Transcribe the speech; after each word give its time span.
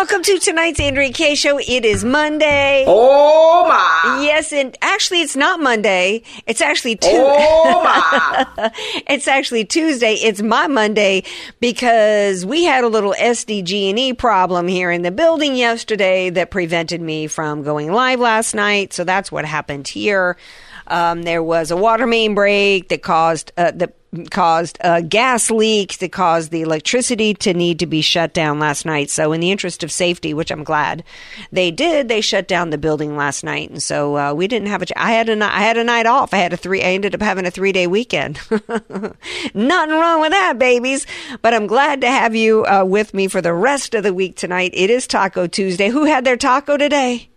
Welcome 0.00 0.22
to 0.22 0.38
tonight's 0.38 0.80
Andrea 0.80 1.12
Kaye 1.12 1.34
Show. 1.34 1.58
It 1.58 1.84
is 1.84 2.06
Monday. 2.06 2.84
Oh 2.86 3.68
my! 3.68 4.22
Yes, 4.22 4.50
and 4.50 4.74
actually, 4.80 5.20
it's 5.20 5.36
not 5.36 5.60
Monday. 5.60 6.22
It's 6.46 6.62
actually 6.62 6.96
Tuesday. 6.96 7.18
Oh 7.22 7.84
my! 7.84 8.72
it's 9.06 9.28
actually 9.28 9.66
Tuesday. 9.66 10.14
It's 10.14 10.40
my 10.40 10.68
Monday 10.68 11.24
because 11.60 12.46
we 12.46 12.64
had 12.64 12.82
a 12.82 12.88
little 12.88 13.12
SDG&E 13.12 14.08
E 14.08 14.14
problem 14.14 14.68
here 14.68 14.90
in 14.90 15.02
the 15.02 15.10
building 15.10 15.54
yesterday 15.54 16.30
that 16.30 16.50
prevented 16.50 17.02
me 17.02 17.26
from 17.26 17.62
going 17.62 17.92
live 17.92 18.20
last 18.20 18.54
night. 18.54 18.94
So 18.94 19.04
that's 19.04 19.30
what 19.30 19.44
happened 19.44 19.86
here. 19.86 20.38
Um, 20.86 21.24
there 21.24 21.42
was 21.42 21.70
a 21.70 21.76
water 21.76 22.06
main 22.06 22.34
break 22.34 22.88
that 22.88 23.02
caused 23.02 23.52
uh, 23.58 23.72
that 23.72 23.99
caused 24.30 24.78
a 24.80 25.02
gas 25.02 25.50
leak 25.50 25.98
that 25.98 26.12
caused 26.12 26.50
the 26.50 26.62
electricity 26.62 27.34
to 27.34 27.54
need 27.54 27.78
to 27.78 27.86
be 27.86 28.00
shut 28.00 28.32
down 28.32 28.58
last 28.58 28.84
night. 28.84 29.10
So, 29.10 29.32
in 29.32 29.40
the 29.40 29.50
interest 29.50 29.82
of 29.82 29.92
safety, 29.92 30.34
which 30.34 30.50
I'm 30.50 30.64
glad 30.64 31.04
they 31.52 31.70
did, 31.70 32.08
they 32.08 32.20
shut 32.20 32.48
down 32.48 32.70
the 32.70 32.78
building 32.78 33.16
last 33.16 33.44
night, 33.44 33.70
and 33.70 33.82
so 33.82 34.16
uh, 34.16 34.34
we 34.34 34.48
didn't 34.48 34.68
have 34.68 34.82
a. 34.82 35.00
I 35.00 35.12
had 35.12 35.28
a 35.28 35.44
I 35.44 35.60
had 35.60 35.76
a 35.76 35.84
night 35.84 36.06
off. 36.06 36.34
I 36.34 36.38
had 36.38 36.52
a 36.52 36.56
three. 36.56 36.82
I 36.82 36.92
ended 36.92 37.14
up 37.14 37.22
having 37.22 37.46
a 37.46 37.50
three 37.50 37.72
day 37.72 37.86
weekend. 37.86 38.40
Nothing 38.50 39.94
wrong 39.94 40.20
with 40.20 40.30
that, 40.30 40.58
babies. 40.58 41.06
But 41.42 41.54
I'm 41.54 41.66
glad 41.66 42.00
to 42.00 42.08
have 42.08 42.34
you 42.34 42.64
uh, 42.66 42.84
with 42.84 43.14
me 43.14 43.28
for 43.28 43.40
the 43.40 43.54
rest 43.54 43.94
of 43.94 44.02
the 44.02 44.14
week 44.14 44.36
tonight. 44.36 44.72
It 44.74 44.90
is 44.90 45.06
Taco 45.06 45.46
Tuesday. 45.46 45.88
Who 45.88 46.04
had 46.04 46.24
their 46.24 46.36
taco 46.36 46.76
today? 46.76 47.29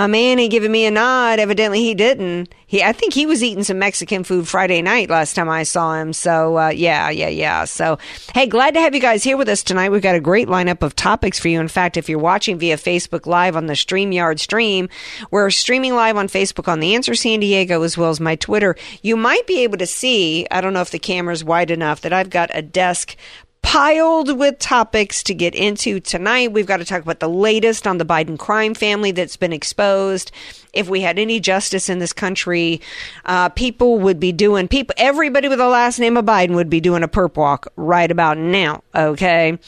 My 0.00 0.06
man 0.06 0.38
ain't 0.38 0.50
giving 0.50 0.72
me 0.72 0.86
a 0.86 0.90
nod. 0.90 1.38
Evidently, 1.38 1.80
he 1.82 1.92
didn't. 1.92 2.54
He, 2.66 2.82
I 2.82 2.94
think 2.94 3.12
he 3.12 3.26
was 3.26 3.42
eating 3.42 3.64
some 3.64 3.78
Mexican 3.78 4.24
food 4.24 4.48
Friday 4.48 4.80
night 4.80 5.10
last 5.10 5.34
time 5.34 5.50
I 5.50 5.62
saw 5.62 5.92
him. 5.92 6.14
So, 6.14 6.56
uh, 6.56 6.68
yeah, 6.70 7.10
yeah, 7.10 7.28
yeah. 7.28 7.66
So, 7.66 7.98
hey, 8.32 8.46
glad 8.46 8.72
to 8.72 8.80
have 8.80 8.94
you 8.94 9.00
guys 9.02 9.22
here 9.22 9.36
with 9.36 9.50
us 9.50 9.62
tonight. 9.62 9.90
We've 9.90 10.00
got 10.00 10.14
a 10.14 10.20
great 10.20 10.48
lineup 10.48 10.80
of 10.80 10.96
topics 10.96 11.38
for 11.38 11.48
you. 11.48 11.60
In 11.60 11.68
fact, 11.68 11.98
if 11.98 12.08
you're 12.08 12.18
watching 12.18 12.58
via 12.58 12.78
Facebook 12.78 13.26
Live 13.26 13.56
on 13.56 13.66
the 13.66 13.74
StreamYard 13.74 14.40
stream, 14.40 14.88
we're 15.30 15.50
streaming 15.50 15.94
live 15.94 16.16
on 16.16 16.28
Facebook 16.28 16.66
on 16.66 16.80
the 16.80 16.94
Answer 16.94 17.14
San 17.14 17.40
Diego 17.40 17.82
as 17.82 17.98
well 17.98 18.08
as 18.08 18.20
my 18.20 18.36
Twitter. 18.36 18.76
You 19.02 19.18
might 19.18 19.46
be 19.46 19.64
able 19.64 19.76
to 19.76 19.86
see. 19.86 20.46
I 20.50 20.62
don't 20.62 20.72
know 20.72 20.80
if 20.80 20.92
the 20.92 20.98
camera's 20.98 21.44
wide 21.44 21.70
enough 21.70 22.00
that 22.00 22.14
I've 22.14 22.30
got 22.30 22.50
a 22.54 22.62
desk 22.62 23.16
piled 23.62 24.38
with 24.38 24.58
topics 24.58 25.22
to 25.24 25.34
get 25.34 25.54
into 25.54 26.00
tonight. 26.00 26.52
We've 26.52 26.66
got 26.66 26.78
to 26.78 26.84
talk 26.84 27.02
about 27.02 27.20
the 27.20 27.28
latest 27.28 27.86
on 27.86 27.98
the 27.98 28.04
Biden 28.04 28.38
crime 28.38 28.74
family 28.74 29.10
that's 29.10 29.36
been 29.36 29.52
exposed. 29.52 30.32
If 30.72 30.88
we 30.88 31.00
had 31.00 31.18
any 31.18 31.40
justice 31.40 31.88
in 31.88 31.98
this 31.98 32.12
country, 32.12 32.80
uh, 33.24 33.48
people 33.50 33.98
would 33.98 34.20
be 34.20 34.32
doing 34.32 34.68
people. 34.68 34.94
Everybody 34.98 35.48
with 35.48 35.58
the 35.58 35.68
last 35.68 35.98
name 35.98 36.16
of 36.16 36.24
Biden 36.24 36.54
would 36.54 36.70
be 36.70 36.80
doing 36.80 37.02
a 37.02 37.08
perp 37.08 37.36
walk 37.36 37.68
right 37.76 38.10
about 38.10 38.38
now. 38.38 38.82
Okay. 38.94 39.58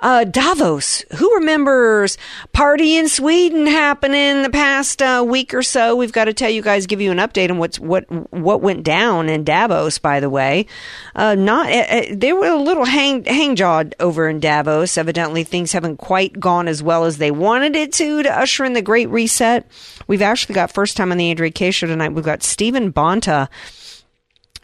Uh, 0.00 0.24
Davos. 0.24 1.04
Who 1.16 1.34
remembers 1.36 2.18
party 2.52 2.96
in 2.96 3.08
Sweden 3.08 3.66
happening 3.66 4.42
the 4.42 4.50
past 4.50 5.00
uh, 5.00 5.24
week 5.26 5.54
or 5.54 5.62
so? 5.62 5.96
We've 5.96 6.12
got 6.12 6.26
to 6.26 6.34
tell 6.34 6.50
you 6.50 6.62
guys, 6.62 6.86
give 6.86 7.00
you 7.00 7.10
an 7.10 7.18
update 7.18 7.50
on 7.50 7.58
what's 7.58 7.80
what 7.80 8.04
what 8.32 8.60
went 8.60 8.82
down 8.84 9.28
in 9.28 9.42
Davos. 9.42 9.98
By 9.98 10.20
the 10.20 10.30
way, 10.30 10.66
uh, 11.14 11.34
not 11.34 11.72
uh, 11.72 11.86
uh, 11.88 12.02
they 12.10 12.32
were 12.32 12.46
a 12.46 12.56
little 12.56 12.84
hang 12.84 13.56
jawed 13.56 13.94
over 13.98 14.28
in 14.28 14.38
Davos. 14.38 14.98
Evidently, 14.98 15.44
things 15.44 15.72
haven't 15.72 15.96
quite 15.96 16.38
gone 16.38 16.68
as 16.68 16.82
well 16.82 17.04
as 17.04 17.18
they 17.18 17.30
wanted 17.30 17.74
it 17.74 17.92
to 17.94 18.22
to 18.22 18.38
usher 18.38 18.64
in 18.64 18.74
the 18.74 18.82
Great 18.82 19.08
Reset. 19.08 19.66
We've 20.06 20.22
actually 20.22 20.35
got 20.44 20.72
first 20.72 20.96
time 20.96 21.10
on 21.10 21.18
the 21.18 21.30
Andrea 21.30 21.50
Kaye 21.50 21.70
show 21.70 21.86
tonight. 21.86 22.10
We've 22.10 22.24
got 22.24 22.42
Stephen 22.42 22.92
Bonta 22.92 23.48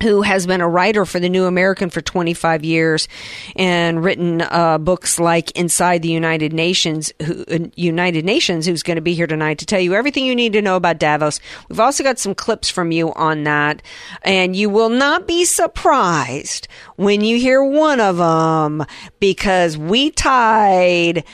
who 0.02 0.22
has 0.22 0.46
been 0.46 0.60
a 0.60 0.68
writer 0.68 1.06
for 1.06 1.20
the 1.20 1.28
New 1.28 1.44
American 1.44 1.88
for 1.88 2.00
25 2.00 2.64
years 2.64 3.08
and 3.56 4.02
written 4.02 4.42
uh, 4.42 4.78
books 4.78 5.18
like 5.18 5.52
Inside 5.52 6.02
the 6.02 6.10
United 6.10 6.52
Nations, 6.52 7.12
who, 7.24 7.44
uh, 7.48 7.58
United 7.76 8.24
Nations, 8.24 8.66
who's 8.66 8.82
going 8.82 8.96
to 8.96 9.02
be 9.02 9.14
here 9.14 9.28
tonight 9.28 9.58
to 9.58 9.66
tell 9.66 9.80
you 9.80 9.94
everything 9.94 10.26
you 10.26 10.34
need 10.34 10.52
to 10.54 10.62
know 10.62 10.76
about 10.76 10.98
Davos. 10.98 11.40
We've 11.68 11.80
also 11.80 12.02
got 12.02 12.18
some 12.18 12.34
clips 12.34 12.68
from 12.68 12.90
you 12.90 13.12
on 13.14 13.44
that, 13.44 13.82
and 14.22 14.56
you 14.56 14.68
will 14.68 14.88
not 14.88 15.26
be 15.26 15.44
surprised 15.44 16.68
when 16.96 17.22
you 17.22 17.38
hear 17.38 17.62
one 17.62 18.00
of 18.00 18.16
them 18.16 18.84
because 19.20 19.78
we 19.78 20.10
tied 20.10 21.24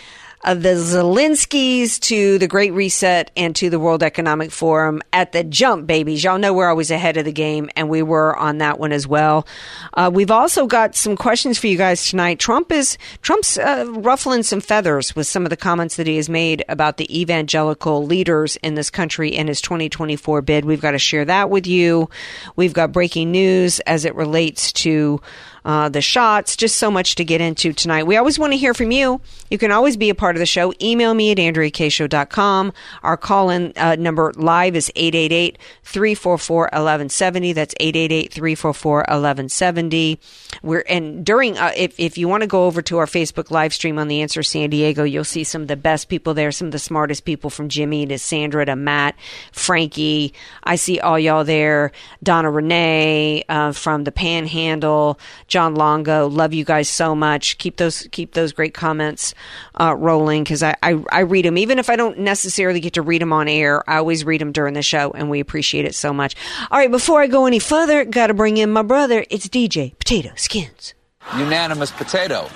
uh, 0.44 0.54
the 0.54 0.70
Zelenskys 0.70 1.98
to 2.00 2.38
the 2.38 2.46
Great 2.46 2.72
Reset 2.72 3.30
and 3.36 3.54
to 3.56 3.70
the 3.70 3.78
World 3.78 4.02
Economic 4.02 4.50
Forum 4.50 5.02
at 5.12 5.32
the 5.32 5.42
jump, 5.44 5.86
babies. 5.86 6.22
Y'all 6.22 6.38
know 6.38 6.52
we're 6.52 6.68
always 6.68 6.90
ahead 6.90 7.16
of 7.16 7.24
the 7.24 7.32
game, 7.32 7.68
and 7.76 7.88
we 7.88 8.02
were 8.02 8.36
on 8.36 8.58
that 8.58 8.78
one 8.78 8.92
as 8.92 9.06
well. 9.06 9.46
Uh, 9.94 10.10
we've 10.12 10.30
also 10.30 10.66
got 10.66 10.94
some 10.94 11.16
questions 11.16 11.58
for 11.58 11.66
you 11.66 11.76
guys 11.76 12.08
tonight. 12.08 12.38
Trump 12.38 12.70
is 12.70 12.98
Trump's 13.22 13.58
uh, 13.58 13.84
ruffling 13.88 14.42
some 14.42 14.60
feathers 14.60 15.16
with 15.16 15.26
some 15.26 15.44
of 15.44 15.50
the 15.50 15.56
comments 15.56 15.96
that 15.96 16.06
he 16.06 16.16
has 16.16 16.28
made 16.28 16.64
about 16.68 16.96
the 16.96 17.20
evangelical 17.20 18.06
leaders 18.06 18.56
in 18.56 18.74
this 18.74 18.90
country 18.90 19.30
in 19.30 19.48
his 19.48 19.60
2024 19.60 20.42
bid. 20.42 20.64
We've 20.64 20.80
got 20.80 20.92
to 20.92 20.98
share 20.98 21.24
that 21.24 21.50
with 21.50 21.66
you. 21.66 22.08
We've 22.56 22.72
got 22.72 22.92
breaking 22.92 23.32
news 23.32 23.80
as 23.80 24.04
it 24.04 24.14
relates 24.14 24.72
to 24.72 25.20
uh, 25.68 25.86
the 25.86 26.00
shots, 26.00 26.56
just 26.56 26.76
so 26.76 26.90
much 26.90 27.14
to 27.16 27.24
get 27.26 27.42
into 27.42 27.74
tonight. 27.74 28.04
We 28.04 28.16
always 28.16 28.38
want 28.38 28.54
to 28.54 28.56
hear 28.56 28.72
from 28.72 28.90
you. 28.90 29.20
You 29.50 29.58
can 29.58 29.70
always 29.70 29.98
be 29.98 30.08
a 30.08 30.14
part 30.14 30.34
of 30.34 30.40
the 30.40 30.46
show. 30.46 30.72
Email 30.80 31.12
me 31.12 31.30
at 31.30 31.36
andreakshow.com. 31.36 32.72
Our 33.02 33.18
call 33.18 33.50
in 33.50 33.74
uh, 33.76 33.96
number 33.96 34.32
live 34.34 34.74
is 34.74 34.90
888 34.96 35.58
344 35.82 36.56
1170. 36.62 37.52
That's 37.52 37.74
888 37.78 38.32
344 38.32 38.96
1170. 38.96 40.18
We're, 40.62 40.84
and 40.88 41.22
during, 41.22 41.58
uh, 41.58 41.72
if, 41.76 42.00
if 42.00 42.16
you 42.16 42.28
want 42.28 42.44
to 42.44 42.46
go 42.46 42.64
over 42.64 42.80
to 42.80 42.96
our 42.96 43.06
Facebook 43.06 43.50
live 43.50 43.74
stream 43.74 43.98
on 43.98 44.08
The 44.08 44.22
Answer 44.22 44.42
San 44.42 44.70
Diego, 44.70 45.04
you'll 45.04 45.22
see 45.22 45.44
some 45.44 45.60
of 45.60 45.68
the 45.68 45.76
best 45.76 46.08
people 46.08 46.32
there, 46.32 46.50
some 46.50 46.68
of 46.68 46.72
the 46.72 46.78
smartest 46.78 47.26
people 47.26 47.50
from 47.50 47.68
Jimmy 47.68 48.06
to 48.06 48.18
Sandra 48.18 48.64
to 48.64 48.74
Matt, 48.74 49.16
Frankie. 49.52 50.32
I 50.64 50.76
see 50.76 50.98
all 50.98 51.18
y'all 51.18 51.44
there. 51.44 51.92
Donna 52.22 52.50
Renee 52.50 53.44
uh, 53.50 53.72
from 53.72 54.04
the 54.04 54.12
Panhandle. 54.12 55.20
John 55.46 55.57
Longo. 55.66 56.28
Love 56.28 56.54
you 56.54 56.64
guys 56.64 56.88
so 56.88 57.14
much. 57.14 57.58
Keep 57.58 57.76
those 57.76 58.06
keep 58.12 58.34
those 58.34 58.52
great 58.52 58.74
comments 58.74 59.34
uh, 59.80 59.94
rolling 59.96 60.44
because 60.44 60.62
I, 60.62 60.76
I 60.82 61.02
I 61.10 61.20
read 61.20 61.44
them 61.44 61.58
even 61.58 61.78
if 61.78 61.90
I 61.90 61.96
don't 61.96 62.18
necessarily 62.18 62.80
get 62.80 62.94
to 62.94 63.02
read 63.02 63.20
them 63.20 63.32
on 63.32 63.48
air. 63.48 63.88
I 63.88 63.96
always 63.96 64.24
read 64.24 64.40
them 64.40 64.52
during 64.52 64.74
the 64.74 64.82
show, 64.82 65.10
and 65.12 65.28
we 65.30 65.40
appreciate 65.40 65.84
it 65.84 65.94
so 65.94 66.12
much. 66.12 66.36
All 66.70 66.78
right, 66.78 66.90
before 66.90 67.20
I 67.20 67.26
go 67.26 67.46
any 67.46 67.58
further, 67.58 68.04
got 68.04 68.28
to 68.28 68.34
bring 68.34 68.56
in 68.56 68.70
my 68.70 68.82
brother. 68.82 69.24
It's 69.30 69.48
DJ 69.48 69.98
Potato 69.98 70.30
Skins. 70.36 70.94
Unanimous 71.36 71.90
potato. 71.90 72.48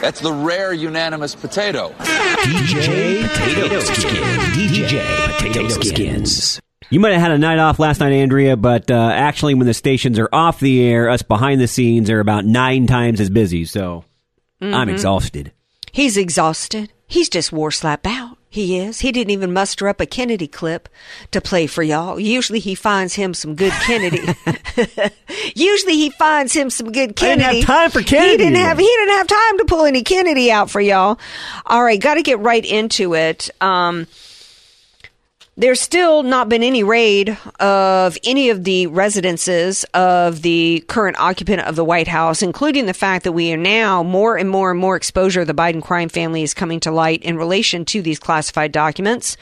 That's 0.00 0.20
the 0.20 0.32
rare 0.32 0.72
unanimous 0.72 1.34
potato. 1.34 1.90
DJ 1.98 3.28
Potato 3.28 3.80
Skins. 3.80 4.56
DJ 4.56 5.36
Potato 5.36 5.68
Skins. 5.68 6.60
You 6.90 6.98
might 7.00 7.12
have 7.12 7.20
had 7.20 7.30
a 7.30 7.38
night 7.38 7.58
off 7.58 7.78
last 7.78 8.00
night, 8.00 8.12
Andrea, 8.12 8.56
but 8.56 8.90
uh, 8.90 9.12
actually, 9.14 9.54
when 9.54 9.66
the 9.66 9.74
stations 9.74 10.18
are 10.18 10.28
off 10.32 10.58
the 10.60 10.82
air, 10.84 11.08
us 11.08 11.22
behind 11.22 11.60
the 11.60 11.68
scenes 11.68 12.10
are 12.10 12.20
about 12.20 12.44
nine 12.44 12.86
times 12.88 13.20
as 13.20 13.30
busy. 13.30 13.64
So 13.64 14.04
I'm 14.60 14.88
exhausted. 14.88 15.52
He's 15.92 16.16
exhausted. 16.16 16.92
He's 17.06 17.28
just 17.28 17.52
war 17.52 17.70
slap 17.70 18.06
out. 18.06 18.36
He 18.52 18.78
is. 18.80 18.98
He 19.00 19.12
didn't 19.12 19.30
even 19.30 19.52
muster 19.52 19.86
up 19.86 20.00
a 20.00 20.06
Kennedy 20.06 20.48
clip 20.48 20.88
to 21.30 21.40
play 21.40 21.68
for 21.68 21.84
y'all. 21.84 22.18
Usually 22.18 22.58
he 22.58 22.74
finds 22.74 23.14
him 23.14 23.32
some 23.34 23.54
good 23.54 23.72
Kennedy. 23.72 24.20
Usually 25.54 25.94
he 25.94 26.10
finds 26.10 26.52
him 26.52 26.68
some 26.70 26.90
good 26.90 27.10
I 27.10 27.12
Kennedy. 27.12 27.60
didn't 27.60 27.68
have 27.68 27.76
time 27.76 27.90
for 27.92 28.02
Kennedy. 28.02 28.30
He 28.32 28.36
didn't 28.38 28.56
have 28.56 28.78
he 28.78 28.84
didn't 28.86 29.14
have 29.14 29.26
time 29.28 29.58
to 29.58 29.64
pull 29.66 29.84
any 29.84 30.02
Kennedy 30.02 30.50
out 30.50 30.68
for 30.68 30.80
y'all. 30.80 31.20
All 31.66 31.82
right, 31.84 32.00
got 32.00 32.14
to 32.14 32.22
get 32.22 32.40
right 32.40 32.64
into 32.64 33.14
it. 33.14 33.50
Um 33.60 34.08
there's 35.60 35.78
still 35.78 36.22
not 36.22 36.48
been 36.48 36.62
any 36.62 36.82
raid 36.82 37.36
of 37.60 38.16
any 38.24 38.48
of 38.48 38.64
the 38.64 38.86
residences 38.86 39.84
of 39.92 40.40
the 40.40 40.82
current 40.88 41.18
occupant 41.20 41.60
of 41.60 41.76
the 41.76 41.84
White 41.84 42.08
House, 42.08 42.40
including 42.40 42.86
the 42.86 42.94
fact 42.94 43.24
that 43.24 43.32
we 43.32 43.52
are 43.52 43.58
now 43.58 44.02
more 44.02 44.38
and 44.38 44.48
more 44.48 44.70
and 44.70 44.80
more 44.80 44.96
exposure 44.96 45.42
of 45.42 45.46
the 45.46 45.52
Biden 45.52 45.82
crime 45.82 46.08
family 46.08 46.42
is 46.42 46.54
coming 46.54 46.80
to 46.80 46.90
light 46.90 47.22
in 47.22 47.36
relation 47.36 47.84
to 47.84 48.00
these 48.00 48.18
classified 48.18 48.72
documents. 48.72 49.36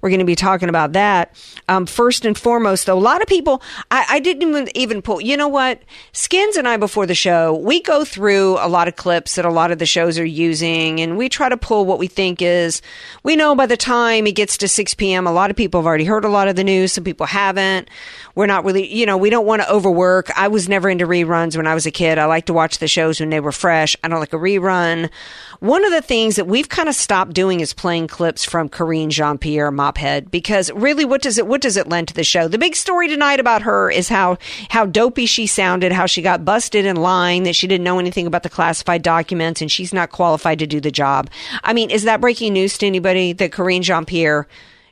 We're 0.00 0.08
going 0.08 0.18
to 0.18 0.24
be 0.24 0.34
talking 0.34 0.68
about 0.68 0.92
that. 0.94 1.36
Um, 1.68 1.86
first 1.86 2.24
and 2.24 2.36
foremost, 2.36 2.86
though, 2.86 2.98
a 2.98 3.00
lot 3.00 3.22
of 3.22 3.28
people, 3.28 3.62
I, 3.92 4.06
I 4.08 4.18
didn't 4.18 4.42
even, 4.42 4.68
even 4.76 5.02
pull, 5.02 5.20
you 5.20 5.36
know 5.36 5.46
what? 5.46 5.80
Skins 6.10 6.56
and 6.56 6.66
I, 6.66 6.78
before 6.78 7.06
the 7.06 7.14
show, 7.14 7.54
we 7.54 7.80
go 7.80 8.04
through 8.04 8.58
a 8.58 8.66
lot 8.66 8.88
of 8.88 8.96
clips 8.96 9.36
that 9.36 9.44
a 9.44 9.50
lot 9.50 9.70
of 9.70 9.78
the 9.78 9.86
shows 9.86 10.18
are 10.18 10.24
using, 10.24 11.00
and 11.00 11.16
we 11.16 11.28
try 11.28 11.48
to 11.48 11.56
pull 11.56 11.86
what 11.86 12.00
we 12.00 12.08
think 12.08 12.42
is, 12.42 12.82
we 13.22 13.36
know 13.36 13.54
by 13.54 13.66
the 13.66 13.76
time 13.76 14.26
it 14.26 14.34
gets 14.34 14.56
to 14.56 14.66
6 14.66 14.94
p.m., 14.94 15.28
a 15.28 15.32
lot 15.32 15.48
of 15.48 15.59
people 15.60 15.82
have 15.82 15.86
already 15.86 16.06
heard 16.06 16.24
a 16.24 16.28
lot 16.30 16.48
of 16.48 16.56
the 16.56 16.64
news. 16.64 16.90
Some 16.90 17.04
people 17.04 17.26
haven't. 17.26 17.90
We're 18.34 18.46
not 18.46 18.64
really, 18.64 18.90
you 18.90 19.04
know, 19.04 19.18
we 19.18 19.28
don't 19.28 19.44
want 19.44 19.60
to 19.60 19.70
overwork. 19.70 20.30
I 20.34 20.48
was 20.48 20.70
never 20.70 20.88
into 20.88 21.06
reruns 21.06 21.54
when 21.54 21.66
I 21.66 21.74
was 21.74 21.84
a 21.84 21.90
kid. 21.90 22.16
I 22.16 22.24
like 22.24 22.46
to 22.46 22.54
watch 22.54 22.78
the 22.78 22.88
shows 22.88 23.20
when 23.20 23.28
they 23.28 23.40
were 23.40 23.52
fresh. 23.52 23.94
I 24.02 24.08
don't 24.08 24.20
like 24.20 24.32
a 24.32 24.36
rerun. 24.36 25.10
One 25.58 25.84
of 25.84 25.92
the 25.92 26.00
things 26.00 26.36
that 26.36 26.46
we've 26.46 26.70
kind 26.70 26.88
of 26.88 26.94
stopped 26.94 27.34
doing 27.34 27.60
is 27.60 27.74
playing 27.74 28.08
clips 28.08 28.42
from 28.42 28.70
Karine 28.70 29.10
Jean-Pierre 29.10 29.70
Mophead 29.70 30.30
because 30.30 30.72
really, 30.72 31.04
what 31.04 31.20
does 31.20 31.36
it 31.36 31.46
what 31.46 31.60
does 31.60 31.76
it 31.76 31.86
lend 31.86 32.08
to 32.08 32.14
the 32.14 32.24
show? 32.24 32.48
The 32.48 32.56
big 32.56 32.74
story 32.74 33.06
tonight 33.08 33.38
about 33.38 33.60
her 33.60 33.90
is 33.90 34.08
how 34.08 34.38
how 34.70 34.86
dopey 34.86 35.26
she 35.26 35.46
sounded, 35.46 35.92
how 35.92 36.06
she 36.06 36.22
got 36.22 36.42
busted 36.42 36.86
in 36.86 36.96
lying 36.96 37.42
that 37.42 37.54
she 37.54 37.66
didn't 37.66 37.84
know 37.84 37.98
anything 37.98 38.26
about 38.26 38.44
the 38.44 38.48
classified 38.48 39.02
documents 39.02 39.60
and 39.60 39.70
she's 39.70 39.92
not 39.92 40.10
qualified 40.10 40.58
to 40.60 40.66
do 40.66 40.80
the 40.80 40.90
job. 40.90 41.28
I 41.62 41.74
mean, 41.74 41.90
is 41.90 42.04
that 42.04 42.22
breaking 42.22 42.54
news 42.54 42.78
to 42.78 42.86
anybody 42.86 43.34
that 43.34 43.52
Karine 43.52 43.82
Jean-Pierre 43.82 44.48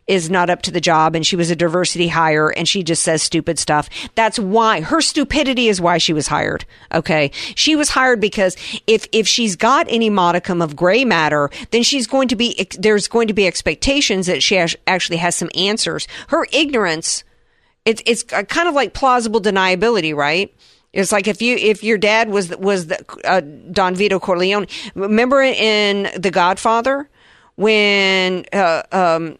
is 0.09 0.31
not 0.31 0.51
up 0.51 0.63
to 0.63 0.71
the 0.71 0.81
job 0.81 1.15
and 1.15 1.25
she 1.27 1.37
was 1.37 1.51
a 1.51 1.57
diversity 1.57 2.09
hire 2.09 2.49
and 2.49 2.67
she 2.67 2.83
just 2.83 3.03
says 3.03 3.23
stupid 3.23 3.59
stuff. 3.59 3.89
That's 4.15 4.39
why 4.39 4.81
her 4.81 5.01
stupidity 5.01 5.69
is 5.69 5.81
why 5.81 5.99
she 5.99 6.15
was 6.15 6.27
hired. 6.27 6.65
Okay. 6.93 7.31
She 7.55 7.77
was 7.77 7.91
hired 7.91 8.21
because 8.21 8.57
if, 8.87 9.07
if 9.13 9.29
she's 9.29 9.55
got 9.55 9.87
any 9.89 10.09
modicum 10.09 10.63
of 10.63 10.75
gray 10.75 11.05
matter, 11.05 11.51
then 11.71 11.83
she's 11.83 12.07
going 12.07 12.29
to 12.29 12.37
be, 12.37 12.67
there's 12.79 13.07
going 13.07 13.29
to 13.29 13.35
be 13.35 13.47
expectations 13.47 14.27
that 14.27 14.43
she 14.43 14.57
actually 14.87 15.19
has 15.19 15.37
some 15.37 15.51
answers. 15.55 16.09
Her 16.29 16.47
ignorance, 16.53 17.23
it's, 17.85 18.03
it's 18.07 18.23
kind 18.23 18.69
of 18.69 18.75
like 18.75 18.95
plausible 18.95 19.41
deniability, 19.41 20.15
right? 20.15 20.55
It's 20.95 21.13
like 21.13 21.29
if 21.29 21.43
you 21.43 21.55
if 21.57 21.85
your 21.85 21.99
dad 21.99 22.31
was 22.31 22.49
was 22.57 22.87
the, 22.87 23.05
uh, 23.25 23.43
Don 23.71 23.95
Vito 23.95 24.19
Corleone. 24.19 24.67
Remember 24.95 25.43
in 25.43 26.09
The 26.19 26.31
Godfather 26.31 27.11
when 27.59 28.45
uh, 28.53 28.85
um, 28.93 29.37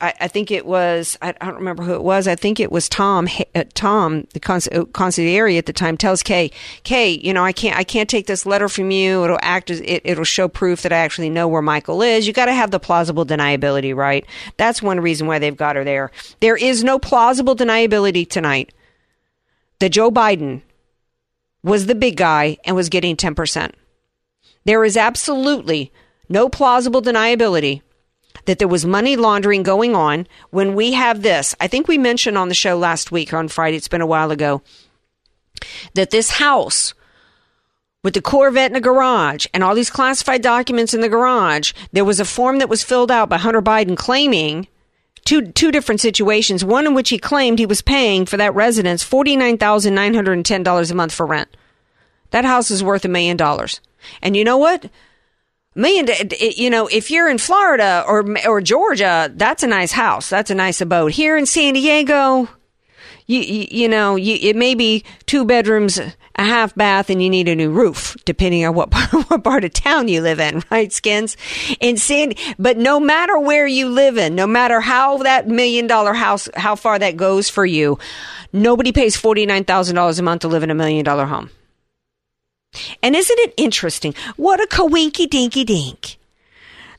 I, 0.00 0.14
I, 0.20 0.28
think 0.28 0.50
it 0.50 0.64
was 0.64 1.18
I, 1.20 1.34
I, 1.38 1.44
don't 1.44 1.56
remember 1.56 1.82
who 1.82 1.92
it 1.92 2.02
was. 2.02 2.26
I 2.26 2.34
think 2.34 2.60
it 2.60 2.72
was 2.72 2.88
Tom. 2.88 3.28
Uh, 3.54 3.64
Tom, 3.74 4.26
the 4.32 4.40
uh, 4.40 4.84
consigliere 4.86 5.58
at 5.58 5.66
the 5.66 5.74
time, 5.74 5.98
tells 5.98 6.22
Kay, 6.22 6.50
Kay, 6.84 7.10
you 7.10 7.34
know, 7.34 7.44
I 7.44 7.52
can't 7.52 7.76
I 7.76 7.84
can't 7.84 8.08
take 8.08 8.26
this 8.26 8.46
letter 8.46 8.70
from 8.70 8.90
you. 8.90 9.22
It'll 9.22 9.38
act 9.42 9.68
as 9.68 9.80
it, 9.82 10.00
it'll 10.04 10.24
show 10.24 10.48
proof 10.48 10.80
that 10.80 10.94
I 10.94 10.96
actually 10.96 11.28
know 11.28 11.46
where 11.46 11.60
Michael 11.60 12.00
is. 12.00 12.26
You 12.26 12.32
got 12.32 12.46
to 12.46 12.54
have 12.54 12.70
the 12.70 12.80
plausible 12.80 13.26
deniability, 13.26 13.94
right? 13.94 14.24
That's 14.56 14.80
one 14.80 15.00
reason 15.00 15.26
why 15.26 15.38
they've 15.38 15.54
got 15.54 15.76
her 15.76 15.84
there. 15.84 16.10
There 16.40 16.56
is 16.56 16.82
no 16.82 16.98
plausible 16.98 17.54
deniability 17.54 18.26
tonight 18.26 18.72
that 19.80 19.90
Joe 19.90 20.10
Biden 20.10 20.62
was 21.62 21.84
the 21.84 21.94
big 21.94 22.16
guy 22.16 22.56
and 22.64 22.74
was 22.74 22.88
getting 22.88 23.14
ten 23.14 23.34
percent. 23.34 23.74
There 24.64 24.86
is 24.86 24.96
absolutely 24.96 25.92
no 26.28 26.48
plausible 26.48 27.02
deniability 27.02 27.82
that 28.44 28.58
there 28.58 28.68
was 28.68 28.86
money 28.86 29.16
laundering 29.16 29.62
going 29.62 29.94
on 29.94 30.26
when 30.50 30.74
we 30.74 30.92
have 30.92 31.22
this. 31.22 31.54
I 31.60 31.68
think 31.68 31.86
we 31.86 31.98
mentioned 31.98 32.38
on 32.38 32.48
the 32.48 32.54
show 32.54 32.78
last 32.78 33.12
week 33.12 33.34
on 33.34 33.48
Friday, 33.48 33.76
it's 33.76 33.88
been 33.88 34.00
a 34.00 34.06
while 34.06 34.30
ago, 34.30 34.62
that 35.94 36.10
this 36.10 36.30
house 36.30 36.94
with 38.02 38.14
the 38.14 38.22
Corvette 38.22 38.70
in 38.70 38.74
the 38.74 38.80
garage 38.80 39.46
and 39.52 39.62
all 39.62 39.74
these 39.74 39.90
classified 39.90 40.40
documents 40.40 40.94
in 40.94 41.00
the 41.00 41.08
garage, 41.08 41.72
there 41.92 42.04
was 42.04 42.20
a 42.20 42.24
form 42.24 42.58
that 42.58 42.68
was 42.68 42.84
filled 42.84 43.10
out 43.10 43.28
by 43.28 43.38
Hunter 43.38 43.60
Biden 43.60 43.96
claiming 43.96 44.68
two 45.24 45.52
two 45.52 45.70
different 45.70 46.00
situations. 46.00 46.64
One 46.64 46.86
in 46.86 46.94
which 46.94 47.10
he 47.10 47.18
claimed 47.18 47.58
he 47.58 47.66
was 47.66 47.82
paying 47.82 48.24
for 48.24 48.36
that 48.36 48.54
residence 48.54 49.02
forty 49.02 49.36
nine 49.36 49.58
thousand 49.58 49.94
nine 49.94 50.14
hundred 50.14 50.34
and 50.34 50.46
ten 50.46 50.62
dollars 50.62 50.90
a 50.90 50.94
month 50.94 51.12
for 51.12 51.26
rent. 51.26 51.54
That 52.30 52.44
house 52.44 52.70
is 52.70 52.84
worth 52.84 53.04
a 53.04 53.08
million 53.08 53.36
dollars. 53.36 53.80
And 54.22 54.36
you 54.36 54.44
know 54.44 54.56
what? 54.58 54.90
Million 55.78 56.06
you 56.40 56.68
know 56.68 56.88
if 56.88 57.10
you're 57.10 57.28
in 57.28 57.38
florida 57.38 58.04
or 58.06 58.26
or 58.46 58.60
georgia 58.60 59.32
that's 59.34 59.62
a 59.62 59.66
nice 59.66 59.92
house. 59.92 60.28
That's 60.28 60.50
a 60.50 60.54
nice 60.54 60.80
abode. 60.80 61.12
Here 61.12 61.36
in 61.36 61.46
san 61.46 61.74
diego 61.74 62.48
you 63.26 63.40
you, 63.40 63.66
you 63.70 63.88
know 63.88 64.16
you, 64.16 64.36
it 64.40 64.56
may 64.56 64.74
be 64.74 65.04
two 65.26 65.44
bedrooms 65.44 65.98
a 65.98 66.44
half 66.44 66.74
bath 66.74 67.10
and 67.10 67.22
you 67.22 67.30
need 67.30 67.48
a 67.48 67.54
new 67.54 67.70
roof 67.70 68.16
depending 68.24 68.64
on 68.64 68.74
what 68.74 68.90
part, 68.92 69.10
what 69.30 69.44
part 69.44 69.64
of 69.64 69.72
town 69.72 70.08
you 70.08 70.20
live 70.20 70.40
in 70.40 70.62
right 70.70 70.92
skins? 70.92 71.36
In 71.80 71.96
san 71.96 72.34
but 72.58 72.76
no 72.76 72.98
matter 72.98 73.38
where 73.38 73.66
you 73.66 73.88
live 73.88 74.18
in 74.18 74.34
no 74.34 74.46
matter 74.46 74.80
how 74.80 75.18
that 75.18 75.46
million 75.46 75.86
dollar 75.86 76.14
house 76.14 76.48
how 76.54 76.74
far 76.74 76.98
that 76.98 77.16
goes 77.16 77.48
for 77.48 77.64
you 77.64 77.98
nobody 78.52 78.92
pays 78.92 79.16
$49000 79.16 80.18
a 80.18 80.22
month 80.22 80.40
to 80.42 80.48
live 80.48 80.62
in 80.62 80.70
a 80.70 80.74
million 80.74 81.04
dollar 81.04 81.26
home 81.26 81.50
and 83.02 83.16
isn't 83.16 83.38
it 83.38 83.54
interesting? 83.56 84.14
What 84.36 84.60
a 84.60 84.66
coinky 84.66 85.28
dinky 85.28 85.64
dink. 85.64 86.18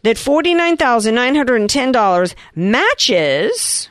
That 0.04 0.16
$49,910 0.16 2.36
matches 2.56 3.90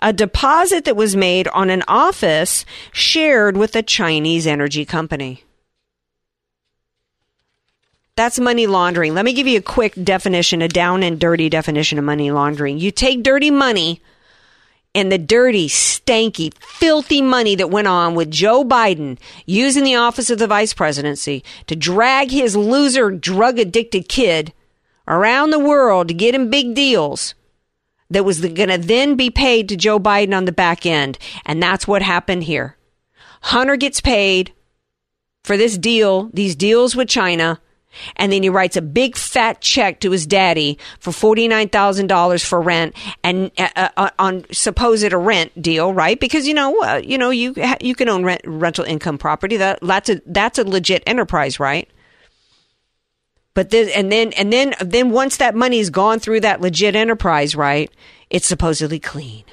a 0.00 0.12
deposit 0.12 0.84
that 0.84 0.96
was 0.96 1.16
made 1.16 1.48
on 1.48 1.70
an 1.70 1.82
office 1.88 2.64
shared 2.92 3.56
with 3.56 3.74
a 3.74 3.82
Chinese 3.82 4.46
energy 4.46 4.84
company. 4.84 5.44
That's 8.14 8.38
money 8.38 8.66
laundering. 8.66 9.14
Let 9.14 9.24
me 9.24 9.32
give 9.32 9.46
you 9.46 9.58
a 9.58 9.62
quick 9.62 9.94
definition, 10.02 10.60
a 10.60 10.68
down 10.68 11.02
and 11.02 11.20
dirty 11.20 11.48
definition 11.48 11.98
of 11.98 12.04
money 12.04 12.30
laundering. 12.30 12.78
You 12.78 12.90
take 12.90 13.22
dirty 13.22 13.50
money 13.50 14.02
and 14.94 15.12
the 15.12 15.18
dirty, 15.18 15.68
stanky, 15.68 16.52
filthy 16.54 17.20
money 17.20 17.54
that 17.54 17.70
went 17.70 17.88
on 17.88 18.14
with 18.14 18.30
Joe 18.30 18.64
Biden 18.64 19.18
using 19.46 19.84
the 19.84 19.94
office 19.94 20.30
of 20.30 20.38
the 20.38 20.46
vice 20.46 20.74
presidency 20.74 21.44
to 21.66 21.76
drag 21.76 22.30
his 22.30 22.56
loser, 22.56 23.10
drug 23.10 23.58
addicted 23.58 24.08
kid 24.08 24.52
around 25.06 25.50
the 25.50 25.58
world 25.58 26.08
to 26.08 26.14
get 26.14 26.34
him 26.34 26.50
big 26.50 26.74
deals 26.74 27.34
that 28.10 28.24
was 28.24 28.40
going 28.40 28.68
to 28.68 28.78
then 28.78 29.14
be 29.16 29.30
paid 29.30 29.68
to 29.68 29.76
Joe 29.76 29.98
Biden 29.98 30.36
on 30.36 30.46
the 30.46 30.52
back 30.52 30.86
end. 30.86 31.18
And 31.44 31.62
that's 31.62 31.86
what 31.86 32.02
happened 32.02 32.44
here. 32.44 32.76
Hunter 33.42 33.76
gets 33.76 34.00
paid 34.00 34.52
for 35.44 35.56
this 35.56 35.78
deal, 35.78 36.30
these 36.32 36.56
deals 36.56 36.96
with 36.96 37.08
China 37.08 37.60
and 38.16 38.32
then 38.32 38.42
he 38.42 38.48
writes 38.48 38.76
a 38.76 38.82
big 38.82 39.16
fat 39.16 39.60
check 39.60 40.00
to 40.00 40.10
his 40.10 40.26
daddy 40.26 40.78
for 41.00 41.10
$49,000 41.10 42.44
for 42.44 42.60
rent 42.60 42.94
and 43.22 43.50
uh, 43.58 43.68
uh, 43.76 43.88
uh, 43.96 44.10
on 44.18 44.44
supposed 44.52 45.12
a 45.12 45.18
rent 45.18 45.60
deal, 45.60 45.92
right? 45.92 46.18
Because 46.18 46.46
you 46.46 46.54
know, 46.54 46.80
uh, 46.82 47.00
you 47.04 47.18
know, 47.18 47.30
you 47.30 47.54
you 47.80 47.94
can 47.94 48.08
own 48.08 48.24
rent, 48.24 48.42
rental 48.44 48.84
income 48.84 49.18
property. 49.18 49.56
That 49.56 49.78
that's 49.82 50.08
a 50.08 50.20
that's 50.26 50.58
a 50.58 50.64
legit 50.64 51.02
enterprise, 51.06 51.60
right? 51.60 51.88
But 53.54 53.70
this, 53.70 53.90
and 53.94 54.12
then 54.12 54.32
and 54.34 54.52
then 54.52 54.74
then 54.80 55.10
once 55.10 55.36
that 55.38 55.54
money's 55.54 55.90
gone 55.90 56.20
through 56.20 56.40
that 56.40 56.60
legit 56.60 56.94
enterprise, 56.94 57.56
right? 57.56 57.90
It's 58.30 58.46
supposedly 58.46 59.00
clean. 59.00 59.44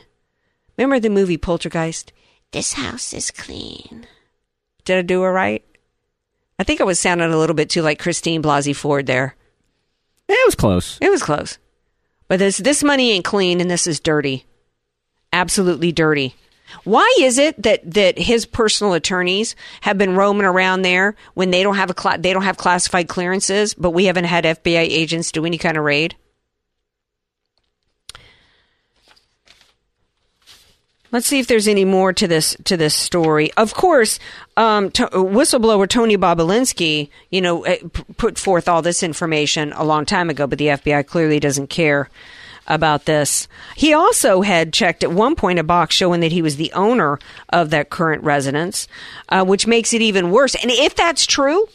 Remember 0.77 0.99
the 0.99 1.09
movie 1.09 1.37
Poltergeist? 1.37 2.11
This 2.51 2.73
house 2.73 3.13
is 3.13 3.31
clean. 3.31 4.05
Did 4.83 4.99
I 4.99 5.01
do 5.01 5.23
it 5.23 5.27
right? 5.29 5.64
I 6.57 6.63
think 6.63 6.81
I 6.81 6.85
was 6.85 6.99
sounding 6.99 7.31
a 7.31 7.37
little 7.37 7.55
bit 7.55 7.69
too 7.69 7.81
like 7.81 7.99
Christine 7.99 8.41
Blasey 8.41 8.75
Ford 8.75 9.05
there. 9.05 9.35
It 10.27 10.47
was 10.47 10.55
close. 10.55 10.97
It 11.01 11.09
was 11.09 11.21
close. 11.21 11.57
But 12.27 12.39
this 12.39 12.57
this 12.57 12.83
money 12.83 13.11
ain't 13.11 13.25
clean 13.25 13.61
and 13.61 13.69
this 13.69 13.87
is 13.87 13.99
dirty. 13.99 14.45
Absolutely 15.33 15.91
dirty. 15.91 16.35
Why 16.83 17.13
is 17.19 17.37
it 17.37 17.61
that, 17.63 17.89
that 17.93 18.17
his 18.17 18.45
personal 18.45 18.93
attorneys 18.93 19.55
have 19.81 19.97
been 19.97 20.15
roaming 20.15 20.45
around 20.45 20.81
there 20.81 21.15
when 21.33 21.51
they 21.51 21.63
don't 21.63 21.75
have 21.75 21.89
a 21.89 21.99
cl- 21.99 22.17
they 22.17 22.33
don't 22.33 22.43
have 22.43 22.57
classified 22.57 23.07
clearances, 23.07 23.73
but 23.73 23.91
we 23.91 24.05
haven't 24.05 24.25
had 24.25 24.43
FBI 24.45 24.79
agents 24.79 25.31
do 25.31 25.45
any 25.45 25.57
kind 25.57 25.77
of 25.77 25.83
raid? 25.83 26.15
Let's 31.15 31.27
see 31.27 31.39
if 31.39 31.47
there's 31.47 31.69
any 31.69 31.85
more 31.85 32.11
to 32.11 32.27
this 32.27 32.57
to 32.65 32.75
this 32.75 32.93
story. 32.93 33.49
Of 33.53 33.73
course, 33.73 34.19
um, 34.57 34.91
to, 34.91 35.07
whistleblower 35.07 35.87
Tony 35.87 36.17
Bobulinski, 36.17 37.07
you 37.31 37.39
know, 37.39 37.63
eh, 37.63 37.77
put 38.17 38.37
forth 38.37 38.67
all 38.67 38.81
this 38.81 39.01
information 39.01 39.71
a 39.77 39.85
long 39.85 40.03
time 40.03 40.29
ago, 40.29 40.45
but 40.45 40.59
the 40.59 40.67
FBI 40.67 41.07
clearly 41.07 41.39
doesn't 41.39 41.67
care 41.67 42.09
about 42.67 43.05
this. 43.05 43.47
He 43.77 43.93
also 43.93 44.41
had 44.41 44.73
checked 44.73 45.05
at 45.05 45.11
one 45.13 45.35
point 45.35 45.57
a 45.57 45.63
box 45.63 45.95
showing 45.95 46.19
that 46.19 46.33
he 46.33 46.41
was 46.41 46.57
the 46.57 46.73
owner 46.73 47.17
of 47.47 47.69
that 47.69 47.89
current 47.89 48.21
residence, 48.21 48.89
uh, 49.29 49.45
which 49.45 49.65
makes 49.65 49.93
it 49.93 50.01
even 50.01 50.31
worse. 50.31 50.53
And 50.55 50.69
if 50.69 50.95
that's 50.95 51.25
true, 51.25 51.65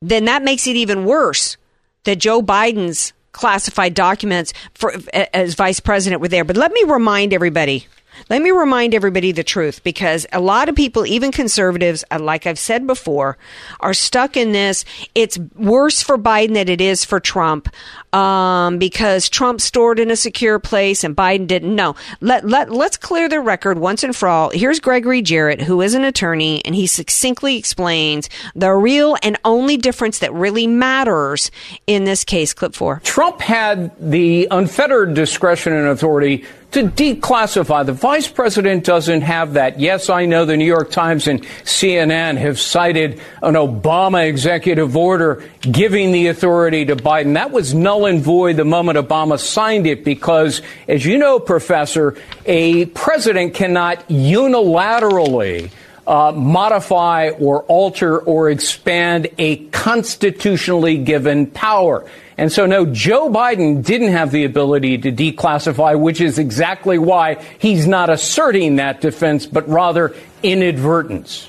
then 0.00 0.24
that 0.24 0.42
makes 0.42 0.66
it 0.66 0.76
even 0.76 1.04
worse 1.04 1.58
that 2.04 2.16
Joe 2.16 2.40
Biden's 2.40 3.12
classified 3.32 3.94
documents 3.94 4.52
for 4.74 4.94
as 5.34 5.54
vice 5.54 5.80
president 5.80 6.20
were 6.20 6.28
there. 6.28 6.44
But 6.44 6.56
let 6.56 6.72
me 6.72 6.84
remind 6.86 7.32
everybody. 7.32 7.86
Let 8.28 8.42
me 8.42 8.50
remind 8.50 8.94
everybody 8.94 9.32
the 9.32 9.44
truth 9.44 9.82
because 9.82 10.26
a 10.32 10.40
lot 10.40 10.68
of 10.68 10.74
people, 10.74 11.06
even 11.06 11.32
conservatives, 11.32 12.04
uh, 12.10 12.18
like 12.20 12.46
I've 12.46 12.58
said 12.58 12.86
before, 12.86 13.38
are 13.80 13.94
stuck 13.94 14.36
in 14.36 14.52
this. 14.52 14.84
It's 15.14 15.38
worse 15.56 16.02
for 16.02 16.18
Biden 16.18 16.54
than 16.54 16.68
it 16.68 16.80
is 16.80 17.04
for 17.04 17.20
Trump 17.20 17.68
um, 18.12 18.78
because 18.78 19.28
Trump 19.28 19.60
stored 19.60 19.98
in 19.98 20.10
a 20.10 20.16
secure 20.16 20.58
place 20.58 21.04
and 21.04 21.16
Biden 21.16 21.46
didn't. 21.46 21.74
No, 21.74 21.96
let 22.20 22.46
let 22.46 22.70
let's 22.70 22.96
clear 22.96 23.28
the 23.28 23.40
record 23.40 23.78
once 23.78 24.02
and 24.02 24.14
for 24.14 24.28
all. 24.28 24.50
Here's 24.50 24.80
Gregory 24.80 25.22
Jarrett, 25.22 25.62
who 25.62 25.80
is 25.80 25.94
an 25.94 26.04
attorney, 26.04 26.62
and 26.64 26.74
he 26.74 26.86
succinctly 26.86 27.56
explains 27.56 28.28
the 28.54 28.72
real 28.72 29.16
and 29.22 29.38
only 29.44 29.76
difference 29.76 30.18
that 30.18 30.32
really 30.32 30.66
matters 30.66 31.50
in 31.86 32.04
this 32.04 32.24
case. 32.24 32.52
Clip 32.52 32.74
four. 32.74 33.00
Trump 33.04 33.40
had 33.40 33.92
the 33.98 34.48
unfettered 34.50 35.14
discretion 35.14 35.72
and 35.72 35.88
authority 35.88 36.44
to 36.72 36.84
declassify. 36.84 37.84
The 37.84 37.92
vice 37.92 38.28
president 38.28 38.84
doesn't 38.84 39.20
have 39.22 39.54
that. 39.54 39.78
Yes, 39.78 40.08
I 40.08 40.24
know 40.24 40.44
the 40.44 40.56
New 40.56 40.64
York 40.64 40.90
Times 40.90 41.26
and 41.26 41.42
CNN 41.64 42.38
have 42.38 42.58
cited 42.58 43.20
an 43.42 43.54
Obama 43.54 44.26
executive 44.26 44.96
order 44.96 45.44
giving 45.60 46.12
the 46.12 46.28
authority 46.28 46.86
to 46.86 46.96
Biden. 46.96 47.34
That 47.34 47.50
was 47.50 47.74
null 47.74 48.06
and 48.06 48.22
void 48.22 48.56
the 48.56 48.64
moment 48.64 48.98
Obama 48.98 49.38
signed 49.38 49.86
it 49.86 50.02
because, 50.02 50.62
as 50.88 51.04
you 51.04 51.18
know, 51.18 51.38
Professor, 51.38 52.16
a 52.46 52.86
president 52.86 53.54
cannot 53.54 54.08
unilaterally 54.08 55.70
uh, 56.06 56.32
modify 56.32 57.30
or 57.30 57.62
alter 57.64 58.18
or 58.18 58.50
expand 58.50 59.28
a 59.38 59.56
constitutionally 59.68 60.98
given 60.98 61.46
power. 61.46 62.08
And 62.38 62.50
so, 62.50 62.66
no, 62.66 62.86
Joe 62.86 63.28
Biden 63.28 63.84
didn't 63.84 64.12
have 64.12 64.30
the 64.30 64.44
ability 64.44 64.98
to 64.98 65.12
declassify, 65.12 65.98
which 65.98 66.20
is 66.20 66.38
exactly 66.38 66.98
why 66.98 67.34
he's 67.58 67.86
not 67.86 68.10
asserting 68.10 68.76
that 68.76 69.00
defense, 69.00 69.46
but 69.46 69.68
rather 69.68 70.14
inadvertence. 70.42 71.48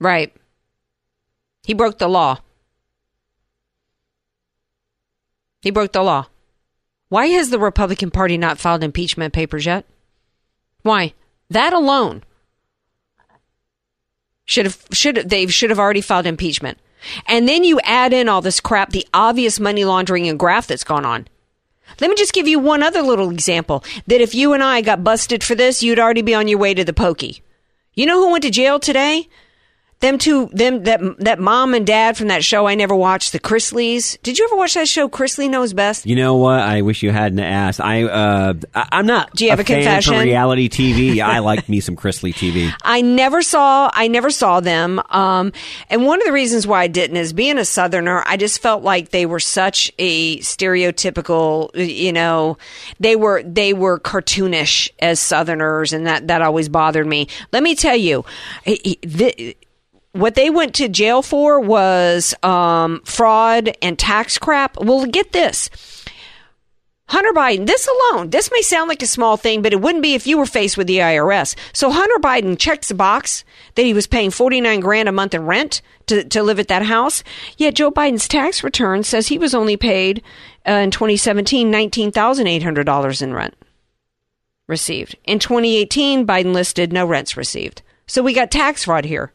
Right. 0.00 0.34
He 1.64 1.74
broke 1.74 1.98
the 1.98 2.08
law. 2.08 2.38
He 5.60 5.70
broke 5.70 5.92
the 5.92 6.02
law. 6.02 6.26
Why 7.08 7.26
has 7.26 7.50
the 7.50 7.58
Republican 7.58 8.10
Party 8.10 8.38
not 8.38 8.58
filed 8.58 8.84
impeachment 8.84 9.34
papers 9.34 9.66
yet? 9.66 9.86
Why? 10.82 11.14
That 11.50 11.72
alone 11.72 12.22
should 14.44 14.66
have 14.66 14.86
should 14.92 15.16
they 15.28 15.46
should 15.46 15.70
have 15.70 15.78
already 15.78 16.00
filed 16.00 16.26
impeachment. 16.26 16.78
And 17.26 17.48
then 17.48 17.64
you 17.64 17.80
add 17.84 18.12
in 18.12 18.28
all 18.28 18.40
this 18.40 18.60
crap, 18.60 18.90
the 18.90 19.06
obvious 19.12 19.60
money 19.60 19.84
laundering 19.84 20.28
and 20.28 20.38
graft 20.38 20.68
that's 20.68 20.84
gone 20.84 21.04
on. 21.04 21.28
Let 22.00 22.10
me 22.10 22.16
just 22.16 22.32
give 22.32 22.46
you 22.46 22.58
one 22.58 22.82
other 22.82 23.02
little 23.02 23.30
example 23.30 23.84
that 24.06 24.20
if 24.20 24.34
you 24.34 24.52
and 24.52 24.62
I 24.62 24.80
got 24.82 25.04
busted 25.04 25.42
for 25.42 25.54
this, 25.54 25.82
you'd 25.82 25.98
already 25.98 26.22
be 26.22 26.34
on 26.34 26.48
your 26.48 26.58
way 26.58 26.74
to 26.74 26.84
the 26.84 26.92
pokey. 26.92 27.42
You 27.94 28.06
know 28.06 28.20
who 28.20 28.30
went 28.30 28.44
to 28.44 28.50
jail 28.50 28.78
today? 28.78 29.28
Them 30.00 30.16
two 30.16 30.46
them 30.52 30.84
that 30.84 31.00
that 31.18 31.40
mom 31.40 31.74
and 31.74 31.86
dad 31.86 32.16
from 32.16 32.28
that 32.28 32.44
show 32.44 32.66
I 32.66 32.76
never 32.76 32.94
watched 32.94 33.32
the 33.32 33.40
Chrisleys. 33.40 34.16
Did 34.22 34.38
you 34.38 34.44
ever 34.44 34.56
watch 34.56 34.74
that 34.74 34.86
show 34.86 35.08
Chrisley 35.08 35.50
Knows 35.50 35.72
Best? 35.72 36.06
You 36.06 36.14
know 36.14 36.36
what? 36.36 36.60
I 36.60 36.82
wish 36.82 37.02
you 37.02 37.10
hadn't 37.10 37.40
asked. 37.40 37.80
I 37.80 38.04
uh, 38.04 38.54
I, 38.74 39.00
am 39.00 39.06
not. 39.06 39.34
Do 39.34 39.44
you 39.44 39.50
have 39.50 39.58
a, 39.58 39.62
a 39.62 39.64
confession? 39.64 40.18
Reality 40.18 40.68
TV. 40.68 41.20
I 41.28 41.40
like 41.40 41.68
me 41.68 41.80
some 41.80 41.96
Chrisley 41.96 42.32
TV. 42.32 42.72
I 42.82 43.02
never 43.02 43.42
saw 43.42 43.90
I 43.92 44.06
never 44.06 44.30
saw 44.30 44.60
them. 44.60 45.00
Um, 45.10 45.52
and 45.90 46.06
one 46.06 46.20
of 46.20 46.26
the 46.26 46.32
reasons 46.32 46.64
why 46.64 46.82
I 46.82 46.86
didn't 46.86 47.16
is 47.16 47.32
being 47.32 47.58
a 47.58 47.64
Southerner. 47.64 48.22
I 48.24 48.36
just 48.36 48.62
felt 48.62 48.84
like 48.84 49.10
they 49.10 49.26
were 49.26 49.40
such 49.40 49.92
a 49.98 50.38
stereotypical. 50.38 51.70
You 51.74 52.12
know, 52.12 52.56
they 53.00 53.16
were 53.16 53.42
they 53.42 53.72
were 53.72 53.98
cartoonish 53.98 54.90
as 55.00 55.18
Southerners, 55.18 55.92
and 55.92 56.06
that 56.06 56.28
that 56.28 56.40
always 56.40 56.68
bothered 56.68 57.06
me. 57.06 57.26
Let 57.52 57.64
me 57.64 57.74
tell 57.74 57.96
you. 57.96 58.24
The, 58.64 59.56
what 60.18 60.34
they 60.34 60.50
went 60.50 60.74
to 60.76 60.88
jail 60.88 61.22
for 61.22 61.60
was 61.60 62.34
um, 62.42 63.00
fraud 63.04 63.76
and 63.80 63.98
tax 63.98 64.38
crap. 64.38 64.76
Well, 64.80 65.06
get 65.06 65.32
this. 65.32 65.70
Hunter 67.08 67.32
Biden, 67.32 67.66
this 67.66 67.88
alone, 67.88 68.28
this 68.28 68.50
may 68.52 68.60
sound 68.60 68.88
like 68.88 69.02
a 69.02 69.06
small 69.06 69.38
thing, 69.38 69.62
but 69.62 69.72
it 69.72 69.80
wouldn't 69.80 70.02
be 70.02 70.14
if 70.14 70.26
you 70.26 70.36
were 70.36 70.44
faced 70.44 70.76
with 70.76 70.86
the 70.86 70.98
IRS. 70.98 71.56
So 71.72 71.90
Hunter 71.90 72.20
Biden 72.20 72.58
checks 72.58 72.88
the 72.88 72.94
box 72.94 73.44
that 73.76 73.86
he 73.86 73.94
was 73.94 74.06
paying 74.06 74.30
49 74.30 74.80
grand 74.80 75.08
a 75.08 75.12
month 75.12 75.32
in 75.32 75.46
rent 75.46 75.80
to, 76.08 76.24
to 76.24 76.42
live 76.42 76.58
at 76.58 76.68
that 76.68 76.82
house. 76.82 77.24
Yet 77.56 77.76
Joe 77.76 77.90
Biden's 77.90 78.28
tax 78.28 78.62
return 78.62 79.04
says 79.04 79.28
he 79.28 79.38
was 79.38 79.54
only 79.54 79.78
paid 79.78 80.22
uh, 80.68 80.72
in 80.72 80.90
2017 80.90 81.72
$19,800 81.72 83.22
in 83.22 83.32
rent 83.32 83.54
received. 84.66 85.16
In 85.24 85.38
2018, 85.38 86.26
Biden 86.26 86.52
listed 86.52 86.92
no 86.92 87.06
rents 87.06 87.38
received. 87.38 87.80
So 88.06 88.22
we 88.22 88.34
got 88.34 88.50
tax 88.50 88.84
fraud 88.84 89.06
here. 89.06 89.32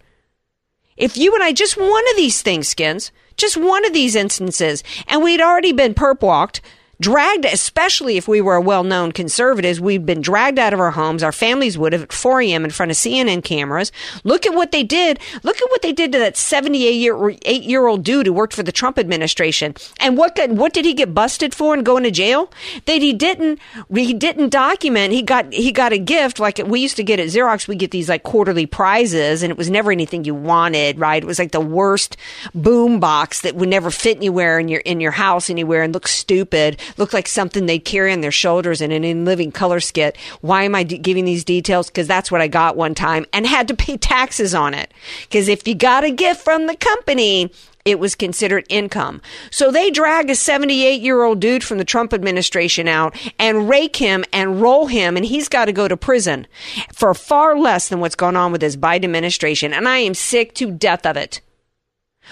If 0.97 1.17
you 1.17 1.33
and 1.33 1.43
I 1.43 1.51
just 1.51 1.77
one 1.77 2.09
of 2.09 2.15
these 2.15 2.41
things, 2.41 2.67
Skins, 2.67 3.11
just 3.37 3.57
one 3.57 3.85
of 3.85 3.93
these 3.93 4.15
instances, 4.15 4.83
and 5.07 5.23
we'd 5.23 5.41
already 5.41 5.71
been 5.71 5.93
perp 5.93 6.21
walked 6.21 6.61
dragged, 7.03 7.43
especially 7.43 8.15
if 8.15 8.29
we 8.29 8.39
were 8.39 8.59
well-known 8.61 9.11
conservatives, 9.11 9.81
we'd 9.81 10.05
been 10.05 10.21
dragged 10.21 10.57
out 10.57 10.73
of 10.73 10.79
our 10.79 10.91
homes. 10.91 11.21
Our 11.21 11.33
families 11.33 11.77
would 11.77 11.91
have 11.91 12.03
at 12.03 12.13
4 12.13 12.41
a.m. 12.41 12.63
in 12.63 12.71
front 12.71 12.91
of 12.91 12.97
CNN 12.97 13.43
cameras. 13.43 13.91
Look 14.23 14.45
at 14.45 14.55
what 14.55 14.71
they 14.71 14.83
did. 14.83 15.19
Look 15.43 15.57
at 15.61 15.69
what 15.69 15.81
they 15.81 15.91
did 15.91 16.13
to 16.13 16.19
that 16.19 16.37
78 16.37 16.91
year, 16.91 17.35
eight 17.43 17.63
year 17.63 17.87
old 17.87 18.03
dude 18.03 18.25
who 18.25 18.33
worked 18.33 18.53
for 18.53 18.63
the 18.63 18.71
Trump 18.71 18.97
administration. 18.97 19.75
And 19.99 20.17
what 20.17 20.39
what 20.49 20.73
did 20.73 20.85
he 20.85 20.93
get 20.93 21.13
busted 21.13 21.53
for 21.53 21.73
and 21.73 21.85
go 21.85 21.97
into 21.97 22.09
jail? 22.09 22.51
That 22.85 23.01
he 23.01 23.11
didn't 23.11 23.59
he 23.93 24.13
didn't 24.13 24.49
document. 24.49 25.11
He 25.11 25.21
got 25.21 25.51
he 25.53 25.73
got 25.73 25.91
a 25.91 25.97
gift 25.97 26.39
like 26.39 26.57
we 26.65 26.79
used 26.79 26.95
to 26.95 27.03
get 27.03 27.19
at 27.19 27.27
Xerox. 27.27 27.67
We 27.67 27.75
get 27.75 27.91
these 27.91 28.07
like 28.07 28.23
quarterly 28.23 28.65
prizes, 28.65 29.43
and 29.43 29.51
it 29.51 29.57
was 29.57 29.69
never 29.69 29.91
anything 29.91 30.23
you 30.23 30.35
wanted. 30.35 30.99
Right? 30.99 31.21
It 31.21 31.27
was 31.27 31.39
like 31.39 31.51
the 31.51 31.59
worst 31.59 32.15
boom 32.55 33.01
box 33.01 33.41
that 33.41 33.55
would 33.55 33.69
never 33.69 33.91
fit 33.91 34.17
anywhere 34.17 34.57
in 34.57 34.69
your 34.69 34.79
in 34.81 35.01
your 35.01 35.11
house 35.11 35.49
anywhere 35.49 35.83
and 35.83 35.93
look 35.93 36.07
stupid 36.07 36.79
looked 36.97 37.13
like 37.13 37.27
something 37.27 37.65
they'd 37.65 37.79
carry 37.79 38.11
on 38.11 38.21
their 38.21 38.31
shoulders 38.31 38.81
in 38.81 38.91
an 38.91 39.03
in 39.03 39.25
living 39.25 39.51
color 39.51 39.79
skit. 39.79 40.17
Why 40.41 40.63
am 40.63 40.75
I 40.75 40.83
d- 40.83 40.97
giving 40.97 41.25
these 41.25 41.43
details? 41.43 41.87
Because 41.87 42.07
that's 42.07 42.31
what 42.31 42.41
I 42.41 42.47
got 42.47 42.75
one 42.75 42.95
time 42.95 43.25
and 43.33 43.45
had 43.45 43.67
to 43.69 43.75
pay 43.75 43.97
taxes 43.97 44.53
on 44.53 44.73
it. 44.73 44.93
Because 45.23 45.47
if 45.47 45.67
you 45.67 45.75
got 45.75 46.03
a 46.03 46.11
gift 46.11 46.41
from 46.41 46.67
the 46.67 46.75
company, 46.75 47.51
it 47.85 47.99
was 47.99 48.15
considered 48.15 48.65
income. 48.69 49.21
So 49.51 49.71
they 49.71 49.91
drag 49.91 50.29
a 50.29 50.35
78 50.35 51.01
year 51.01 51.23
old 51.23 51.39
dude 51.39 51.63
from 51.63 51.77
the 51.77 51.85
Trump 51.85 52.13
administration 52.13 52.87
out 52.87 53.15
and 53.37 53.67
rake 53.69 53.97
him 53.97 54.23
and 54.31 54.61
roll 54.61 54.87
him, 54.87 55.17
and 55.17 55.25
he's 55.25 55.49
got 55.49 55.65
to 55.65 55.73
go 55.73 55.87
to 55.87 55.97
prison 55.97 56.47
for 56.93 57.13
far 57.13 57.57
less 57.57 57.89
than 57.89 57.99
what's 57.99 58.15
going 58.15 58.35
on 58.35 58.51
with 58.51 58.61
this 58.61 58.77
Biden 58.77 59.03
administration. 59.03 59.73
And 59.73 59.87
I 59.87 59.97
am 59.97 60.13
sick 60.13 60.53
to 60.55 60.71
death 60.71 61.05
of 61.05 61.17
it. 61.17 61.41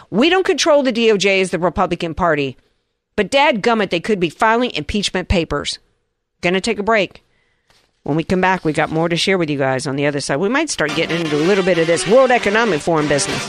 We 0.09 0.29
don't 0.29 0.45
control 0.45 0.83
the 0.83 0.93
DOJ 0.93 1.41
as 1.41 1.51
the 1.51 1.59
Republican 1.59 2.13
Party. 2.13 2.57
But 3.21 3.29
dad 3.29 3.61
gummit, 3.61 3.91
they 3.91 3.99
could 3.99 4.19
be 4.19 4.31
filing 4.31 4.71
impeachment 4.71 5.27
papers. 5.27 5.77
Gonna 6.41 6.59
take 6.59 6.79
a 6.79 6.83
break. 6.83 7.23
When 8.01 8.17
we 8.17 8.23
come 8.23 8.41
back, 8.41 8.65
we 8.65 8.73
got 8.73 8.89
more 8.89 9.07
to 9.07 9.15
share 9.15 9.37
with 9.37 9.47
you 9.47 9.59
guys 9.59 9.85
on 9.85 9.95
the 9.95 10.07
other 10.07 10.19
side. 10.19 10.37
We 10.37 10.49
might 10.49 10.71
start 10.71 10.95
getting 10.95 11.21
into 11.21 11.35
a 11.35 11.45
little 11.45 11.63
bit 11.63 11.77
of 11.77 11.85
this 11.85 12.07
World 12.07 12.31
Economic 12.31 12.81
Forum 12.81 13.07
business. 13.07 13.47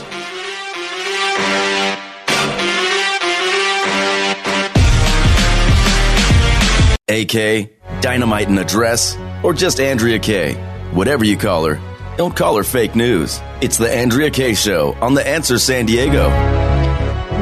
AK, 7.07 7.71
Dynamite 8.01 8.49
in 8.49 8.57
a 8.59 8.63
Dress, 8.63 9.17
or 9.41 9.55
just 9.55 9.79
Andrea 9.79 10.19
Kaye. 10.19 10.53
Whatever 10.91 11.25
you 11.25 11.35
call 11.35 11.65
her, 11.65 11.81
don't 12.15 12.35
call 12.35 12.57
her 12.57 12.63
fake 12.63 12.95
news. 12.95 13.41
It's 13.61 13.79
the 13.79 13.91
Andrea 13.91 14.29
Kaye 14.29 14.53
Show 14.53 14.93
on 15.01 15.15
The 15.15 15.27
Answer 15.27 15.57
San 15.57 15.87
Diego. 15.87 16.29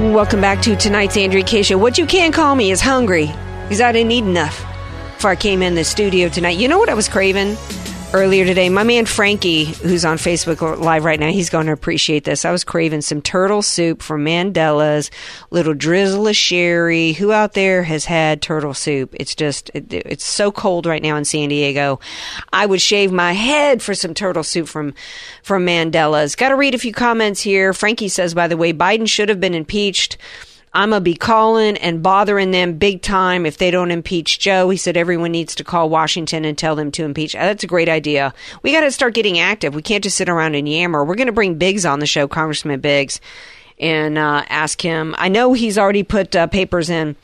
Welcome 0.02 0.42
back 0.42 0.64
to 0.64 0.76
tonight's 0.76 1.16
Andrea 1.16 1.44
Kaye 1.44 1.62
Show. 1.62 1.78
What 1.78 2.00
you 2.00 2.08
can 2.08 2.32
call 2.32 2.56
me 2.56 2.72
is 2.72 2.82
hungry 2.82 3.28
because 3.62 3.82
I 3.82 3.92
didn't 3.92 4.12
eat 4.12 4.24
enough 4.24 4.58
before 5.14 5.30
I 5.30 5.36
came 5.36 5.62
in 5.62 5.76
the 5.76 5.84
studio 5.84 6.28
tonight. 6.28 6.58
You 6.58 6.68
know 6.68 6.80
what 6.80 6.90
I 6.90 6.96
was 6.96 7.08
craving? 7.08 7.56
Earlier 8.14 8.46
today. 8.46 8.68
My 8.70 8.84
man 8.84 9.06
Frankie, 9.06 9.66
who's 9.66 10.04
on 10.04 10.18
Facebook 10.18 10.80
Live 10.80 11.06
right 11.06 11.20
now, 11.20 11.30
he's 11.30 11.50
going 11.50 11.68
to 11.68 11.72
appreciate 11.72 12.24
this. 12.24 12.44
I 12.44 12.52
was 12.52 12.64
craving 12.64 13.02
some 13.02 13.22
turtle 13.22 13.62
soup 13.62 14.02
from 14.02 14.26
Mandela's, 14.26 15.10
little 15.50 15.74
drizzle 15.74 16.28
of 16.28 16.36
sherry. 16.36 17.14
Who 17.14 17.32
out 17.32 17.54
there 17.54 17.84
has 17.84 18.06
had 18.06 18.42
turtle 18.42 18.74
soup? 18.74 19.16
It's 19.18 19.36
just, 19.36 19.72
it, 19.74 19.94
it's 19.94 20.26
so 20.26 20.52
cold 20.52 20.86
right 20.86 21.02
now 21.02 21.16
in 21.16 21.26
San 21.26 21.50
Diego. 21.50 22.00
I 22.52 22.66
would 22.66 22.82
shave 22.82 23.12
my 23.12 23.34
head 23.34 23.82
for 23.82 23.96
some 23.96 24.14
turtle 24.14 24.44
soup 24.44 24.68
from, 24.68 24.94
from 25.44 25.66
Mandela's. 25.66 26.36
Got 26.36 26.50
to 26.50 26.56
read 26.56 26.76
a 26.76 26.80
few 26.80 26.94
comments 26.94 27.42
here. 27.42 27.74
Frankie 27.74 28.10
says, 28.10 28.34
by 28.34 28.48
the 28.48 28.58
way, 28.58 28.74
Biden 28.74 29.08
should 29.08 29.30
have 29.30 29.40
been 29.40 29.56
impeached. 29.56 30.18
I'm 30.74 30.92
going 30.92 31.02
to 31.02 31.04
be 31.04 31.16
calling 31.16 31.78
and 31.78 32.02
bothering 32.02 32.52
them 32.52 32.78
big 32.78 33.02
time 33.02 33.46
if 33.46 33.58
they 33.58 33.72
don't 33.72 33.92
impeach 33.92 34.40
Joe. 34.40 34.70
He 34.70 34.78
said 34.78 34.96
everyone 34.96 35.32
needs 35.32 35.54
to 35.56 35.66
call 35.66 35.90
Washington 35.90 36.46
and 36.46 36.58
tell 36.58 36.76
them 36.78 36.92
to 36.92 37.04
impeach. 37.04 37.34
That's 37.34 37.64
a 37.64 37.68
great 37.68 37.90
idea. 37.90 38.34
We 38.64 38.72
got 38.72 38.82
to 38.82 38.92
start 38.92 39.14
getting 39.14 39.38
active. 39.38 39.76
We 39.76 39.82
can't 39.82 40.04
just 40.04 40.16
sit 40.16 40.30
around 40.30 40.56
and 40.56 40.70
yammer. 40.70 41.04
We're 41.04 41.16
going 41.16 41.28
to 41.28 41.34
bring 41.34 41.56
Biggs 41.56 41.86
on 41.86 42.00
the 42.00 42.06
show, 42.06 42.28
Congressman 42.28 42.80
Biggs, 42.80 43.20
and 43.80 44.18
uh, 44.18 44.46
ask 44.48 44.80
him. 44.80 45.14
I 45.18 45.28
know 45.28 45.52
he's 45.52 45.78
already 45.78 46.04
put 46.04 46.36
uh, 46.36 46.48
papers 46.48 46.90
in 46.90 47.18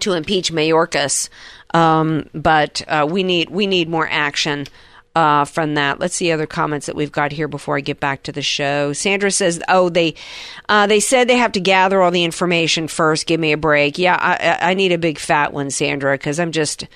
to 0.00 0.14
impeach 0.14 0.50
Mayorkas, 0.50 1.28
um, 1.74 2.30
but 2.32 2.80
uh, 2.88 3.06
we 3.08 3.22
need 3.22 3.50
we 3.50 3.66
need 3.66 3.88
more 3.88 4.08
action 4.10 4.66
uh, 5.14 5.44
from 5.44 5.74
that. 5.74 6.00
Let's 6.00 6.14
see 6.14 6.32
other 6.32 6.46
comments 6.46 6.86
that 6.86 6.96
we've 6.96 7.12
got 7.12 7.32
here 7.32 7.48
before 7.48 7.76
I 7.76 7.80
get 7.80 8.00
back 8.00 8.22
to 8.24 8.32
the 8.32 8.42
show. 8.42 8.92
Sandra 8.92 9.30
says, 9.30 9.60
"Oh, 9.68 9.88
they 9.88 10.14
uh, 10.68 10.86
they 10.86 11.00
said 11.00 11.28
they 11.28 11.36
have 11.36 11.52
to 11.52 11.60
gather 11.60 12.02
all 12.02 12.10
the 12.10 12.24
information 12.24 12.88
first. 12.88 13.26
Give 13.26 13.40
me 13.40 13.52
a 13.52 13.58
break. 13.58 13.98
Yeah, 13.98 14.16
I, 14.18 14.70
I 14.70 14.74
need 14.74 14.92
a 14.92 14.98
big 14.98 15.18
fat 15.18 15.52
one, 15.52 15.70
Sandra, 15.70 16.14
because 16.14 16.40
I'm 16.40 16.52
just." 16.52 16.86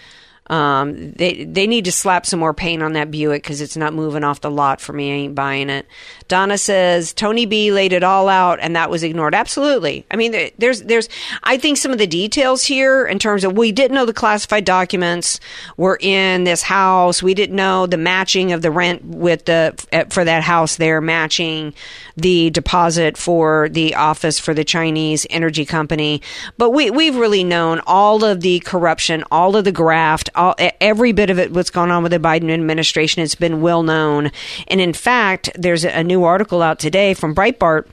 Um, 0.49 1.11
they 1.11 1.45
they 1.45 1.67
need 1.67 1.87
to 1.87 1.93
slap 1.93 2.25
some 2.25 2.39
more 2.39 2.55
paint 2.55 2.81
on 2.81 2.93
that 2.93 3.11
Buick 3.11 3.43
because 3.43 3.61
it's 3.61 3.77
not 3.77 3.95
moving 3.95 4.23
off 4.23 4.41
the 4.41 4.51
lot 4.51 4.81
for 4.81 4.93
me. 4.93 5.11
I 5.11 5.15
ain't 5.15 5.35
buying 5.35 5.69
it. 5.71 5.87
Donna 6.29 6.59
says 6.59 7.13
Tony 7.13 7.47
B 7.47 7.73
laid 7.73 7.93
it 7.93 8.03
all 8.03 8.29
out 8.29 8.59
and 8.61 8.77
that 8.77 8.91
was 8.91 9.03
ignored. 9.03 9.35
Absolutely. 9.35 10.07
I 10.11 10.17
mean, 10.17 10.51
there's 10.59 10.83
there's 10.83 11.09
I 11.43 11.57
think 11.57 11.79
some 11.79 11.93
of 11.93 11.99
the 11.99 12.07
details 12.07 12.65
here 12.65 13.07
in 13.07 13.19
terms 13.19 13.45
of 13.45 13.57
we 13.57 13.73
didn't 13.73 13.95
know 13.95 14.07
the 14.07 14.13
classified 14.13 14.65
documents 14.65 15.41
were 15.77 15.99
in 16.01 16.45
this 16.45 16.63
house. 16.63 17.23
We 17.23 17.35
didn't 17.35 17.57
know 17.57 17.87
the 17.87 17.97
matching 17.97 18.53
of 18.53 18.63
the 18.63 18.71
rent 18.71 19.05
with 19.05 19.45
the 19.47 19.75
eh, 19.93 20.05
for 20.11 20.25
that 20.25 20.43
house 20.43 20.77
there 20.77 21.01
matching 21.01 21.75
the 22.17 22.51
deposit 22.51 23.17
for 23.17 23.69
the 23.69 23.95
office 23.95 24.39
for 24.39 24.55
the 24.55 24.65
Chinese 24.65 25.27
energy 25.31 25.65
company. 25.65 26.23
But 26.57 26.71
we 26.71 26.91
we've 26.91 27.17
really 27.17 27.45
known 27.45 27.81
all 27.87 28.25
of 28.25 28.41
the 28.41 28.61
corruption, 28.61 29.25
all 29.31 29.57
of 29.57 29.65
the 29.65 29.73
graft 29.73 30.31
all, 30.35 30.55
eh, 30.59 30.71
every 30.81 31.13
bit 31.13 31.31
of 31.31 31.39
it, 31.39 31.53
what's 31.53 31.71
going 31.71 31.91
on 31.91 32.03
with 32.03 32.13
the 32.13 32.19
Biden 32.19 32.51
administration, 32.51 33.23
It's 33.23 33.35
been 33.35 33.61
well 33.61 33.83
known. 33.83 34.31
And 34.69 34.81
in 34.81 34.93
fact, 34.93 35.51
there's 35.55 35.85
a 35.85 36.05
new 36.05 36.16
article 36.25 36.63
out 36.63 36.79
today 36.79 37.15
from 37.15 37.35
Breitbart 37.35 37.89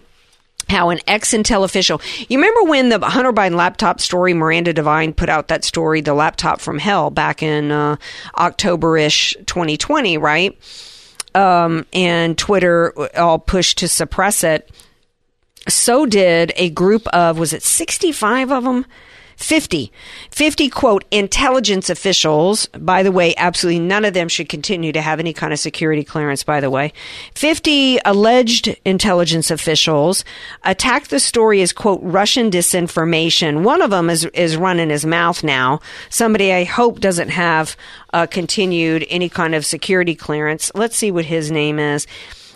how 0.70 0.90
an 0.90 1.00
ex 1.08 1.34
Intel 1.34 1.64
official. 1.64 2.02
You 2.30 2.38
remember 2.38 2.64
when 2.70 2.90
the 2.90 3.00
Hunter 3.00 3.34
Biden 3.34 3.56
laptop 3.56 4.00
story, 4.00 4.34
Miranda 4.34 4.74
Devine 4.74 5.14
put 5.14 5.30
out 5.30 5.50
that 5.50 5.64
story, 5.64 6.02
The 6.02 6.14
Laptop 6.14 6.62
from 6.62 6.80
Hell, 6.80 7.10
back 7.10 7.44
in 7.44 7.72
uh, 7.72 7.98
October 8.38 8.98
ish 8.98 9.36
2020, 9.46 10.18
right? 10.18 10.58
Um, 11.36 11.86
and 11.94 12.38
Twitter 12.38 12.94
all 13.18 13.40
pushed 13.40 13.80
to 13.80 13.88
suppress 13.88 14.44
it. 14.44 14.70
So 15.68 16.06
did 16.06 16.52
a 16.56 16.70
group 16.70 17.08
of, 17.08 17.40
was 17.40 17.54
it 17.54 17.64
65 17.64 18.52
of 18.52 18.64
them? 18.64 18.86
50. 19.38 19.92
50, 20.32 20.70
quote, 20.70 21.06
intelligence 21.12 21.90
officials. 21.90 22.68
By 22.68 23.04
the 23.04 23.12
way, 23.12 23.34
absolutely 23.38 23.80
none 23.80 24.06
of 24.06 24.14
them 24.14 24.28
should 24.28 24.50
continue 24.50 24.92
to 24.92 25.02
have 25.02 25.20
any 25.20 25.34
kind 25.34 25.54
of 25.54 25.60
security 25.60 26.04
clearance, 26.04 26.44
by 26.44 26.60
the 26.60 26.70
way. 26.70 26.94
50 27.36 28.00
alleged 28.06 28.76
intelligence 28.86 29.52
officials 29.52 30.24
attacked 30.64 31.10
the 31.10 31.20
story 31.20 31.62
as, 31.62 31.74
quote, 31.74 32.00
Russian 32.04 32.50
disinformation. 32.50 33.64
One 33.64 33.82
of 33.82 33.92
them 33.92 34.10
is, 34.10 34.26
is 34.34 34.58
running 34.58 34.90
his 34.90 35.06
mouth 35.06 35.44
now. 35.44 35.80
Somebody 36.10 36.54
I 36.54 36.64
hope 36.64 37.00
doesn't 37.00 37.30
have 37.30 37.76
uh, 38.14 38.28
continued 38.28 39.06
any 39.10 39.30
kind 39.30 39.56
of 39.56 39.66
security 39.66 40.16
clearance. 40.16 40.72
Let's 40.76 40.96
see 40.96 41.12
what 41.12 41.26
his 41.26 41.52
name 41.52 41.80
is. 41.80 42.08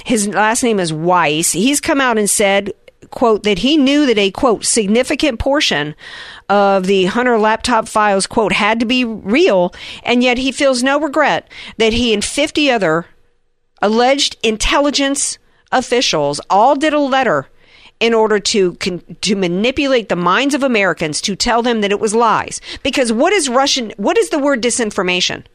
His 0.06 0.28
last 0.28 0.64
name 0.64 0.80
is 0.80 0.94
Wise. 0.94 1.52
He's 1.52 1.82
come 1.82 2.00
out 2.00 2.18
and 2.18 2.30
said, 2.30 2.72
quote, 3.12 3.44
that 3.44 3.60
he 3.60 3.78
knew 3.78 4.06
that 4.06 4.18
a, 4.18 4.32
quote, 4.32 4.66
significant 4.66 5.40
portion 5.40 5.96
of 6.50 6.86
the 6.86 7.06
Hunter 7.06 7.38
laptop 7.38 7.88
files, 7.88 8.28
quote, 8.28 8.54
had 8.54 8.80
to 8.80 8.86
be 8.86 9.04
real, 9.04 9.74
and 10.04 10.24
yet 10.24 10.38
he 10.38 10.52
feels 10.52 10.84
no 10.84 11.00
regret 11.00 11.50
that 11.78 11.94
he 11.94 12.14
and 12.14 12.24
50 12.24 12.72
other 12.72 13.06
alleged 13.82 14.38
intelligence 14.44 15.38
officials 15.72 16.42
all 16.50 16.76
did 16.76 16.94
a 16.94 17.00
letter 17.00 17.48
in 18.00 18.14
order 18.14 18.40
to 18.40 18.76
con- 18.76 19.02
to 19.22 19.36
manipulate 19.36 20.10
the 20.10 20.16
minds 20.16 20.54
of 20.54 20.64
Americans 20.64 21.20
to 21.22 21.36
tell 21.36 21.62
them 21.62 21.82
that 21.82 21.92
it 21.92 22.00
was 22.00 22.14
lies. 22.14 22.62
Because 22.84 23.12
what 23.12 23.34
is 23.34 23.50
Russian? 23.50 23.92
What 23.98 24.18
is 24.18 24.30
the 24.30 24.40
word 24.40 24.62
disinformation? 24.62 25.46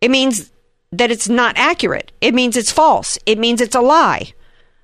It 0.00 0.10
means 0.10 0.52
that 0.92 1.10
it's 1.10 1.28
not 1.28 1.56
accurate. 1.56 2.12
It 2.20 2.34
means 2.34 2.56
it's 2.56 2.70
false. 2.70 3.18
It 3.26 3.38
means 3.38 3.60
it's 3.60 3.74
a 3.74 3.80
lie. 3.80 4.34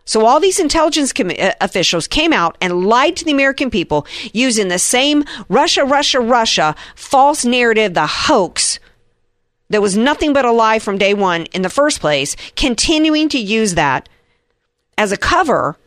So 0.04 0.26
all 0.26 0.40
these 0.40 0.58
intelligence 0.58 1.12
com- 1.12 1.30
uh, 1.30 1.52
officials 1.60 2.08
came 2.08 2.32
out 2.32 2.56
and 2.60 2.86
lied 2.86 3.16
to 3.16 3.24
the 3.24 3.32
American 3.32 3.70
people 3.70 4.06
using 4.32 4.68
the 4.68 4.78
same 4.78 5.24
Russia, 5.48 5.84
Russia, 5.84 6.20
Russia 6.20 6.74
false 6.94 7.44
narrative, 7.44 7.94
the 7.94 8.06
hoax 8.06 8.78
that 9.70 9.82
was 9.82 9.96
nothing 9.96 10.32
but 10.32 10.44
a 10.44 10.52
lie 10.52 10.78
from 10.78 10.98
day 10.98 11.14
one 11.14 11.46
in 11.46 11.62
the 11.62 11.70
first 11.70 12.00
place, 12.00 12.36
continuing 12.56 13.28
to 13.30 13.38
use 13.38 13.74
that 13.74 14.08
as 14.98 15.12
a 15.12 15.16
cover 15.16 15.78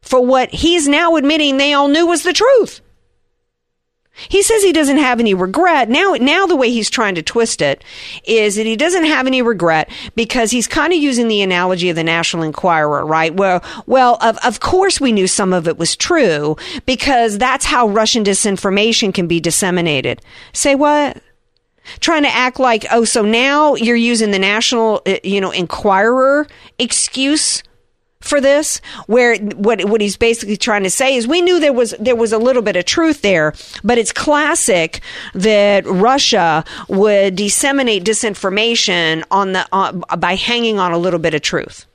for 0.00 0.24
what 0.24 0.50
he's 0.50 0.88
now 0.88 1.16
admitting 1.16 1.56
they 1.56 1.74
all 1.74 1.88
knew 1.88 2.06
was 2.06 2.22
the 2.22 2.32
truth. 2.32 2.80
He 4.28 4.42
says 4.42 4.62
he 4.62 4.72
doesn't 4.72 4.96
have 4.98 5.20
any 5.20 5.34
regret. 5.34 5.88
Now, 5.88 6.14
now 6.14 6.46
the 6.46 6.56
way 6.56 6.70
he's 6.70 6.90
trying 6.90 7.14
to 7.16 7.22
twist 7.22 7.60
it 7.60 7.84
is 8.24 8.56
that 8.56 8.66
he 8.66 8.76
doesn't 8.76 9.04
have 9.04 9.26
any 9.26 9.42
regret 9.42 9.90
because 10.14 10.50
he's 10.50 10.66
kind 10.66 10.92
of 10.92 10.98
using 10.98 11.28
the 11.28 11.42
analogy 11.42 11.90
of 11.90 11.96
the 11.96 12.04
National 12.04 12.42
Enquirer, 12.42 13.04
right? 13.04 13.34
Well, 13.34 13.62
well, 13.86 14.16
of, 14.20 14.38
of 14.44 14.60
course 14.60 15.00
we 15.00 15.12
knew 15.12 15.26
some 15.26 15.52
of 15.52 15.68
it 15.68 15.76
was 15.76 15.96
true 15.96 16.56
because 16.86 17.38
that's 17.38 17.66
how 17.66 17.88
Russian 17.88 18.24
disinformation 18.24 19.12
can 19.12 19.26
be 19.26 19.40
disseminated. 19.40 20.22
Say 20.52 20.74
what? 20.74 21.20
Trying 22.00 22.22
to 22.22 22.34
act 22.34 22.58
like, 22.58 22.84
oh, 22.90 23.04
so 23.04 23.22
now 23.22 23.74
you're 23.76 23.94
using 23.96 24.32
the 24.32 24.38
National, 24.38 25.02
uh, 25.06 25.18
you 25.22 25.40
know, 25.40 25.50
Enquirer 25.52 26.46
excuse 26.78 27.62
for 28.20 28.40
this 28.40 28.80
where 29.06 29.36
what 29.36 29.84
what 29.84 30.00
he's 30.00 30.16
basically 30.16 30.56
trying 30.56 30.82
to 30.82 30.90
say 30.90 31.14
is 31.14 31.28
we 31.28 31.42
knew 31.42 31.60
there 31.60 31.72
was 31.72 31.94
there 32.00 32.16
was 32.16 32.32
a 32.32 32.38
little 32.38 32.62
bit 32.62 32.74
of 32.74 32.84
truth 32.84 33.22
there 33.22 33.52
but 33.84 33.98
it's 33.98 34.12
classic 34.12 35.00
that 35.34 35.86
Russia 35.86 36.64
would 36.88 37.36
disseminate 37.36 38.04
disinformation 38.04 39.22
on 39.30 39.52
the 39.52 39.66
uh, 39.70 39.92
by 40.16 40.34
hanging 40.34 40.78
on 40.78 40.92
a 40.92 40.98
little 40.98 41.20
bit 41.20 41.34
of 41.34 41.42
truth 41.42 41.86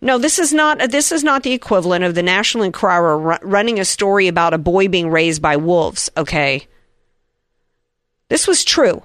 no, 0.00 0.18
this 0.18 0.38
is 0.38 0.52
not 0.52 0.78
this 0.90 1.10
is 1.10 1.24
not 1.24 1.42
the 1.42 1.52
equivalent 1.52 2.04
of 2.04 2.14
the 2.14 2.22
National 2.22 2.64
Enquirer 2.64 3.18
running 3.42 3.80
a 3.80 3.84
story 3.84 4.28
about 4.28 4.52
a 4.52 4.58
boy 4.58 4.88
being 4.88 5.10
raised 5.10 5.40
by 5.40 5.56
wolves, 5.56 6.10
okay? 6.16 6.68
This 8.28 8.46
was 8.46 8.62
true. 8.62 9.02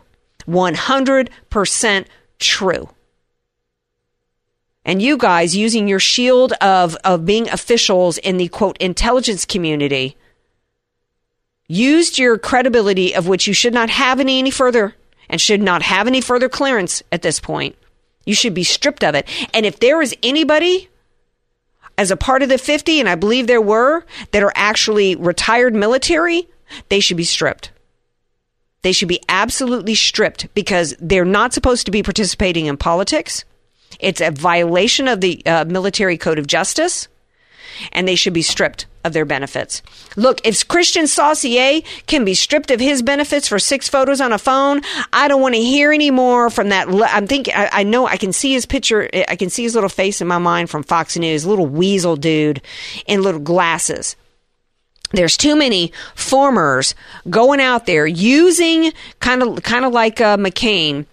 100% 0.47 2.05
true 2.39 2.89
and 4.84 5.02
you 5.02 5.17
guys 5.17 5.56
using 5.56 5.88
your 5.88 6.00
shield 6.00 6.54
of, 6.54 6.96
of 7.04 7.26
being 7.26 7.50
officials 7.50 8.17
in 8.17 8.38
the 8.38 8.48
quote 8.48 8.78
intelligence 8.78 9.46
community 9.46 10.17
used 11.67 12.17
your 12.17 12.38
credibility 12.38 13.15
of 13.15 13.28
which 13.28 13.48
you 13.48 13.54
should 13.54 13.74
not 13.74 13.89
have 13.89 14.20
any 14.20 14.39
any 14.39 14.52
further 14.52 14.96
and 15.30 15.39
should 15.39 15.62
not 15.62 15.82
have 15.82 16.08
any 16.08 16.20
further 16.20 16.50
clearance 16.50 17.02
at 17.12 17.22
this 17.22 17.39
point. 17.39 17.76
You 18.26 18.36
should 18.36 18.54
be 18.54 18.63
stripped 18.63 19.04
of 19.04 19.15
it. 19.15 19.28
And 19.54 19.65
if 19.65 19.80
there 19.80 20.02
is 20.02 20.15
anybody 20.22 20.89
as 21.98 22.12
a 22.12 22.17
part 22.17 22.44
of 22.44 22.50
the 22.50 22.58
50, 22.58 23.00
and 23.00 23.08
I 23.08 23.15
believe 23.15 23.48
there 23.48 23.62
were, 23.62 24.06
that 24.32 24.44
are 24.44 24.52
actually 24.56 25.15
retired 25.15 25.74
military, 25.74 26.50
they 26.89 27.00
should 27.00 27.17
be 27.17 27.24
stripped. 27.24 27.72
They 28.82 28.91
should 28.91 29.08
be 29.08 29.22
absolutely 29.30 29.96
stripped 29.96 30.54
because 30.54 30.96
they're 31.00 31.26
not 31.26 31.54
supposed 31.54 31.86
to 31.86 31.91
be 31.91 32.04
participating 32.04 32.65
in 32.65 32.78
politics. 32.78 33.46
It's 33.99 34.21
a 34.21 34.32
violation 34.32 35.08
of 35.08 35.21
the 35.21 35.41
uh, 35.45 35.65
military 35.65 36.17
code 36.17 36.39
of 36.39 36.47
justice, 36.47 37.08
and 37.91 38.08
they 38.08 38.15
should 38.15 38.34
be 38.34 38.41
stripped 38.41 38.86
of 39.04 39.13
their 39.13 39.25
benefits. 39.25 39.82
Look, 40.15 40.45
if 40.45 40.67
Kristian 40.67 41.08
Saucier 41.08 41.82
can 42.06 42.23
be 42.25 42.34
stripped 42.34 42.71
of 42.71 42.80
his 42.80 43.01
benefits 43.01 43.47
for 43.47 43.60
six 43.60 43.89
photos 43.89 44.21
on 44.21 44.32
a 44.32 44.38
phone, 44.38 44.82
I 45.12 45.27
don't 45.27 45.41
want 45.41 45.56
to 45.56 45.62
hear 45.62 45.91
any 45.91 46.12
more 46.12 46.49
from 46.49 46.69
that. 46.69 46.88
I'm 46.88 47.27
thinking, 47.27 47.54
I, 47.56 47.69
I, 47.71 47.84
know 47.84 48.06
I 48.06 48.17
can 48.17 48.34
see 48.34 48.54
his 48.54 48.65
picture, 48.65 49.10
I 49.27 49.36
can 49.36 49.49
see 49.49 49.63
his 49.63 49.75
little 49.75 49.89
face 49.89 50.21
in 50.21 50.27
my 50.27 50.38
mind 50.38 50.69
from 50.69 50.84
Fox 50.84 51.17
News, 51.17 51.45
little 51.45 51.67
weasel 51.67 52.15
dude 52.15 52.62
in 53.08 53.23
little 53.23 53.41
glasses. 53.41 54.15
there's 55.13 55.38
too 55.38 55.56
many 55.56 55.91
formers 56.15 56.95
going 57.30 57.60
out 57.60 57.86
there 57.86 58.06
using 58.06 58.93
kind 59.19 59.41
of 59.41 59.63
kind 59.63 59.86
of 59.86 59.91
like 59.91 60.21
uh, 60.21 60.38
McCain 60.38 61.06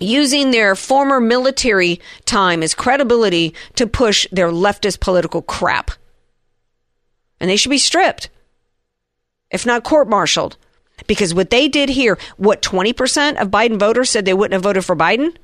using 0.00 0.50
their 0.50 0.74
former 0.74 1.20
military 1.20 2.00
time 2.24 2.62
as 2.62 2.74
credibility 2.74 3.54
to 3.76 3.86
push 3.86 4.26
their 4.32 4.48
leftist 4.48 5.00
political 5.00 5.42
crap. 5.42 5.92
And 7.38 7.48
they 7.48 7.56
should 7.56 7.70
be 7.70 7.78
stripped, 7.78 8.30
if 9.50 9.64
not 9.64 9.84
court 9.84 10.08
martialed. 10.08 10.56
Because 11.06 11.34
what 11.34 11.50
they 11.50 11.68
did 11.68 11.88
here, 11.88 12.18
what 12.36 12.62
20% 12.62 13.40
of 13.40 13.48
Biden 13.50 13.78
voters 13.78 14.10
said 14.10 14.24
they 14.24 14.34
wouldn't 14.34 14.52
have 14.52 14.62
voted 14.62 14.84
for 14.84 14.96
Biden 14.96 15.34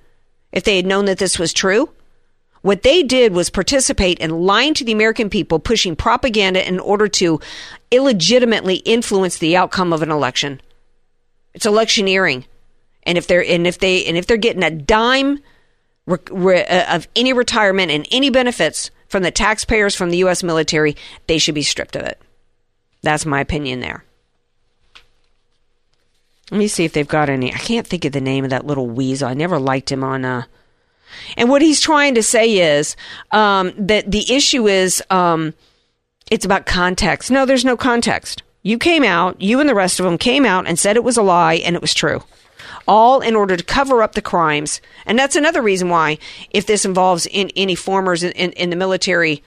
if 0.53 0.65
they 0.65 0.77
had 0.77 0.87
known 0.87 1.07
that 1.07 1.19
this 1.19 1.39
was 1.39 1.53
true? 1.53 1.91
What 2.63 2.83
they 2.83 3.03
did 3.03 3.33
was 3.33 3.49
participate 3.49 4.19
in 4.19 4.43
lying 4.43 4.75
to 4.75 4.85
the 4.85 4.93
American 4.93 5.31
people, 5.31 5.59
pushing 5.59 5.95
propaganda 5.95 6.67
in 6.67 6.81
order 6.81 7.07
to 7.09 7.41
illegitimately 7.91 8.77
influence 8.77 9.39
the 9.39 9.57
outcome 9.57 9.93
of 9.93 10.03
an 10.03 10.11
election. 10.11 10.61
It's 11.55 11.65
electioneering. 11.65 12.45
And 13.07 13.17
if 13.17 13.27
they're 13.27 13.45
and 13.45 13.67
if 13.67 13.79
they 13.79 14.05
and 14.05 14.17
if 14.17 14.27
they're 14.27 14.37
getting 14.37 14.63
a 14.63 14.71
dime 14.71 15.39
re, 16.05 16.19
re, 16.31 16.65
uh, 16.65 16.97
of 16.97 17.09
any 17.17 17.33
retirement 17.33 17.91
and 17.91 18.07
any 18.11 18.29
benefits 18.29 18.91
from 19.09 19.23
the 19.23 19.31
taxpayers 19.31 19.95
from 19.95 20.11
the 20.11 20.19
US 20.19 20.43
military, 20.43 20.97
they 21.27 21.39
should 21.39 21.55
be 21.55 21.63
stripped 21.63 21.97
of 21.97 22.03
it. 22.03 22.21
That's 23.03 23.25
my 23.25 23.41
opinion 23.41 23.81
there. 23.81 24.05
Let 26.51 26.59
me 26.59 26.69
see 26.69 26.85
if 26.85 26.93
they've 26.93 27.09
got 27.09 27.31
any. 27.31 27.53
I 27.53 27.59
can't 27.59 27.87
think 27.87 28.05
of 28.05 28.13
the 28.13 28.21
name 28.21 28.45
of 28.45 28.51
that 28.51 28.67
little 28.67 28.87
weasel. 28.87 29.29
I 29.29 29.35
never 29.35 29.59
liked 29.59 29.91
him 29.91 30.05
on 30.05 30.25
uh 30.25 30.43
and 31.37 31.49
what 31.49 31.63
he's 31.63 31.81
trying 31.81 32.15
to 32.15 32.23
say 32.23 32.77
is 32.77 32.97
um, 33.31 33.73
that 33.79 34.11
the 34.11 34.33
issue 34.33 34.67
is 34.67 35.03
um, 35.11 35.55
it's 36.31 36.45
about 36.45 36.67
context. 36.67 37.31
No, 37.31 37.47
there's 37.47 37.65
no 37.65 37.77
context. 37.77 38.43
You 38.63 38.79
came 38.79 39.05
out, 39.05 39.41
you 39.41 39.61
and 39.61 39.69
the 39.69 39.75
rest 39.75 40.01
of 40.01 40.05
them 40.05 40.19
came 40.19 40.45
out 40.45 40.67
and 40.67 40.79
said 40.79 40.97
it 40.97 41.05
was 41.05 41.17
a 41.17 41.23
lie 41.23 41.55
and 41.55 41.77
it 41.77 41.83
was 41.83 41.95
true. 41.95 42.23
All 42.87 43.21
in 43.21 43.35
order 43.35 43.57
to 43.57 43.65
cover 43.65 44.03
up 44.03 44.15
the 44.15 44.23
crimes. 44.23 44.81
And 45.07 45.19
that's 45.19 45.37
another 45.37 45.61
reason 45.61 45.89
why, 45.89 46.19
if 46.51 46.67
this 46.67 46.85
involves 46.85 47.27
in, 47.27 47.51
any 47.57 47.75
formers 47.75 48.23
in, 48.23 48.33
in, 48.33 48.53
in 48.53 48.71
the 48.71 48.77
military 48.77 49.43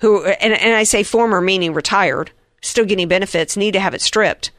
who, 0.00 0.24
and, 0.24 0.52
and 0.52 0.74
I 0.74 0.82
say 0.82 1.02
former 1.02 1.40
meaning 1.40 1.72
retired, 1.72 2.30
still 2.60 2.84
getting 2.84 3.08
benefits, 3.08 3.56
need 3.56 3.72
to 3.72 3.80
have 3.80 3.94
it 3.94 4.02
stripped. 4.02 4.50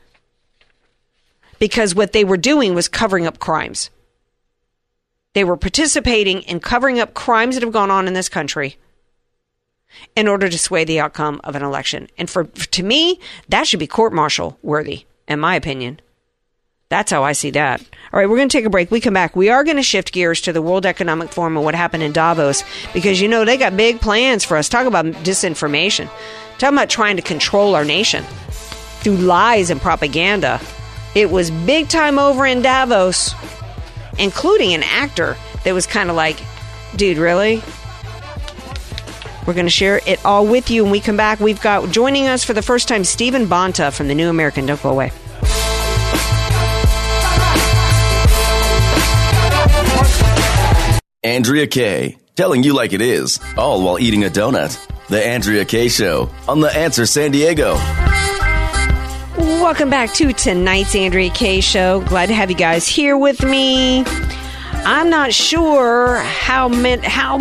Because 1.59 1.95
what 1.95 2.13
they 2.13 2.23
were 2.23 2.37
doing 2.37 2.75
was 2.75 2.87
covering 2.87 3.27
up 3.27 3.39
crimes. 3.39 3.89
They 5.33 5.43
were 5.43 5.57
participating 5.57 6.41
in 6.43 6.59
covering 6.59 6.99
up 6.99 7.13
crimes 7.13 7.55
that 7.55 7.63
have 7.63 7.73
gone 7.73 7.91
on 7.91 8.07
in 8.07 8.13
this 8.13 8.29
country 8.29 8.77
in 10.15 10.27
order 10.27 10.49
to 10.49 10.57
sway 10.57 10.83
the 10.83 10.99
outcome 10.99 11.41
of 11.43 11.55
an 11.55 11.63
election. 11.63 12.07
And 12.17 12.29
for 12.29 12.45
to 12.45 12.83
me, 12.83 13.19
that 13.49 13.67
should 13.67 13.79
be 13.79 13.87
court 13.87 14.13
martial 14.13 14.57
worthy, 14.61 15.05
in 15.27 15.39
my 15.39 15.55
opinion. 15.55 15.99
That's 16.89 17.11
how 17.11 17.23
I 17.23 17.33
see 17.33 17.51
that. 17.51 17.81
All 17.81 18.19
right, 18.19 18.29
we're 18.29 18.37
going 18.37 18.47
to 18.47 18.57
take 18.57 18.65
a 18.65 18.69
break. 18.69 18.89
We 18.89 19.01
come 19.01 19.13
back. 19.13 19.35
We 19.35 19.49
are 19.49 19.63
going 19.65 19.75
to 19.75 19.83
shift 19.83 20.13
gears 20.13 20.39
to 20.41 20.53
the 20.53 20.61
World 20.61 20.85
Economic 20.85 21.29
Forum 21.29 21.57
and 21.57 21.65
what 21.65 21.75
happened 21.75 22.03
in 22.03 22.13
Davos 22.13 22.63
because 22.93 23.19
you 23.19 23.27
know 23.27 23.43
they 23.43 23.57
got 23.57 23.75
big 23.75 23.99
plans 23.99 24.45
for 24.45 24.55
us. 24.55 24.69
Talk 24.69 24.87
about 24.87 25.05
disinformation. 25.05 26.09
Talk 26.57 26.71
about 26.71 26.89
trying 26.89 27.17
to 27.17 27.21
control 27.21 27.75
our 27.75 27.83
nation 27.83 28.23
through 29.01 29.17
lies 29.17 29.69
and 29.69 29.81
propaganda. 29.81 30.61
It 31.13 31.29
was 31.29 31.51
big 31.51 31.89
time 31.89 32.17
over 32.17 32.45
in 32.45 32.61
Davos, 32.61 33.35
including 34.17 34.73
an 34.73 34.83
actor 34.83 35.35
that 35.65 35.73
was 35.73 35.85
kind 35.85 36.09
of 36.09 36.15
like, 36.15 36.39
dude, 36.95 37.17
really? 37.17 37.61
We're 39.45 39.53
going 39.53 39.65
to 39.65 39.71
share 39.71 40.01
it 40.05 40.23
all 40.25 40.47
with 40.47 40.69
you 40.69 40.83
when 40.83 40.91
we 40.91 40.99
come 41.01 41.17
back. 41.17 41.39
We've 41.41 41.61
got 41.61 41.89
joining 41.91 42.27
us 42.27 42.45
for 42.45 42.53
the 42.53 42.61
first 42.61 42.87
time 42.87 43.03
Stephen 43.03 43.45
Bonta 43.45 43.93
from 43.93 44.07
the 44.07 44.15
New 44.15 44.29
American. 44.29 44.65
Don't 44.65 44.81
go 44.81 44.89
away. 44.89 45.11
Andrea 51.27 51.67
Kaye, 51.67 52.17
telling 52.37 52.63
you 52.63 52.73
like 52.73 52.93
it 52.93 53.01
is, 53.01 53.41
all 53.57 53.81
while 53.83 53.99
eating 53.99 54.23
a 54.23 54.29
donut. 54.29 54.79
The 55.09 55.21
Andrea 55.21 55.65
Kaye 55.65 55.89
Show 55.89 56.29
on 56.47 56.61
The 56.61 56.73
Answer 56.73 57.05
San 57.05 57.31
Diego. 57.31 57.73
Welcome 59.37 59.89
back 59.89 60.13
to 60.13 60.31
tonight's 60.31 60.95
Andrea 60.95 61.29
Kaye 61.29 61.59
Show. 61.59 61.99
Glad 62.05 62.27
to 62.27 62.33
have 62.33 62.49
you 62.49 62.55
guys 62.55 62.87
here 62.87 63.17
with 63.17 63.43
me. 63.43 64.05
I'm 64.85 65.09
not 65.09 65.33
sure 65.33 66.15
how 66.19 66.69
meant 66.69 67.03
how 67.03 67.39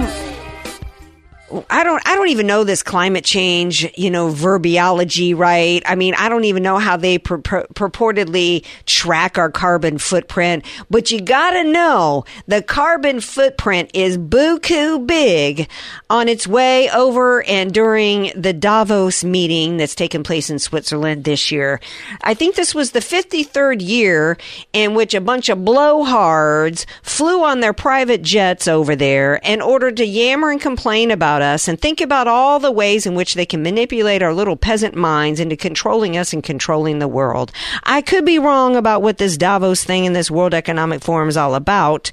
I 1.71 1.85
don't 1.85 2.03
I 2.05 2.17
don't 2.17 2.29
even 2.29 2.49
know 2.49 2.65
this 2.65 2.83
climate 2.83 3.25
change, 3.25 3.89
you 3.97 4.11
know, 4.11 4.31
verbiology, 4.31 5.37
right? 5.37 5.81
I 5.87 5.95
mean, 5.95 6.15
I 6.15 6.29
don't 6.29 6.45
even 6.45 6.65
know 6.65 6.79
how 6.79 6.97
they 6.97 7.19
pur- 7.19 7.39
pur- 7.39 7.67
purportedly 7.73 8.65
track 8.85 9.39
our 9.39 9.51
carbon 9.51 9.99
footprint, 9.99 10.65
but 10.91 11.13
you 11.13 11.21
got 11.21 11.51
to 11.51 11.63
know 11.63 12.25
the 12.49 12.63
carbon 12.63 13.21
footprint 13.21 13.93
is 13.95 14.19
buku 14.19 15.07
big 15.07 15.69
on 16.11 16.29
its 16.29 16.49
way 16.49 16.91
over 16.91 17.45
and 17.45 17.73
during 17.73 18.33
the 18.35 18.53
Davos 18.53 19.23
meeting 19.23 19.77
that's 19.77 19.95
taken 19.95 20.25
place 20.25 20.51
in 20.51 20.59
Switzerland 20.59 21.23
this 21.23 21.53
year. 21.53 21.81
I 22.23 22.35
think 22.35 22.57
this 22.57 22.75
was 22.75 22.91
the 22.91 22.99
53rd 22.99 23.87
year 23.87 24.37
in 24.73 24.95
which 24.95 25.15
a 25.15 25.21
bunch 25.21 25.49
of 25.49 25.59
blowhards 25.59 26.87
flew 27.03 27.45
on 27.45 27.61
their 27.61 27.73
private 27.73 28.23
jets 28.23 28.67
over 28.67 28.97
there 28.97 29.37
in 29.45 29.61
order 29.61 29.93
to 29.93 30.05
yammer 30.05 30.51
and 30.51 30.61
complain 30.61 31.13
about 31.13 31.37
us 31.47 31.69
and 31.69 31.81
think 31.81 32.01
about 32.01 32.29
all 32.29 32.59
the 32.59 32.71
ways 32.71 33.07
in 33.07 33.15
which 33.15 33.35
they 33.35 33.47
can 33.47 33.63
manipulate 33.63 34.23
our 34.23 34.35
little 34.35 34.57
peasant 34.57 34.95
minds 34.95 35.41
into 35.41 35.57
controlling 35.57 36.17
us 36.17 36.33
and 36.33 36.43
controlling 36.43 36.99
the 36.99 37.09
world. 37.09 37.53
I 37.85 38.03
could 38.03 38.25
be 38.25 38.39
wrong 38.39 38.77
about 38.77 39.01
what 39.01 39.19
this 39.19 39.39
Davos 39.39 39.85
thing 39.85 40.07
and 40.07 40.15
this 40.15 40.31
World 40.31 40.53
Economic 40.53 41.03
Forum 41.03 41.29
is 41.29 41.37
all 41.37 41.55
about. 41.55 42.13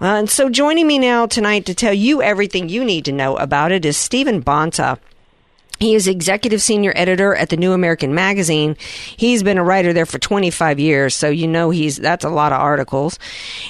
Uh, 0.00 0.06
and 0.20 0.30
so 0.30 0.48
joining 0.48 0.86
me 0.86 0.98
now 0.98 1.26
tonight 1.26 1.66
to 1.66 1.74
tell 1.74 1.92
you 1.92 2.22
everything 2.22 2.68
you 2.68 2.84
need 2.84 3.04
to 3.04 3.12
know 3.12 3.36
about 3.36 3.72
it 3.72 3.84
is 3.84 3.96
Stephen 3.96 4.42
Bonta. 4.42 4.98
He 5.80 5.94
is 5.94 6.06
executive 6.06 6.60
senior 6.60 6.92
editor 6.94 7.34
at 7.34 7.48
the 7.48 7.56
New 7.56 7.72
American 7.72 8.14
Magazine. 8.14 8.76
He's 9.16 9.42
been 9.42 9.56
a 9.56 9.64
writer 9.64 9.94
there 9.94 10.04
for 10.04 10.18
25 10.18 10.78
years, 10.78 11.14
so 11.14 11.30
you 11.30 11.48
know 11.48 11.70
he's 11.70 11.96
that's 11.96 12.22
a 12.22 12.28
lot 12.28 12.52
of 12.52 12.60
articles. 12.60 13.18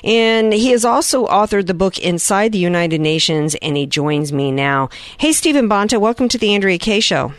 And 0.03 0.53
he 0.53 0.73
has 0.73 0.85
also 0.85 1.29
authored 1.29 1.68
the 1.68 1.75
book 1.75 2.01
Inside 2.01 2.51
the 2.51 2.59
United 2.59 3.01
Nations, 3.01 3.55
and 3.62 3.77
he 3.77 3.87
joins 3.87 4.33
me 4.33 4.51
now. 4.51 4.88
Hey, 5.18 5.33
Stephen 5.33 5.68
Bonta, 5.68 6.01
welcome 6.01 6.29
to 6.31 6.37
the 6.37 6.53
Andrea 6.53 6.79
Kaye 6.79 6.99
Show. 6.99 7.33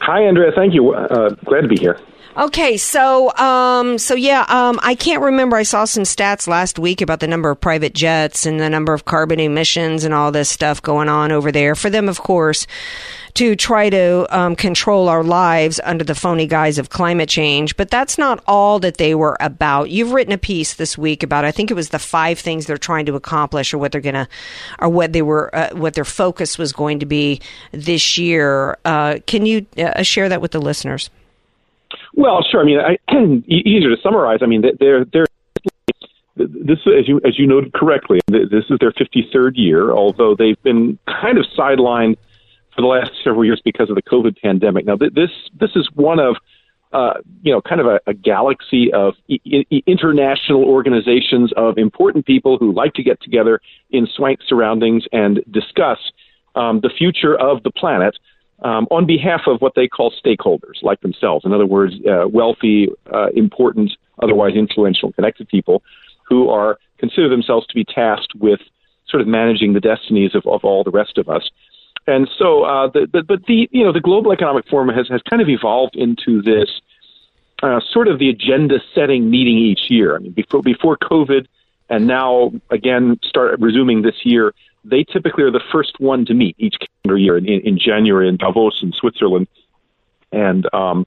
Hi, 0.00 0.22
Andrea. 0.22 0.50
Thank 0.56 0.72
you. 0.72 0.94
Uh, 0.94 1.34
glad 1.44 1.60
to 1.60 1.68
be 1.68 1.76
here. 1.76 2.00
Okay, 2.40 2.78
so 2.78 3.36
um, 3.36 3.98
so 3.98 4.14
yeah, 4.14 4.46
um, 4.48 4.80
I 4.82 4.94
can't 4.94 5.22
remember. 5.22 5.58
I 5.58 5.62
saw 5.62 5.84
some 5.84 6.04
stats 6.04 6.48
last 6.48 6.78
week 6.78 7.02
about 7.02 7.20
the 7.20 7.28
number 7.28 7.50
of 7.50 7.60
private 7.60 7.92
jets 7.92 8.46
and 8.46 8.58
the 8.58 8.70
number 8.70 8.94
of 8.94 9.04
carbon 9.04 9.38
emissions 9.38 10.04
and 10.04 10.14
all 10.14 10.32
this 10.32 10.48
stuff 10.48 10.80
going 10.80 11.10
on 11.10 11.32
over 11.32 11.52
there. 11.52 11.74
For 11.74 11.90
them, 11.90 12.08
of 12.08 12.22
course, 12.22 12.66
to 13.34 13.54
try 13.56 13.90
to 13.90 14.26
um, 14.34 14.56
control 14.56 15.10
our 15.10 15.22
lives 15.22 15.80
under 15.84 16.02
the 16.02 16.14
phony 16.14 16.46
guise 16.46 16.78
of 16.78 16.88
climate 16.88 17.28
change. 17.28 17.76
But 17.76 17.90
that's 17.90 18.16
not 18.16 18.42
all 18.46 18.78
that 18.78 18.96
they 18.96 19.14
were 19.14 19.36
about. 19.38 19.90
You've 19.90 20.12
written 20.12 20.32
a 20.32 20.38
piece 20.38 20.72
this 20.72 20.96
week 20.96 21.22
about, 21.22 21.44
I 21.44 21.50
think 21.50 21.70
it 21.70 21.74
was 21.74 21.90
the 21.90 21.98
five 21.98 22.38
things 22.38 22.64
they're 22.64 22.78
trying 22.78 23.04
to 23.04 23.16
accomplish, 23.16 23.74
or 23.74 23.76
what 23.76 23.92
they're 23.92 24.00
gonna, 24.00 24.30
or 24.78 24.88
what 24.88 25.12
they 25.12 25.20
were, 25.20 25.54
uh, 25.54 25.74
what 25.74 25.92
their 25.92 26.06
focus 26.06 26.56
was 26.56 26.72
going 26.72 27.00
to 27.00 27.06
be 27.06 27.42
this 27.72 28.16
year. 28.16 28.78
Uh, 28.86 29.18
can 29.26 29.44
you 29.44 29.66
uh, 29.76 30.02
share 30.02 30.30
that 30.30 30.40
with 30.40 30.52
the 30.52 30.60
listeners? 30.62 31.10
Well, 32.14 32.44
sure. 32.50 32.60
I 32.60 32.64
mean, 32.64 32.80
I, 32.80 32.98
easier 33.48 33.94
to 33.94 34.02
summarize. 34.02 34.40
I 34.42 34.46
mean, 34.46 34.64
they're 34.78 35.04
they're 35.04 35.26
this, 36.36 36.78
as 36.86 37.06
you 37.06 37.20
as 37.24 37.38
you 37.38 37.46
noted 37.46 37.72
correctly, 37.72 38.20
this 38.28 38.64
is 38.70 38.78
their 38.80 38.92
53rd 38.92 39.52
year. 39.54 39.92
Although 39.92 40.34
they've 40.34 40.60
been 40.62 40.98
kind 41.06 41.38
of 41.38 41.44
sidelined 41.56 42.16
for 42.74 42.82
the 42.82 42.86
last 42.86 43.12
several 43.22 43.44
years 43.44 43.60
because 43.64 43.90
of 43.90 43.96
the 43.96 44.02
COVID 44.02 44.40
pandemic. 44.40 44.86
Now, 44.86 44.96
this 44.96 45.30
this 45.58 45.70
is 45.74 45.88
one 45.94 46.18
of 46.18 46.36
uh, 46.92 47.14
you 47.42 47.52
know, 47.52 47.60
kind 47.60 47.80
of 47.80 47.86
a, 47.86 48.00
a 48.06 48.14
galaxy 48.14 48.92
of 48.92 49.14
I- 49.30 49.82
international 49.86 50.64
organizations 50.64 51.52
of 51.56 51.78
important 51.78 52.26
people 52.26 52.58
who 52.58 52.72
like 52.72 52.94
to 52.94 53.02
get 53.02 53.20
together 53.22 53.60
in 53.90 54.08
swank 54.08 54.40
surroundings 54.46 55.04
and 55.12 55.40
discuss 55.50 55.98
um, 56.56 56.80
the 56.80 56.90
future 56.90 57.38
of 57.38 57.62
the 57.62 57.70
planet 57.70 58.18
um, 58.62 58.86
on 58.90 59.06
behalf 59.06 59.42
of 59.46 59.60
what 59.60 59.74
they 59.74 59.88
call 59.88 60.12
stakeholders, 60.24 60.82
like 60.82 61.00
themselves. 61.00 61.44
In 61.44 61.52
other 61.52 61.66
words, 61.66 61.94
uh, 62.08 62.28
wealthy, 62.28 62.88
uh, 63.12 63.28
important, 63.34 63.92
otherwise 64.22 64.54
influential, 64.54 65.12
connected 65.12 65.48
people 65.48 65.82
who 66.28 66.48
are 66.48 66.78
consider 66.98 67.28
themselves 67.28 67.66
to 67.66 67.74
be 67.74 67.84
tasked 67.84 68.34
with 68.38 68.60
sort 69.08 69.20
of 69.20 69.26
managing 69.26 69.72
the 69.72 69.80
destinies 69.80 70.34
of, 70.34 70.46
of 70.46 70.64
all 70.64 70.84
the 70.84 70.90
rest 70.90 71.18
of 71.18 71.28
us. 71.28 71.50
And 72.06 72.28
so, 72.38 72.64
uh, 72.64 72.88
the, 72.88 73.08
the, 73.12 73.22
but 73.22 73.44
the 73.46 73.68
you 73.70 73.84
know 73.84 73.92
the 73.92 74.00
Global 74.00 74.32
Economic 74.32 74.66
Forum 74.68 74.88
has 74.88 75.08
has 75.08 75.20
kind 75.28 75.42
of 75.42 75.48
evolved 75.48 75.96
into 75.96 76.42
this 76.42 76.68
uh, 77.62 77.80
sort 77.92 78.08
of 78.08 78.18
the 78.18 78.30
agenda 78.30 78.80
setting 78.94 79.30
meeting 79.30 79.58
each 79.58 79.90
year. 79.90 80.16
I 80.16 80.18
mean, 80.18 80.32
before 80.32 80.62
before 80.62 80.96
COVID, 80.96 81.46
and 81.88 82.06
now 82.06 82.52
again 82.70 83.18
start 83.22 83.60
resuming 83.60 84.02
this 84.02 84.24
year. 84.24 84.54
They 84.84 85.04
typically 85.04 85.44
are 85.44 85.50
the 85.50 85.62
first 85.72 86.00
one 86.00 86.24
to 86.26 86.34
meet 86.34 86.56
each 86.58 86.76
calendar 86.78 87.18
year 87.18 87.36
in, 87.36 87.46
in 87.46 87.78
January 87.78 88.28
in 88.28 88.36
Davos 88.36 88.82
in 88.82 88.92
Switzerland. 88.92 89.48
and 90.32 90.72
um, 90.74 91.06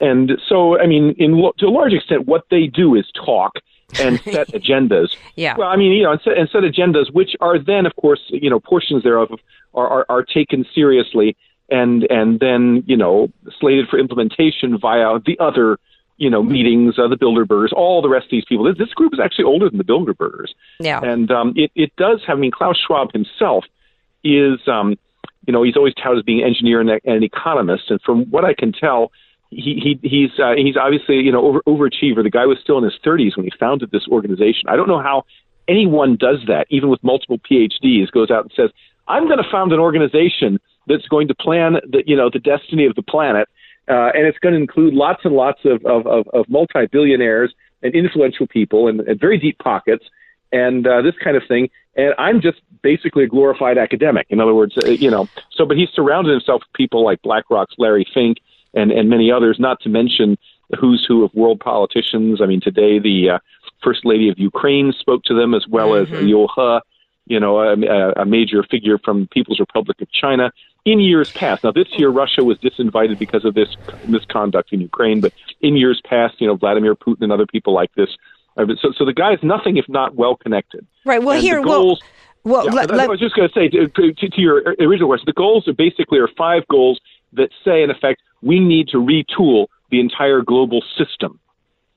and, 0.00 0.32
so 0.48 0.78
I 0.78 0.86
mean, 0.86 1.14
in 1.18 1.32
lo- 1.32 1.54
to 1.58 1.66
a 1.66 1.70
large 1.70 1.92
extent, 1.92 2.26
what 2.26 2.44
they 2.50 2.68
do 2.68 2.94
is 2.94 3.04
talk 3.12 3.58
and 3.98 4.20
set 4.24 4.48
agendas. 4.48 5.16
Yeah. 5.34 5.56
Well, 5.58 5.68
I 5.68 5.76
mean, 5.76 5.92
you 5.92 6.04
know, 6.04 6.12
and 6.12 6.20
set, 6.22 6.38
and 6.38 6.48
set 6.48 6.62
agendas, 6.62 7.12
which 7.12 7.34
are 7.40 7.58
then, 7.58 7.84
of 7.84 7.96
course, 7.96 8.20
you 8.28 8.48
know, 8.48 8.60
portions 8.60 9.02
thereof 9.02 9.32
are, 9.74 9.88
are, 9.88 10.06
are 10.08 10.22
taken 10.22 10.64
seriously 10.72 11.36
and 11.72 12.04
and 12.10 12.38
then 12.38 12.84
you 12.86 12.96
know 12.96 13.28
slated 13.58 13.88
for 13.88 13.98
implementation 13.98 14.78
via 14.78 15.18
the 15.26 15.38
other 15.40 15.78
you 16.22 16.30
know 16.30 16.40
meetings, 16.40 16.94
uh, 16.98 17.08
the 17.08 17.16
Bilderbergers, 17.16 17.72
all 17.72 18.00
the 18.00 18.08
rest 18.08 18.26
of 18.26 18.30
these 18.30 18.44
people. 18.48 18.64
This, 18.64 18.78
this 18.78 18.94
group 18.94 19.12
is 19.12 19.18
actually 19.18 19.44
older 19.44 19.68
than 19.68 19.76
the 19.76 19.84
Bilderbergers. 19.84 20.50
Yeah. 20.78 21.00
And 21.02 21.30
um, 21.32 21.52
it 21.56 21.72
it 21.74 21.94
does 21.96 22.20
have. 22.28 22.38
I 22.38 22.40
mean, 22.40 22.52
Klaus 22.52 22.78
Schwab 22.86 23.12
himself 23.12 23.64
is 24.22 24.60
um, 24.68 24.96
you 25.46 25.52
know 25.52 25.64
he's 25.64 25.76
always 25.76 25.94
touted 25.94 26.18
as 26.18 26.24
being 26.24 26.40
an 26.40 26.46
engineer 26.46 26.80
and 26.80 26.90
an 26.90 27.24
economist, 27.24 27.90
and 27.90 28.00
from 28.02 28.30
what 28.30 28.44
I 28.44 28.54
can 28.54 28.72
tell. 28.72 29.10
He, 29.54 29.98
he 30.00 30.08
he's 30.08 30.30
uh, 30.42 30.54
he's 30.56 30.78
obviously 30.78 31.16
you 31.16 31.30
know 31.30 31.44
over, 31.44 31.60
overachiever. 31.68 32.22
The 32.22 32.30
guy 32.30 32.46
was 32.46 32.56
still 32.62 32.78
in 32.78 32.84
his 32.84 32.94
30s 33.04 33.36
when 33.36 33.44
he 33.44 33.52
founded 33.60 33.90
this 33.90 34.08
organization. 34.10 34.62
I 34.66 34.76
don't 34.76 34.88
know 34.88 35.02
how 35.02 35.26
anyone 35.68 36.16
does 36.16 36.38
that, 36.46 36.66
even 36.70 36.88
with 36.88 37.04
multiple 37.04 37.38
PhDs. 37.38 38.10
Goes 38.10 38.30
out 38.30 38.44
and 38.44 38.52
says, 38.56 38.70
"I'm 39.08 39.26
going 39.26 39.36
to 39.36 39.50
found 39.52 39.74
an 39.74 39.78
organization 39.78 40.58
that's 40.86 41.06
going 41.06 41.28
to 41.28 41.34
plan 41.34 41.74
the 41.86 42.02
you 42.06 42.16
know 42.16 42.30
the 42.32 42.38
destiny 42.38 42.86
of 42.86 42.94
the 42.94 43.02
planet, 43.02 43.46
uh, 43.88 44.10
and 44.14 44.26
it's 44.26 44.38
going 44.38 44.54
to 44.54 44.60
include 44.60 44.94
lots 44.94 45.24
and 45.24 45.34
lots 45.34 45.60
of 45.64 45.84
of, 45.84 46.06
of, 46.06 46.28
of 46.28 46.48
multi 46.48 46.86
billionaires 46.90 47.52
and 47.82 47.94
influential 47.94 48.46
people 48.46 48.88
and, 48.88 49.00
and 49.00 49.20
very 49.20 49.38
deep 49.38 49.58
pockets 49.58 50.04
and 50.52 50.86
uh, 50.86 51.02
this 51.02 51.14
kind 51.22 51.36
of 51.36 51.42
thing. 51.48 51.68
And 51.96 52.14
I'm 52.18 52.40
just 52.40 52.60
basically 52.82 53.24
a 53.24 53.26
glorified 53.26 53.78
academic. 53.78 54.26
In 54.30 54.40
other 54.40 54.54
words, 54.54 54.76
uh, 54.78 54.88
you 54.88 55.10
know. 55.10 55.28
So, 55.50 55.66
but 55.66 55.76
he's 55.76 55.90
surrounded 55.94 56.30
himself 56.30 56.62
with 56.62 56.72
people 56.74 57.04
like 57.04 57.20
BlackRock's 57.22 57.74
Larry 57.78 58.06
Fink 58.14 58.38
and 58.74 58.92
and 58.92 59.08
many 59.10 59.30
others. 59.30 59.58
Not 59.58 59.80
to 59.80 59.88
mention 59.88 60.38
the 60.70 60.76
who's 60.76 61.04
who 61.06 61.24
of 61.24 61.34
world 61.34 61.60
politicians. 61.60 62.40
I 62.40 62.46
mean, 62.46 62.60
today 62.60 62.98
the 62.98 63.30
uh, 63.34 63.38
first 63.82 64.04
lady 64.04 64.28
of 64.28 64.38
Ukraine 64.38 64.92
spoke 64.98 65.22
to 65.24 65.34
them, 65.34 65.54
as 65.54 65.66
well 65.68 65.90
Mm-hmm. 65.90 66.14
as 66.14 66.20
He, 66.20 66.80
you 67.26 67.38
know, 67.40 67.60
a, 67.60 68.12
a 68.22 68.24
major 68.24 68.62
figure 68.62 68.98
from 68.98 69.28
People's 69.28 69.60
Republic 69.60 70.00
of 70.00 70.10
China. 70.12 70.52
In 70.84 70.98
years 70.98 71.30
past, 71.36 71.62
now 71.62 71.70
this 71.70 71.86
year 71.96 72.08
Russia 72.08 72.42
was 72.42 72.58
disinvited 72.58 73.18
because 73.18 73.44
of 73.44 73.54
this 73.54 73.68
misconduct 74.04 74.72
in 74.72 74.80
Ukraine, 74.80 75.20
but 75.20 75.32
in 75.60 75.76
years 75.76 76.00
past, 76.04 76.40
you 76.40 76.46
know, 76.48 76.56
Vladimir 76.56 76.96
Putin 76.96 77.22
and 77.22 77.30
other 77.32 77.46
people 77.46 77.72
like 77.72 77.92
this. 77.94 78.08
uh, 78.56 78.66
So, 78.80 78.90
so 78.96 79.04
the 79.04 79.12
guy 79.12 79.32
is 79.32 79.38
nothing 79.44 79.76
if 79.76 79.88
not 79.88 80.16
well 80.16 80.34
connected. 80.34 80.84
Right. 81.04 81.22
Well, 81.22 81.34
And 81.36 81.42
here, 81.42 81.62
the 81.62 81.68
well, 81.68 81.98
well, 82.44 82.64
yeah, 82.66 82.72
let- 82.72 82.90
I- 82.90 82.96
let- 82.96 83.08
I 83.08 83.10
was 83.12 83.20
just 83.20 83.36
going 83.36 83.48
to 83.48 83.54
say 83.54 83.68
to, 83.68 83.86
to, 83.88 84.12
to 84.12 84.40
your 84.40 84.74
original 84.80 85.08
question, 85.08 85.26
the 85.26 85.32
goals 85.34 85.68
are 85.68 85.72
basically 85.72 86.18
are 86.18 86.28
five 86.36 86.66
goals 86.66 86.98
that 87.34 87.50
say, 87.64 87.84
in 87.84 87.90
effect, 87.90 88.20
we 88.42 88.58
need 88.58 88.88
to 88.88 88.96
retool 88.96 89.68
the 89.90 90.00
entire 90.00 90.40
global 90.42 90.82
system, 90.98 91.38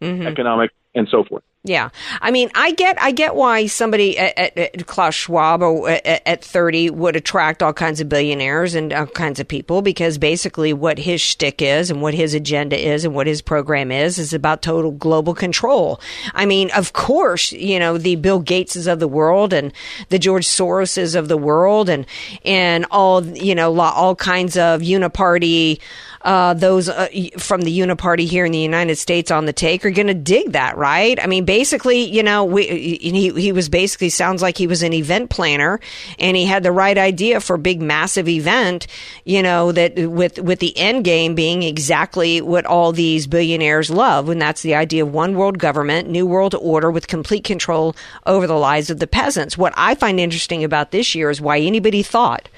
Mhm. 0.01 0.27
economic 0.27 0.69
and 0.93 1.07
so 1.09 1.23
forth. 1.23 1.43
Yeah, 1.67 1.89
I 2.21 2.29
mean, 2.29 2.51
I 2.53 2.73
get, 2.73 3.01
I 3.01 3.11
get 3.11 3.33
why 3.33 3.65
somebody 3.65 4.19
at, 4.19 4.37
at, 4.37 4.55
at 4.55 4.85
Klaus 4.85 5.15
Schwab 5.15 5.63
at, 5.63 6.05
at 6.05 6.45
thirty 6.45 6.91
would 6.91 7.15
attract 7.15 7.63
all 7.63 7.73
kinds 7.73 7.99
of 7.99 8.07
billionaires 8.07 8.75
and 8.75 8.93
all 8.93 9.07
kinds 9.07 9.39
of 9.39 9.47
people 9.47 9.81
because 9.81 10.19
basically 10.19 10.73
what 10.73 10.99
his 10.99 11.21
shtick 11.21 11.63
is 11.63 11.89
and 11.89 12.03
what 12.03 12.13
his 12.13 12.35
agenda 12.35 12.79
is 12.79 13.03
and 13.03 13.15
what 13.15 13.25
his 13.25 13.41
program 13.41 13.91
is 13.91 14.19
is 14.19 14.31
about 14.31 14.61
total 14.61 14.91
global 14.91 15.33
control. 15.33 15.99
I 16.35 16.45
mean, 16.45 16.69
of 16.75 16.93
course, 16.93 17.51
you 17.51 17.79
know 17.79 17.97
the 17.97 18.15
Bill 18.15 18.43
Gateses 18.43 18.85
of 18.85 18.99
the 18.99 19.07
world 19.07 19.51
and 19.51 19.73
the 20.09 20.19
George 20.19 20.45
Soroses 20.45 21.15
of 21.15 21.29
the 21.29 21.37
world 21.37 21.89
and 21.89 22.05
and 22.43 22.85
all 22.91 23.25
you 23.25 23.55
know 23.55 23.79
all 23.79 24.15
kinds 24.15 24.55
of 24.55 24.81
uniparty. 24.81 25.79
Uh, 26.25 26.55
those 26.55 26.89
uh, 26.89 27.07
from 27.37 27.61
the 27.61 27.79
Uniparty 27.79 28.27
here 28.27 28.45
in 28.45 28.51
the 28.51 28.57
United 28.57 28.95
States 28.95 29.29
on 29.29 29.45
the 29.45 29.53
take 29.53 29.85
are 29.85 29.91
going 29.91 30.07
to 30.07 30.15
dig 30.15 30.53
that, 30.53 30.75
right? 30.75 31.21
I 31.21 31.27
mean, 31.27 31.45
basically, 31.45 32.01
you 32.01 32.23
know, 32.23 32.43
we, 32.43 32.65
he 32.65 33.29
he 33.29 33.51
was 33.51 33.69
basically 33.69 34.09
sounds 34.09 34.41
like 34.41 34.57
he 34.57 34.65
was 34.65 34.81
an 34.81 34.91
event 34.91 35.29
planner, 35.29 35.79
and 36.17 36.35
he 36.35 36.45
had 36.45 36.63
the 36.63 36.71
right 36.71 36.97
idea 36.97 37.39
for 37.41 37.57
a 37.57 37.59
big, 37.59 37.79
massive 37.79 38.27
event. 38.27 38.87
You 39.23 39.43
know 39.43 39.71
that 39.73 39.99
with 39.99 40.39
with 40.39 40.57
the 40.57 40.75
end 40.75 41.03
game 41.03 41.35
being 41.35 41.61
exactly 41.61 42.41
what 42.41 42.65
all 42.65 42.91
these 42.91 43.27
billionaires 43.27 43.91
love, 43.91 44.27
and 44.27 44.41
that's 44.41 44.63
the 44.63 44.73
idea 44.73 45.03
of 45.05 45.13
one 45.13 45.35
world 45.35 45.59
government, 45.59 46.09
new 46.09 46.25
world 46.25 46.55
order 46.55 46.89
with 46.89 47.07
complete 47.07 47.43
control 47.43 47.95
over 48.25 48.47
the 48.47 48.57
lives 48.57 48.89
of 48.89 48.97
the 48.97 49.05
peasants. 49.05 49.59
What 49.59 49.75
I 49.77 49.93
find 49.93 50.19
interesting 50.19 50.63
about 50.63 50.89
this 50.89 51.13
year 51.13 51.29
is 51.29 51.39
why 51.39 51.59
anybody 51.59 52.01
thought 52.01 52.49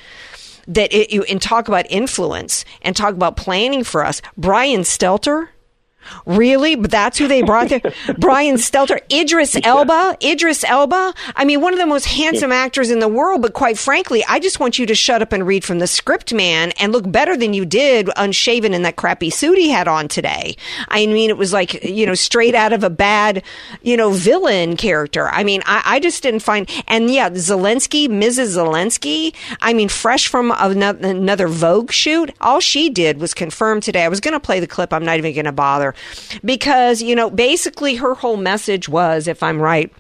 that 0.68 0.94
it, 0.94 1.12
you 1.12 1.24
and 1.24 1.42
talk 1.42 1.68
about 1.68 1.86
influence 1.90 2.66
and 2.82 2.96
talk 2.96 3.14
about 3.14 3.38
planning 3.38 3.84
for 3.84 4.06
us. 4.06 4.22
Brian 4.38 4.82
Stelter. 4.82 5.50
Really? 6.26 6.76
But 6.76 6.92
that's 6.92 7.18
who 7.18 7.28
they 7.28 7.42
brought 7.42 7.70
there? 7.70 7.82
Brian 8.18 8.56
Stelter, 8.56 9.00
Idris 9.12 9.58
Elba, 9.64 10.18
Idris 10.24 10.64
Elba. 10.64 11.14
I 11.36 11.46
mean, 11.46 11.62
one 11.62 11.74
of 11.74 11.80
the 11.80 11.86
most 11.86 12.06
handsome 12.06 12.52
actors 12.52 12.90
in 12.90 13.00
the 13.00 13.08
world, 13.08 13.42
but 13.42 13.54
quite 13.54 13.78
frankly, 13.78 14.24
I 14.28 14.40
just 14.40 14.60
want 14.60 14.80
you 14.80 14.86
to 14.86 14.96
shut 14.96 15.22
up 15.22 15.34
and 15.34 15.46
read 15.46 15.64
from 15.64 15.80
the 15.80 15.88
script, 15.88 16.34
man, 16.34 16.72
and 16.80 16.92
look 16.92 17.10
better 17.12 17.38
than 17.38 17.54
you 17.54 17.66
did 17.66 18.10
unshaven 18.16 18.74
in 18.74 18.82
that 18.84 18.96
crappy 18.96 19.30
suit 19.30 19.58
he 19.58 19.70
had 19.70 19.88
on 19.88 20.08
today. 20.08 20.56
I 20.90 21.06
mean, 21.06 21.30
it 21.30 21.38
was 21.38 21.54
like, 21.54 21.84
you 21.84 22.06
know, 22.06 22.16
straight 22.16 22.56
out 22.56 22.74
of 22.74 22.84
a 22.84 22.90
bad, 22.90 23.44
you 23.82 23.98
know, 23.98 24.12
villain 24.12 24.78
character. 24.78 25.30
I 25.30 25.44
mean, 25.44 25.62
I, 25.66 25.82
I 25.86 26.00
just 26.00 26.24
didn't 26.24 26.42
find, 26.42 26.70
and 26.88 27.10
yeah, 27.10 27.30
Zelensky, 27.30 28.08
Mrs. 28.08 28.58
Zelensky, 28.58 29.34
I 29.62 29.74
mean, 29.74 29.90
fresh 29.90 30.28
from 30.28 30.54
another 30.58 31.48
Vogue 31.48 31.92
shoot, 31.92 32.34
all 32.42 32.60
she 32.60 32.90
did 32.90 33.20
was 33.20 33.34
confirm 33.34 33.82
today. 33.82 34.04
I 34.04 34.10
was 34.10 34.20
going 34.20 34.34
to 34.34 34.40
play 34.40 34.60
the 34.60 34.68
clip. 34.68 34.94
I'm 34.94 35.06
not 35.06 35.18
even 35.18 35.34
going 35.34 35.46
to 35.46 35.52
bother 35.52 35.94
because, 36.44 37.02
you 37.02 37.16
know, 37.16 37.30
basically 37.30 37.96
her 37.96 38.14
whole 38.14 38.38
message 38.38 38.90
was, 38.90 39.28
if 39.28 39.44
I'm 39.44 39.60
right, 39.60 39.92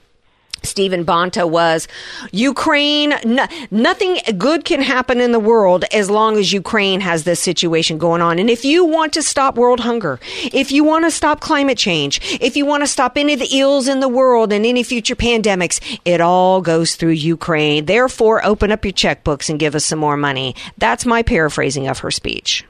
Stephen 0.63 1.05
Bonta 1.05 1.49
was 1.49 1.87
Ukraine, 2.31 3.13
no, 3.23 3.47
nothing 3.71 4.19
good 4.37 4.65
can 4.65 4.81
happen 4.81 5.21
in 5.21 5.31
the 5.31 5.39
world 5.39 5.85
as 5.93 6.09
long 6.09 6.37
as 6.37 6.51
Ukraine 6.51 6.99
has 6.99 7.23
this 7.23 7.39
situation 7.39 7.97
going 7.97 8.21
on. 8.21 8.39
And 8.39 8.49
if 8.49 8.65
you 8.65 8.83
want 8.85 9.13
to 9.13 9.23
stop 9.23 9.55
world 9.55 9.79
hunger, 9.79 10.19
if 10.43 10.71
you 10.71 10.83
want 10.83 11.05
to 11.05 11.11
stop 11.11 11.39
climate 11.39 11.77
change, 11.77 12.37
if 12.41 12.57
you 12.57 12.65
want 12.65 12.83
to 12.83 12.87
stop 12.87 13.17
any 13.17 13.33
of 13.33 13.39
the 13.39 13.57
ills 13.57 13.87
in 13.87 13.99
the 13.99 14.09
world 14.09 14.51
and 14.51 14.65
any 14.65 14.83
future 14.83 15.15
pandemics, 15.15 15.99
it 16.05 16.21
all 16.21 16.61
goes 16.61 16.95
through 16.95 17.11
Ukraine. 17.11 17.85
Therefore, 17.85 18.45
open 18.45 18.71
up 18.71 18.83
your 18.83 18.93
checkbooks 18.93 19.49
and 19.49 19.59
give 19.59 19.75
us 19.75 19.85
some 19.85 19.99
more 19.99 20.17
money. 20.17 20.55
That's 20.77 21.05
my 21.05 21.23
paraphrasing 21.23 21.87
of 21.87 21.99
her 21.99 22.11
speech. 22.11 22.65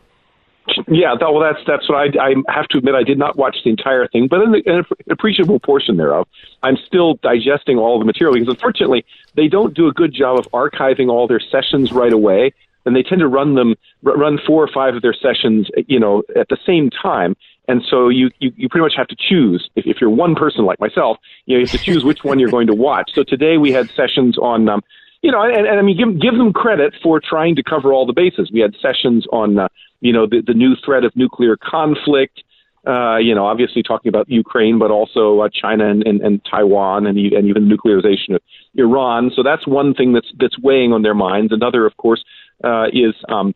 Yeah, 0.87 1.15
that, 1.19 1.31
well, 1.31 1.39
that's 1.41 1.65
that's 1.65 1.89
what 1.89 1.97
I, 1.97 2.23
I 2.23 2.33
have 2.53 2.67
to 2.69 2.77
admit. 2.77 2.95
I 2.95 3.03
did 3.03 3.17
not 3.17 3.37
watch 3.37 3.57
the 3.63 3.69
entire 3.69 4.07
thing, 4.07 4.27
but 4.27 4.41
in, 4.41 4.51
the, 4.51 4.61
in 4.65 4.75
an 4.77 4.85
appreciable 5.09 5.59
portion 5.59 5.97
thereof, 5.97 6.27
I'm 6.63 6.77
still 6.85 7.15
digesting 7.23 7.77
all 7.77 7.99
the 7.99 8.05
material 8.05 8.33
because 8.33 8.49
unfortunately 8.49 9.05
they 9.35 9.47
don't 9.47 9.73
do 9.73 9.87
a 9.87 9.93
good 9.93 10.13
job 10.13 10.37
of 10.39 10.45
archiving 10.51 11.09
all 11.09 11.27
their 11.27 11.39
sessions 11.39 11.91
right 11.91 12.13
away, 12.13 12.53
and 12.85 12.95
they 12.95 13.03
tend 13.03 13.19
to 13.19 13.27
run 13.27 13.55
them 13.55 13.75
run 14.03 14.39
four 14.45 14.63
or 14.63 14.69
five 14.73 14.95
of 14.95 15.01
their 15.01 15.13
sessions, 15.13 15.69
you 15.87 15.99
know, 15.99 16.23
at 16.35 16.49
the 16.49 16.57
same 16.65 16.89
time. 16.89 17.35
And 17.69 17.83
so 17.89 18.07
you, 18.07 18.29
you, 18.39 18.53
you 18.55 18.69
pretty 18.69 18.83
much 18.83 18.93
have 18.95 19.07
to 19.07 19.15
choose. 19.17 19.69
If, 19.75 19.85
if 19.85 19.99
you're 19.99 20.09
one 20.09 20.35
person 20.35 20.63
like 20.63 20.79
myself, 20.79 21.17
you 21.45 21.55
know, 21.55 21.59
you 21.59 21.65
have 21.65 21.77
to 21.77 21.83
choose 21.83 22.03
which 22.05 22.23
one 22.23 22.39
you're 22.39 22.49
going 22.49 22.67
to 22.67 22.73
watch. 22.73 23.11
So 23.13 23.23
today 23.23 23.57
we 23.57 23.73
had 23.73 23.89
sessions 23.91 24.37
on, 24.37 24.69
um, 24.69 24.81
you 25.21 25.31
know, 25.31 25.41
and, 25.41 25.67
and 25.67 25.77
I 25.77 25.81
mean, 25.81 25.97
give, 25.97 26.21
give 26.21 26.37
them 26.37 26.53
credit 26.53 26.93
for 27.03 27.19
trying 27.19 27.57
to 27.57 27.63
cover 27.63 27.91
all 27.91 28.05
the 28.05 28.13
bases. 28.13 28.49
We 28.53 28.61
had 28.61 28.73
sessions 28.81 29.27
on, 29.33 29.59
uh, 29.59 29.67
you 29.99 30.13
know, 30.13 30.25
the, 30.27 30.41
the 30.45 30.53
new 30.53 30.75
threat 30.83 31.03
of 31.03 31.15
nuclear 31.15 31.57
conflict. 31.57 32.43
Uh, 32.85 33.17
you 33.17 33.35
know, 33.35 33.45
obviously 33.45 33.83
talking 33.83 34.07
about 34.07 34.29
Ukraine, 34.29 34.79
but 34.79 34.91
also 34.91 35.41
uh, 35.41 35.49
China 35.53 35.89
and, 35.89 36.07
and, 36.07 36.21
and 36.21 36.41
Taiwan, 36.49 37.05
and, 37.05 37.17
and 37.17 37.47
even 37.47 37.67
nuclearization 37.67 38.35
of 38.35 38.41
Iran. 38.75 39.29
So 39.35 39.43
that's 39.43 39.67
one 39.67 39.93
thing 39.93 40.13
that's 40.13 40.31
that's 40.39 40.57
weighing 40.59 40.93
on 40.93 41.01
their 41.01 41.15
minds. 41.15 41.51
Another, 41.51 41.85
of 41.85 41.97
course, 41.97 42.23
uh, 42.63 42.85
is 42.93 43.13
um, 43.27 43.53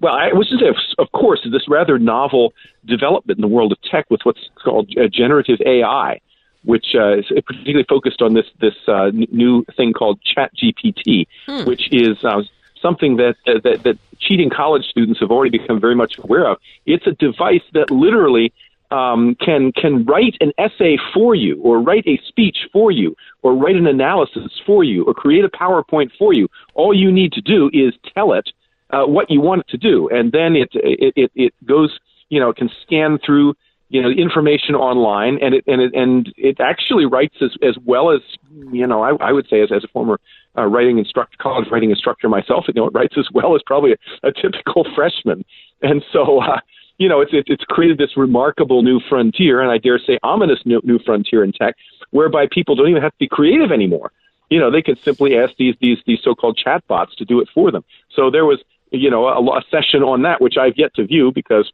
well, 0.00 0.14
I 0.14 0.32
was 0.32 0.48
just 0.48 0.60
say, 0.62 0.68
of 0.98 1.12
course, 1.12 1.46
this 1.50 1.68
rather 1.68 1.98
novel 1.98 2.54
development 2.86 3.38
in 3.38 3.42
the 3.42 3.48
world 3.48 3.72
of 3.72 3.78
tech 3.82 4.06
with 4.10 4.20
what's 4.22 4.40
called 4.64 4.90
uh, 4.96 5.08
generative 5.12 5.58
AI, 5.66 6.20
which 6.64 6.86
uh, 6.94 7.18
is 7.18 7.26
particularly 7.44 7.84
focused 7.88 8.22
on 8.22 8.34
this 8.34 8.46
this 8.60 8.74
uh, 8.88 9.10
new 9.12 9.64
thing 9.76 9.92
called 9.92 10.20
ChatGPT, 10.24 11.26
Hmm. 11.46 11.64
which 11.64 11.92
is 11.92 12.16
uh, 12.24 12.42
something 12.82 13.16
that, 13.16 13.36
uh, 13.46 13.60
that 13.64 13.84
that 13.84 13.98
cheating 14.18 14.50
college 14.50 14.84
students 14.84 15.20
have 15.20 15.30
already 15.30 15.56
become 15.56 15.80
very 15.80 15.94
much 15.94 16.18
aware 16.18 16.46
of. 16.46 16.58
It's 16.86 17.06
a 17.06 17.12
device 17.12 17.62
that 17.72 17.90
literally 17.90 18.52
um, 18.92 19.34
can 19.36 19.72
can 19.72 20.04
write 20.04 20.36
an 20.40 20.52
essay 20.58 20.98
for 21.14 21.34
you, 21.34 21.60
or 21.62 21.80
write 21.80 22.06
a 22.06 22.20
speech 22.28 22.58
for 22.72 22.90
you, 22.90 23.16
or 23.42 23.54
write 23.54 23.76
an 23.76 23.86
analysis 23.86 24.52
for 24.66 24.84
you, 24.84 25.04
or 25.04 25.14
create 25.14 25.44
a 25.44 25.48
PowerPoint 25.48 26.10
for 26.18 26.34
you. 26.34 26.48
All 26.74 26.94
you 26.94 27.10
need 27.10 27.32
to 27.32 27.40
do 27.40 27.70
is 27.72 27.94
tell 28.14 28.34
it 28.34 28.48
uh, 28.90 29.04
what 29.06 29.30
you 29.30 29.40
want 29.40 29.62
it 29.62 29.68
to 29.68 29.78
do, 29.78 30.08
and 30.10 30.30
then 30.30 30.56
it 30.56 30.68
it 30.74 31.14
it, 31.16 31.30
it 31.34 31.54
goes 31.64 31.98
you 32.28 32.38
know 32.38 32.50
it 32.50 32.56
can 32.56 32.70
scan 32.82 33.18
through 33.24 33.54
you 33.88 34.02
know 34.02 34.10
information 34.10 34.74
online, 34.74 35.38
and 35.40 35.54
it 35.54 35.64
and 35.66 35.80
it 35.80 35.94
and 35.94 36.32
it 36.36 36.60
actually 36.60 37.06
writes 37.06 37.36
as 37.40 37.52
as 37.62 37.76
well 37.84 38.10
as 38.10 38.20
you 38.50 38.86
know 38.86 39.02
I, 39.02 39.28
I 39.28 39.32
would 39.32 39.48
say 39.48 39.62
as 39.62 39.72
as 39.72 39.84
a 39.84 39.88
former 39.88 40.20
uh, 40.56 40.66
writing 40.66 40.98
instructor, 40.98 41.36
college 41.40 41.68
writing 41.70 41.90
instructor 41.90 42.28
myself, 42.28 42.64
you 42.68 42.74
know 42.74 42.86
it 42.86 42.92
writes 42.94 43.14
as 43.18 43.28
well 43.32 43.54
as 43.54 43.62
probably 43.64 43.92
a, 43.92 44.28
a 44.28 44.32
typical 44.32 44.86
freshman. 44.94 45.44
and 45.82 46.04
so 46.12 46.40
uh, 46.40 46.58
you 46.98 47.08
know, 47.08 47.20
it's 47.20 47.32
it's 47.32 47.64
created 47.64 47.98
this 47.98 48.16
remarkable 48.16 48.82
new 48.82 49.00
frontier, 49.08 49.60
and 49.60 49.70
I 49.70 49.78
dare 49.78 49.98
say 49.98 50.18
ominous 50.22 50.60
new, 50.64 50.80
new 50.84 50.98
frontier 51.00 51.42
in 51.42 51.52
tech, 51.52 51.74
whereby 52.10 52.46
people 52.50 52.76
don't 52.76 52.88
even 52.88 53.02
have 53.02 53.12
to 53.12 53.18
be 53.18 53.28
creative 53.28 53.72
anymore. 53.72 54.12
You 54.50 54.60
know, 54.60 54.70
they 54.70 54.82
can 54.82 54.96
simply 54.96 55.36
ask 55.36 55.54
these 55.56 55.74
these 55.80 55.98
these 56.06 56.20
so-called 56.22 56.60
chatbots 56.64 57.16
to 57.16 57.24
do 57.24 57.40
it 57.40 57.48
for 57.52 57.72
them. 57.72 57.84
So 58.14 58.30
there 58.30 58.44
was, 58.44 58.60
you 58.90 59.10
know, 59.10 59.26
a, 59.26 59.58
a 59.58 59.62
session 59.70 60.02
on 60.02 60.22
that 60.22 60.40
which 60.40 60.56
I've 60.56 60.74
yet 60.76 60.94
to 60.94 61.04
view 61.04 61.32
because 61.34 61.72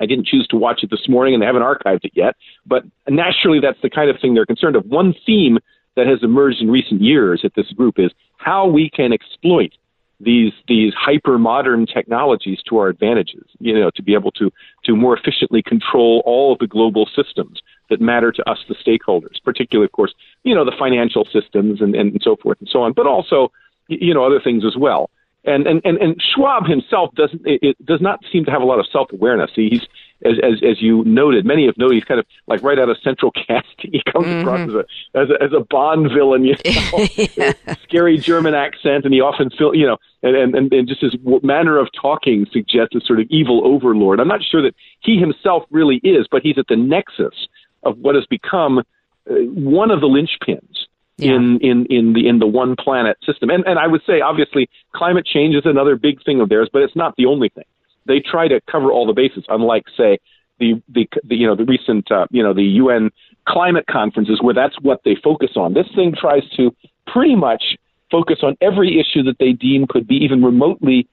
I 0.00 0.06
didn't 0.06 0.26
choose 0.26 0.46
to 0.48 0.56
watch 0.56 0.82
it 0.82 0.90
this 0.90 1.06
morning, 1.08 1.34
and 1.34 1.42
they 1.42 1.46
haven't 1.46 1.62
archived 1.62 2.04
it 2.04 2.12
yet. 2.14 2.36
But 2.64 2.84
naturally, 3.08 3.60
that's 3.60 3.80
the 3.82 3.90
kind 3.90 4.08
of 4.08 4.20
thing 4.20 4.32
they're 4.34 4.46
concerned 4.46 4.76
of. 4.76 4.86
One 4.86 5.14
theme 5.26 5.58
that 5.96 6.06
has 6.06 6.22
emerged 6.22 6.60
in 6.60 6.70
recent 6.70 7.00
years 7.00 7.42
at 7.44 7.54
this 7.54 7.70
group 7.72 7.98
is 7.98 8.10
how 8.36 8.66
we 8.66 8.90
can 8.90 9.12
exploit 9.12 9.72
these 10.20 10.52
these 10.66 10.94
hyper 10.94 11.38
modern 11.38 11.86
technologies 11.86 12.58
to 12.68 12.78
our 12.78 12.88
advantages. 12.88 13.44
You 13.58 13.78
know, 13.78 13.90
to 13.96 14.02
be 14.02 14.14
able 14.14 14.30
to 14.32 14.50
to 14.84 14.96
more 14.96 15.16
efficiently 15.16 15.62
control 15.62 16.22
all 16.24 16.52
of 16.52 16.58
the 16.58 16.66
global 16.66 17.06
systems 17.14 17.60
that 17.90 18.00
matter 18.00 18.32
to 18.32 18.50
us, 18.50 18.58
the 18.68 18.74
stakeholders, 18.74 19.42
particularly, 19.44 19.84
of 19.84 19.92
course, 19.92 20.14
you 20.42 20.54
know, 20.54 20.64
the 20.64 20.74
financial 20.78 21.26
systems 21.32 21.80
and, 21.80 21.94
and 21.94 22.20
so 22.22 22.36
forth 22.36 22.58
and 22.60 22.68
so 22.68 22.82
on, 22.82 22.92
but 22.92 23.06
also, 23.06 23.52
you 23.88 24.12
know, 24.12 24.24
other 24.24 24.40
things 24.40 24.64
as 24.64 24.76
well. 24.76 25.10
And 25.44 25.66
and 25.66 25.80
and, 25.84 25.98
and 25.98 26.22
Schwab 26.34 26.66
himself 26.66 27.14
doesn't 27.14 27.46
it, 27.46 27.60
it 27.62 27.86
does 27.86 28.00
not 28.00 28.20
seem 28.32 28.44
to 28.46 28.50
have 28.50 28.62
a 28.62 28.66
lot 28.66 28.80
of 28.80 28.86
self 28.90 29.12
awareness. 29.12 29.50
He's 29.54 29.86
as, 30.24 30.34
as 30.42 30.52
as 30.62 30.80
you 30.80 31.04
noted, 31.04 31.44
many 31.44 31.66
have 31.66 31.76
noted 31.76 31.94
he's 31.94 32.04
kind 32.04 32.20
of 32.20 32.26
like 32.46 32.62
right 32.62 32.78
out 32.78 32.88
of 32.88 32.96
Central 33.02 33.30
Casting. 33.46 33.92
He 33.92 34.02
comes 34.10 34.26
mm-hmm. 34.26 34.48
across 34.48 34.60
as 34.68 34.74
a, 34.74 35.18
as 35.18 35.30
a 35.30 35.42
as 35.44 35.52
a 35.52 35.64
Bond 35.68 36.10
villain, 36.12 36.44
you 36.44 36.54
know, 36.64 37.06
yeah. 37.36 37.52
scary 37.82 38.18
German 38.18 38.54
accent, 38.54 39.04
and 39.04 39.12
he 39.12 39.20
often 39.20 39.50
feel 39.50 39.74
you 39.74 39.86
know, 39.86 39.98
and, 40.22 40.54
and 40.54 40.72
and 40.72 40.88
just 40.88 41.02
his 41.02 41.14
manner 41.42 41.78
of 41.78 41.88
talking 42.00 42.46
suggests 42.50 42.94
a 42.94 43.00
sort 43.00 43.20
of 43.20 43.26
evil 43.30 43.66
overlord. 43.66 44.20
I'm 44.20 44.28
not 44.28 44.42
sure 44.42 44.62
that 44.62 44.74
he 45.00 45.18
himself 45.18 45.64
really 45.70 45.96
is, 46.02 46.26
but 46.30 46.42
he's 46.42 46.58
at 46.58 46.66
the 46.68 46.76
nexus 46.76 47.48
of 47.82 47.98
what 47.98 48.14
has 48.14 48.26
become 48.26 48.78
uh, 48.78 49.34
one 49.34 49.90
of 49.90 50.00
the 50.00 50.08
linchpins 50.08 50.86
yeah. 51.18 51.34
in 51.34 51.58
in 51.60 51.86
in 51.86 52.12
the 52.14 52.26
in 52.26 52.38
the 52.38 52.46
one 52.46 52.76
planet 52.76 53.18
system. 53.24 53.50
And 53.50 53.66
and 53.66 53.78
I 53.78 53.86
would 53.86 54.02
say 54.06 54.20
obviously 54.20 54.68
climate 54.94 55.26
change 55.26 55.54
is 55.54 55.66
another 55.66 55.96
big 55.96 56.24
thing 56.24 56.40
of 56.40 56.48
theirs, 56.48 56.70
but 56.72 56.82
it's 56.82 56.96
not 56.96 57.14
the 57.16 57.26
only 57.26 57.50
thing 57.50 57.64
they 58.06 58.20
try 58.20 58.48
to 58.48 58.60
cover 58.70 58.90
all 58.90 59.06
the 59.06 59.12
bases. 59.12 59.44
Unlike, 59.48 59.84
say, 59.96 60.18
the 60.58 60.82
the, 60.88 61.08
the 61.24 61.36
you 61.36 61.46
know 61.46 61.56
the 61.56 61.64
recent 61.64 62.10
uh, 62.10 62.26
you 62.30 62.42
know 62.42 62.54
the 62.54 62.62
UN 62.62 63.10
climate 63.46 63.86
conferences 63.88 64.40
where 64.40 64.54
that's 64.54 64.76
what 64.80 65.00
they 65.04 65.16
focus 65.22 65.50
on. 65.56 65.74
This 65.74 65.86
thing 65.94 66.14
tries 66.18 66.48
to 66.56 66.74
pretty 67.06 67.36
much 67.36 67.76
focus 68.10 68.38
on 68.42 68.56
every 68.60 69.00
issue 69.00 69.22
that 69.24 69.38
they 69.38 69.52
deem 69.52 69.86
could 69.86 70.06
be 70.06 70.16
even 70.16 70.42
remotely 70.42 71.08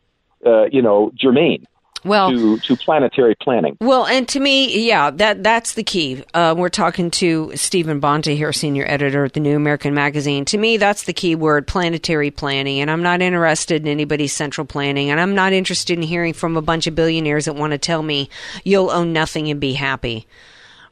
uh, 0.46 0.66
you 0.66 0.82
know 0.82 1.12
germane 1.16 1.66
well, 2.04 2.32
to, 2.32 2.58
to 2.60 2.76
planetary 2.78 3.36
planning. 3.36 3.78
Well, 3.82 4.06
and 4.06 4.28
to 4.30 4.40
me, 4.40 4.88
yeah, 4.88 5.12
that 5.12 5.44
that's 5.44 5.74
the 5.74 5.84
key. 5.84 6.24
Uh, 6.34 6.56
we're 6.58 6.70
talking 6.70 7.12
to 7.12 7.52
Stephen 7.56 8.02
Bonta 8.02 8.36
here, 8.36 8.54
senior 8.54 8.86
editor 8.88 9.26
at 9.26 9.34
the 9.34 9.40
New 9.40 9.56
American 9.56 9.94
Magazine. 9.94 10.46
To 10.46 10.58
me, 10.58 10.78
that's 10.78 11.04
the 11.04 11.14
key 11.14 11.36
word, 11.36 11.68
planetary 11.68 12.32
planning. 12.32 12.80
And 12.80 12.90
I'm 12.90 13.04
not 13.04 13.22
interested 13.22 13.82
in 13.82 13.88
anybody's 13.88 14.34
central 14.34 14.66
planning, 14.66 15.10
and 15.10 15.20
I'm 15.20 15.36
not 15.36 15.54
interested 15.54 15.98
in 15.98 16.04
hearing 16.04 16.34
from 16.34 16.58
a 16.58 16.62
bunch 16.62 16.88
of 16.88 16.96
billionaires 16.96 17.46
that 17.46 17.56
want 17.56 17.72
to 17.72 17.78
tell 17.78 18.04
me 18.04 18.30
you'll 18.64 18.90
own 18.90 19.14
nothing 19.14 19.50
and 19.50 19.60
be 19.60 19.74
happy 19.74 20.28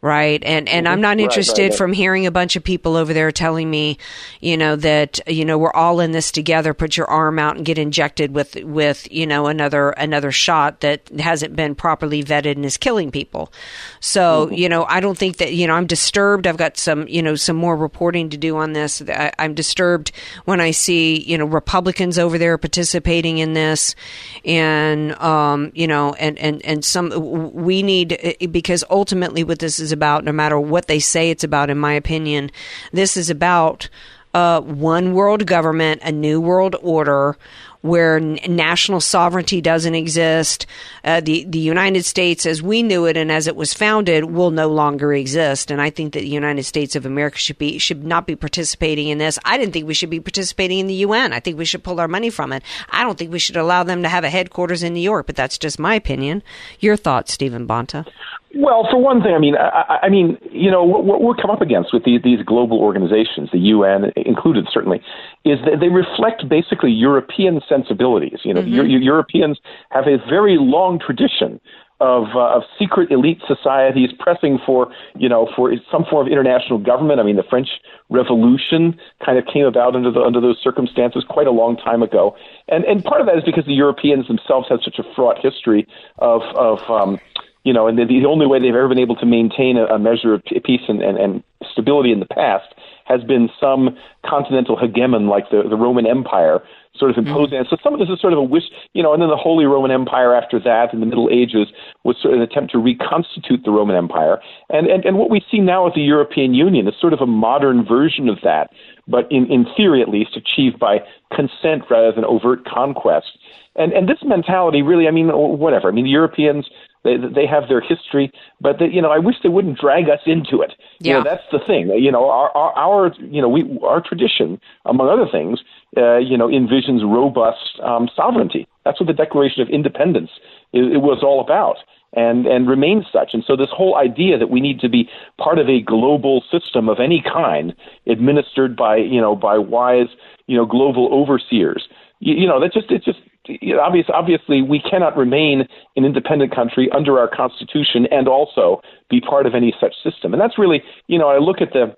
right? 0.02 0.44
And 0.44 0.68
and 0.68 0.88
I'm 0.88 1.00
not 1.00 1.20
interested 1.20 1.62
right, 1.62 1.70
right, 1.70 1.78
from 1.78 1.94
hearing 1.94 2.26
a 2.26 2.32
bunch 2.32 2.56
of 2.56 2.64
people 2.64 2.96
over 2.96 3.14
there 3.14 3.32
telling 3.32 3.70
me, 3.70 4.00
you 4.40 4.58
know, 4.58 4.76
that 4.78 5.20
you 5.28 5.46
know 5.46 5.58
we're 5.58 5.74
all 5.74 6.00
in 6.00 6.12
this 6.12 6.32
together. 6.32 6.74
Put 6.74 6.98
your 6.98 7.08
arm 7.08 7.38
out 7.38 7.56
and 7.56 7.66
get 7.66 7.78
injected 7.78 8.34
with 8.34 8.56
with 8.64 9.08
you 9.12 9.28
know 9.28 9.46
another 9.46 9.92
another 9.92 10.32
shot 10.32 10.80
that 10.80 11.08
hasn't 11.20 11.56
been 11.56 11.76
properly 11.76 12.24
vetted 12.24 12.54
and 12.54 12.66
is 12.66 12.78
killing 12.78 13.12
people. 13.12 13.54
So 14.00 14.48
mm-hmm. 14.48 14.56
you 14.56 14.70
know, 14.70 14.86
I 14.86 15.00
don't 15.02 15.18
think 15.18 15.38
that 15.38 15.54
you 15.54 15.68
know 15.68 15.76
I'm 15.76 15.88
disturbed. 15.88 16.48
I've 16.48 16.58
got 16.58 16.78
some 16.78 17.08
you 17.08 17.22
know 17.22 17.36
some 17.36 17.56
more 17.56 17.76
reporting 17.76 18.30
to 18.32 18.38
do 18.38 18.58
on 18.58 18.74
this. 18.74 19.04
I, 19.08 19.32
I'm 19.38 19.54
disturbed 19.54 20.12
when 20.46 20.60
I 20.60 20.72
see 20.72 21.22
you 21.22 21.38
know 21.38 21.46
Republicans 21.46 22.18
over 22.18 22.40
there 22.40 22.58
participating 22.58 23.38
in 23.38 23.54
this, 23.54 23.96
and 24.44 25.12
um, 25.22 25.72
you 25.76 25.86
know, 25.86 26.14
and 26.14 26.40
and 26.40 26.66
and 26.66 26.84
some 26.84 27.54
we 27.54 27.84
need 27.84 28.38
because 28.50 28.84
ultimately 28.90 29.44
what 29.44 29.60
this 29.60 29.80
is 29.80 29.91
is 29.92 29.94
about, 29.94 30.24
no 30.24 30.32
matter 30.32 30.60
what 30.60 30.88
they 30.88 31.00
say 31.00 31.30
it's 31.30 31.44
about, 31.44 31.70
in 31.70 31.78
my 31.78 31.94
opinion. 31.94 32.50
This 32.94 33.18
is 33.18 33.30
about 33.30 33.90
uh, 34.34 34.62
one 34.62 35.14
world 35.14 35.46
government, 35.46 36.02
a 36.04 36.12
new 36.12 36.40
world 36.40 36.76
order 36.82 37.38
where 37.82 38.18
n- 38.18 38.40
national 38.48 39.02
sovereignty 39.02 39.60
doesn't 39.60 39.96
exist. 39.96 40.66
Uh, 41.04 41.20
the 41.20 41.44
the 41.46 41.60
United 41.60 42.06
States, 42.06 42.46
as 42.46 42.62
we 42.62 42.82
knew 42.82 43.06
it 43.06 43.18
and 43.18 43.30
as 43.30 43.48
it 43.48 43.56
was 43.56 43.74
founded, 43.74 44.24
will 44.26 44.52
no 44.52 44.70
longer 44.70 45.14
exist. 45.14 45.70
And 45.70 45.82
I 45.82 45.90
think 45.90 46.14
that 46.14 46.22
the 46.22 46.30
United 46.30 46.64
States 46.64 46.96
of 46.96 47.06
America 47.06 47.38
should 47.38 47.58
be 47.58 47.78
should 47.78 48.06
not 48.06 48.26
be 48.26 48.36
participating 48.36 49.10
in 49.10 49.18
this. 49.18 49.38
I 49.44 49.58
didn't 49.58 49.74
think 49.74 49.88
we 49.88 49.94
should 49.96 50.10
be 50.10 50.22
participating 50.22 50.80
in 50.80 50.88
the 50.88 51.04
UN. 51.06 51.34
I 51.34 51.42
think 51.42 51.58
we 51.58 51.66
should 51.66 51.84
pull 51.84 52.00
our 52.00 52.08
money 52.08 52.30
from 52.30 52.54
it. 52.54 52.64
I 52.90 53.04
don't 53.04 53.18
think 53.18 53.34
we 53.34 53.40
should 53.40 53.58
allow 53.58 53.84
them 53.84 54.04
to 54.04 54.10
have 54.10 54.24
a 54.24 54.30
headquarters 54.30 54.84
in 54.84 54.94
New 54.94 55.02
York. 55.02 55.26
But 55.26 55.36
that's 55.36 55.58
just 55.58 55.78
my 55.78 55.96
opinion. 55.96 56.44
Your 56.80 56.96
thoughts, 56.96 57.34
Stephen 57.34 57.68
Bonta? 57.68 58.08
Well, 58.56 58.88
for 58.92 59.02
one 59.02 59.22
thing, 59.22 59.34
I 59.34 59.40
mean, 59.40 59.56
I, 59.56 60.00
I 60.04 60.10
mean, 60.10 60.38
you 60.52 60.70
know, 60.70 60.84
what 60.84 61.22
we're 61.22 61.36
come 61.36 61.52
up 61.52 61.62
against 61.62 61.94
with 61.94 62.04
these, 62.04 62.22
these 62.22 62.42
global 62.46 62.80
organizations, 62.80 63.50
the 63.52 63.60
UN 63.60 64.12
included, 64.18 64.68
certainly, 64.72 65.02
is 65.46 65.60
that 65.66 65.80
they 65.80 65.88
reflect 65.88 66.48
basically 66.50 66.92
European 66.92 67.62
sensibilities. 67.68 68.40
You 68.44 68.54
know, 68.54 68.62
mm-hmm. 68.62 69.02
Europeans 69.02 69.60
have 69.92 70.06
a 70.08 70.18
very 70.30 70.58
long 70.60 71.00
tradition 71.00 71.62
of, 72.02 72.36
uh, 72.36 72.58
of 72.58 72.64
secret 72.78 73.12
elite 73.12 73.40
societies 73.48 74.10
pressing 74.20 74.60
for, 74.66 74.92
you 75.16 75.30
know, 75.30 75.48
for 75.56 75.72
some 75.90 76.04
form 76.10 76.28
of 76.28 76.32
international 76.32 76.80
government. 76.80 77.20
I 77.20 77.24
mean, 77.24 77.38
the 77.38 77.44
French 77.50 77.70
Revolution 78.10 79.00
kind 79.24 79.38
of 79.38 79.46
came 79.46 79.66
about 79.66 79.96
under 79.96 80.12
the, 80.12 80.20
under 80.20 80.42
those 80.42 80.58
circumstances 80.62 81.24
quite 81.30 81.48
a 81.48 81.52
long 81.52 81.78
time 81.78 82.02
ago, 82.02 82.36
and 82.68 82.84
and 82.84 83.04
part 83.04 83.22
of 83.22 83.28
that 83.28 83.38
is 83.38 83.44
because 83.46 83.66
the 83.66 83.74
Europeans 83.74 84.28
themselves 84.28 84.68
had 84.68 84.80
such 84.84 85.00
a 85.00 85.04
fraught 85.16 85.38
history 85.40 85.88
of 86.18 86.42
of 86.56 86.80
um, 86.90 87.20
you 87.64 87.74
know, 87.74 87.88
and 87.88 87.98
the, 87.98 88.06
the 88.06 88.26
only 88.26 88.48
way 88.48 88.60
they've 88.60 88.76
ever 88.76 88.88
been 88.88 89.00
able 89.00 89.16
to 89.18 89.26
maintain 89.26 89.78
a, 89.78 89.86
a 89.86 90.00
measure 90.00 90.34
of 90.34 90.44
peace 90.64 90.82
and, 90.88 91.02
and, 91.02 91.18
and 91.18 91.44
stability 91.72 92.12
in 92.12 92.20
the 92.20 92.26
past 92.26 92.74
has 93.06 93.24
been 93.24 93.50
some 93.60 93.96
continental 94.26 94.78
hegemon 94.78 95.30
like 95.30 95.50
the, 95.50 95.64
the 95.70 95.76
Roman 95.76 96.08
Empire 96.08 96.62
sort 96.96 97.12
of 97.12 97.18
mm-hmm. 97.18 97.28
imposing. 97.28 97.60
Mm-hmm. 97.60 97.76
So 97.76 97.78
some 97.84 97.94
of 97.94 98.00
this 98.00 98.10
is 98.10 98.20
sort 98.20 98.34
of 98.34 98.40
a 98.40 98.44
wish, 98.44 98.64
you 98.94 99.04
know, 99.04 99.14
and 99.14 99.22
then 99.22 99.30
the 99.30 99.38
Holy 99.38 99.66
Roman 99.66 99.92
Empire 99.92 100.36
after 100.36 100.60
that 100.60 100.94
in 100.94 101.00
the 101.00 101.06
Middle 101.06 101.30
Ages 101.32 101.68
was 102.04 102.16
sort 102.22 102.34
of 102.34 102.40
an 102.40 102.44
attempt 102.44 102.72
to 102.72 102.80
reconstitute 102.80 103.64
the 103.64 103.72
Roman 103.72 103.96
Empire. 103.96 104.40
And, 104.70 104.88
and, 104.88 105.06
and 105.06 105.18
what 105.18 105.30
we 105.30 105.44
see 105.52 105.60
now 105.60 105.86
with 105.86 105.96
the 105.96 106.02
European 106.02 106.54
Union 106.54 106.88
is 106.88 106.94
sort 107.00 107.14
of 107.14 107.22
a 107.22 107.28
modern 107.28 107.86
version 107.86 108.30
of 108.30 108.40
that, 108.44 108.72
but 109.08 109.32
in, 109.32 109.52
in 109.52 109.66
theory 109.76 110.02
at 110.02 110.10
least, 110.10 110.36
achieved 110.36 110.80
by 110.80 111.00
consent 111.34 111.84
rather 111.90 112.12
than 112.12 112.26
overt 112.26 112.66
conquest. 112.66 113.38
And, 113.76 113.94
and 113.94 114.08
this 114.08 114.20
mentality 114.24 114.82
really, 114.82 115.08
I 115.08 115.12
mean, 115.12 115.30
whatever. 115.30 115.88
I 115.88 115.92
mean, 115.92 116.04
the 116.04 116.12
Europeans 116.12 116.70
they 117.04 117.18
they 117.18 117.46
have 117.46 117.68
their 117.68 117.82
history, 117.82 118.32
but 118.60 118.80
they, 118.80 118.88
you 118.88 119.02
know 119.02 119.12
I 119.12 119.20
wish 119.20 119.36
they 119.44 119.50
wouldn't 119.50 119.80
drag 119.80 120.10
us 120.10 120.20
into 120.26 120.62
it. 120.62 120.74
Yeah. 121.00 121.18
You 121.18 121.24
know, 121.24 121.30
that's 121.30 121.44
the 121.52 121.60
thing. 121.60 121.90
You 121.90 122.12
know 122.12 122.30
our, 122.30 122.56
our 122.56 122.74
our 122.74 123.14
you 123.20 123.42
know 123.42 123.50
we 123.50 123.80
our 123.84 124.02
tradition, 124.02 124.60
among 124.86 125.10
other 125.10 125.30
things, 125.32 125.60
uh, 125.98 126.18
you 126.18 126.38
know 126.38 126.48
envisions 126.48 127.04
robust 127.04 127.80
um, 127.84 128.10
sovereignty. 128.16 128.68
That's 128.86 129.00
what 129.00 129.08
the 129.08 129.14
Declaration 129.14 129.62
of 129.62 129.70
Independence 129.70 130.32
it, 130.74 130.84
it 130.94 131.02
was 131.02 131.24
all 131.24 131.42
about 131.42 131.78
and 132.14 132.46
and 132.46 132.68
remains 132.68 133.06
such. 133.12 133.34
And 133.34 133.44
so 133.46 133.56
this 133.56 133.70
whole 133.72 133.96
idea 133.96 134.38
that 134.38 134.50
we 134.50 134.60
need 134.60 134.80
to 134.82 134.90
be 134.90 135.10
part 135.38 135.60
of 135.60 135.70
a 135.70 135.82
global 135.82 136.44
system 136.52 136.90
of 136.90 137.00
any 137.00 137.22
kind, 137.22 137.74
administered 138.08 138.76
by 138.76 138.98
you 138.98 139.22
know 139.22 139.36
by 139.36 139.58
wise 139.58 140.08
you 140.48 140.58
know 140.58 140.66
global 140.66 141.10
overseers, 141.12 141.88
you, 142.20 142.36
you 142.36 142.48
know 142.48 142.60
that 142.60 142.74
just 142.74 142.92
it 142.92 143.04
just 143.04 143.20
you 143.48 143.76
know, 143.76 143.82
obvious, 143.82 144.06
obviously, 144.14 144.62
we 144.62 144.80
cannot 144.80 145.18
remain 145.18 145.68
an 145.96 146.06
independent 146.06 146.54
country 146.54 146.90
under 146.96 147.20
our 147.20 147.28
constitution 147.28 148.08
and 148.12 148.28
also 148.28 148.82
be 149.10 149.20
part 149.20 149.46
of 149.46 149.56
any 149.56 149.74
such 149.80 149.94
system. 150.04 150.34
And 150.34 150.42
that's 150.42 150.58
really, 150.58 150.84
you 151.08 151.18
know, 151.18 151.30
I 151.30 151.40
look 151.40 151.62
at 151.62 151.74
the, 151.74 151.96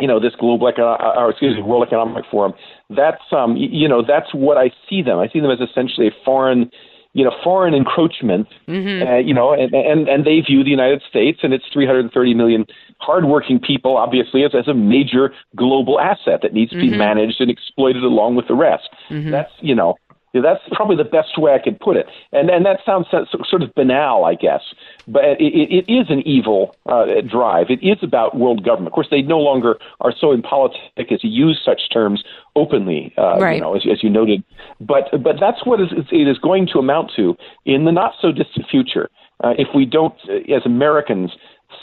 you 0.00 0.06
know, 0.06 0.20
this 0.20 0.32
global 0.38 0.68
economic, 0.68 1.00
uh, 1.00 1.20
or 1.20 1.30
excuse 1.30 1.56
me, 1.56 1.62
World 1.62 1.86
Economic 1.86 2.24
Forum. 2.30 2.54
That's, 2.88 3.22
um, 3.32 3.56
you 3.56 3.88
know, 3.88 4.02
that's 4.06 4.32
what 4.32 4.56
I 4.56 4.70
see 4.88 5.02
them. 5.02 5.18
I 5.18 5.28
see 5.28 5.40
them 5.40 5.50
as 5.50 5.60
essentially 5.60 6.06
a 6.06 6.12
foreign, 6.24 6.70
you 7.12 7.24
know, 7.24 7.32
foreign 7.42 7.74
encroachment. 7.74 8.46
Mm-hmm. 8.68 9.06
Uh, 9.06 9.16
you 9.18 9.34
know, 9.34 9.52
and, 9.52 9.74
and 9.74 10.08
and 10.08 10.24
they 10.24 10.40
view 10.40 10.62
the 10.62 10.70
United 10.70 11.02
States 11.08 11.40
and 11.42 11.52
its 11.52 11.64
330 11.72 12.34
million 12.34 12.64
hardworking 13.00 13.58
people, 13.58 13.96
obviously, 13.96 14.44
as, 14.44 14.52
as 14.54 14.68
a 14.68 14.74
major 14.74 15.32
global 15.56 16.00
asset 16.00 16.40
that 16.42 16.52
needs 16.52 16.70
to 16.70 16.78
be 16.78 16.88
mm-hmm. 16.88 16.98
managed 16.98 17.40
and 17.40 17.50
exploited 17.50 18.04
along 18.04 18.36
with 18.36 18.46
the 18.46 18.54
rest. 18.54 18.88
Mm-hmm. 19.10 19.32
That's, 19.32 19.50
You 19.60 19.74
know, 19.74 19.96
that's 20.34 20.60
probably 20.72 20.96
the 20.96 21.04
best 21.04 21.38
way 21.38 21.52
I 21.52 21.58
could 21.58 21.80
put 21.80 21.96
it. 21.96 22.06
And 22.32 22.50
and 22.50 22.64
that 22.66 22.80
sounds 22.84 23.06
sort 23.10 23.62
of 23.62 23.74
banal, 23.74 24.24
I 24.24 24.34
guess, 24.34 24.62
but 25.06 25.24
it, 25.24 25.36
it, 25.40 25.92
is 25.92 26.06
an 26.10 26.26
evil 26.26 26.76
uh, 26.86 27.06
drive. 27.26 27.66
It 27.70 27.82
is 27.82 27.98
about 28.02 28.36
world 28.36 28.64
government. 28.64 28.88
Of 28.88 28.92
course, 28.92 29.08
they 29.10 29.22
no 29.22 29.38
longer 29.38 29.78
are 30.00 30.12
so 30.12 30.32
impolitic 30.32 31.10
as 31.10 31.20
to 31.20 31.28
use 31.28 31.60
such 31.64 31.90
terms 31.92 32.22
openly, 32.56 33.14
uh, 33.16 33.38
right. 33.38 33.56
you 33.56 33.60
know, 33.60 33.74
as, 33.74 33.86
as 33.90 34.02
you 34.02 34.10
noted. 34.10 34.44
But 34.80 35.10
but 35.22 35.36
that's 35.40 35.64
what 35.64 35.80
it 35.80 35.92
is 36.12 36.38
going 36.38 36.68
to 36.72 36.78
amount 36.78 37.12
to 37.16 37.36
in 37.64 37.84
the 37.84 37.92
not 37.92 38.14
so 38.20 38.32
distant 38.32 38.66
future. 38.70 39.10
Uh, 39.42 39.54
if 39.56 39.68
we 39.72 39.84
don't, 39.84 40.14
uh, 40.28 40.52
as 40.52 40.66
Americans, 40.66 41.30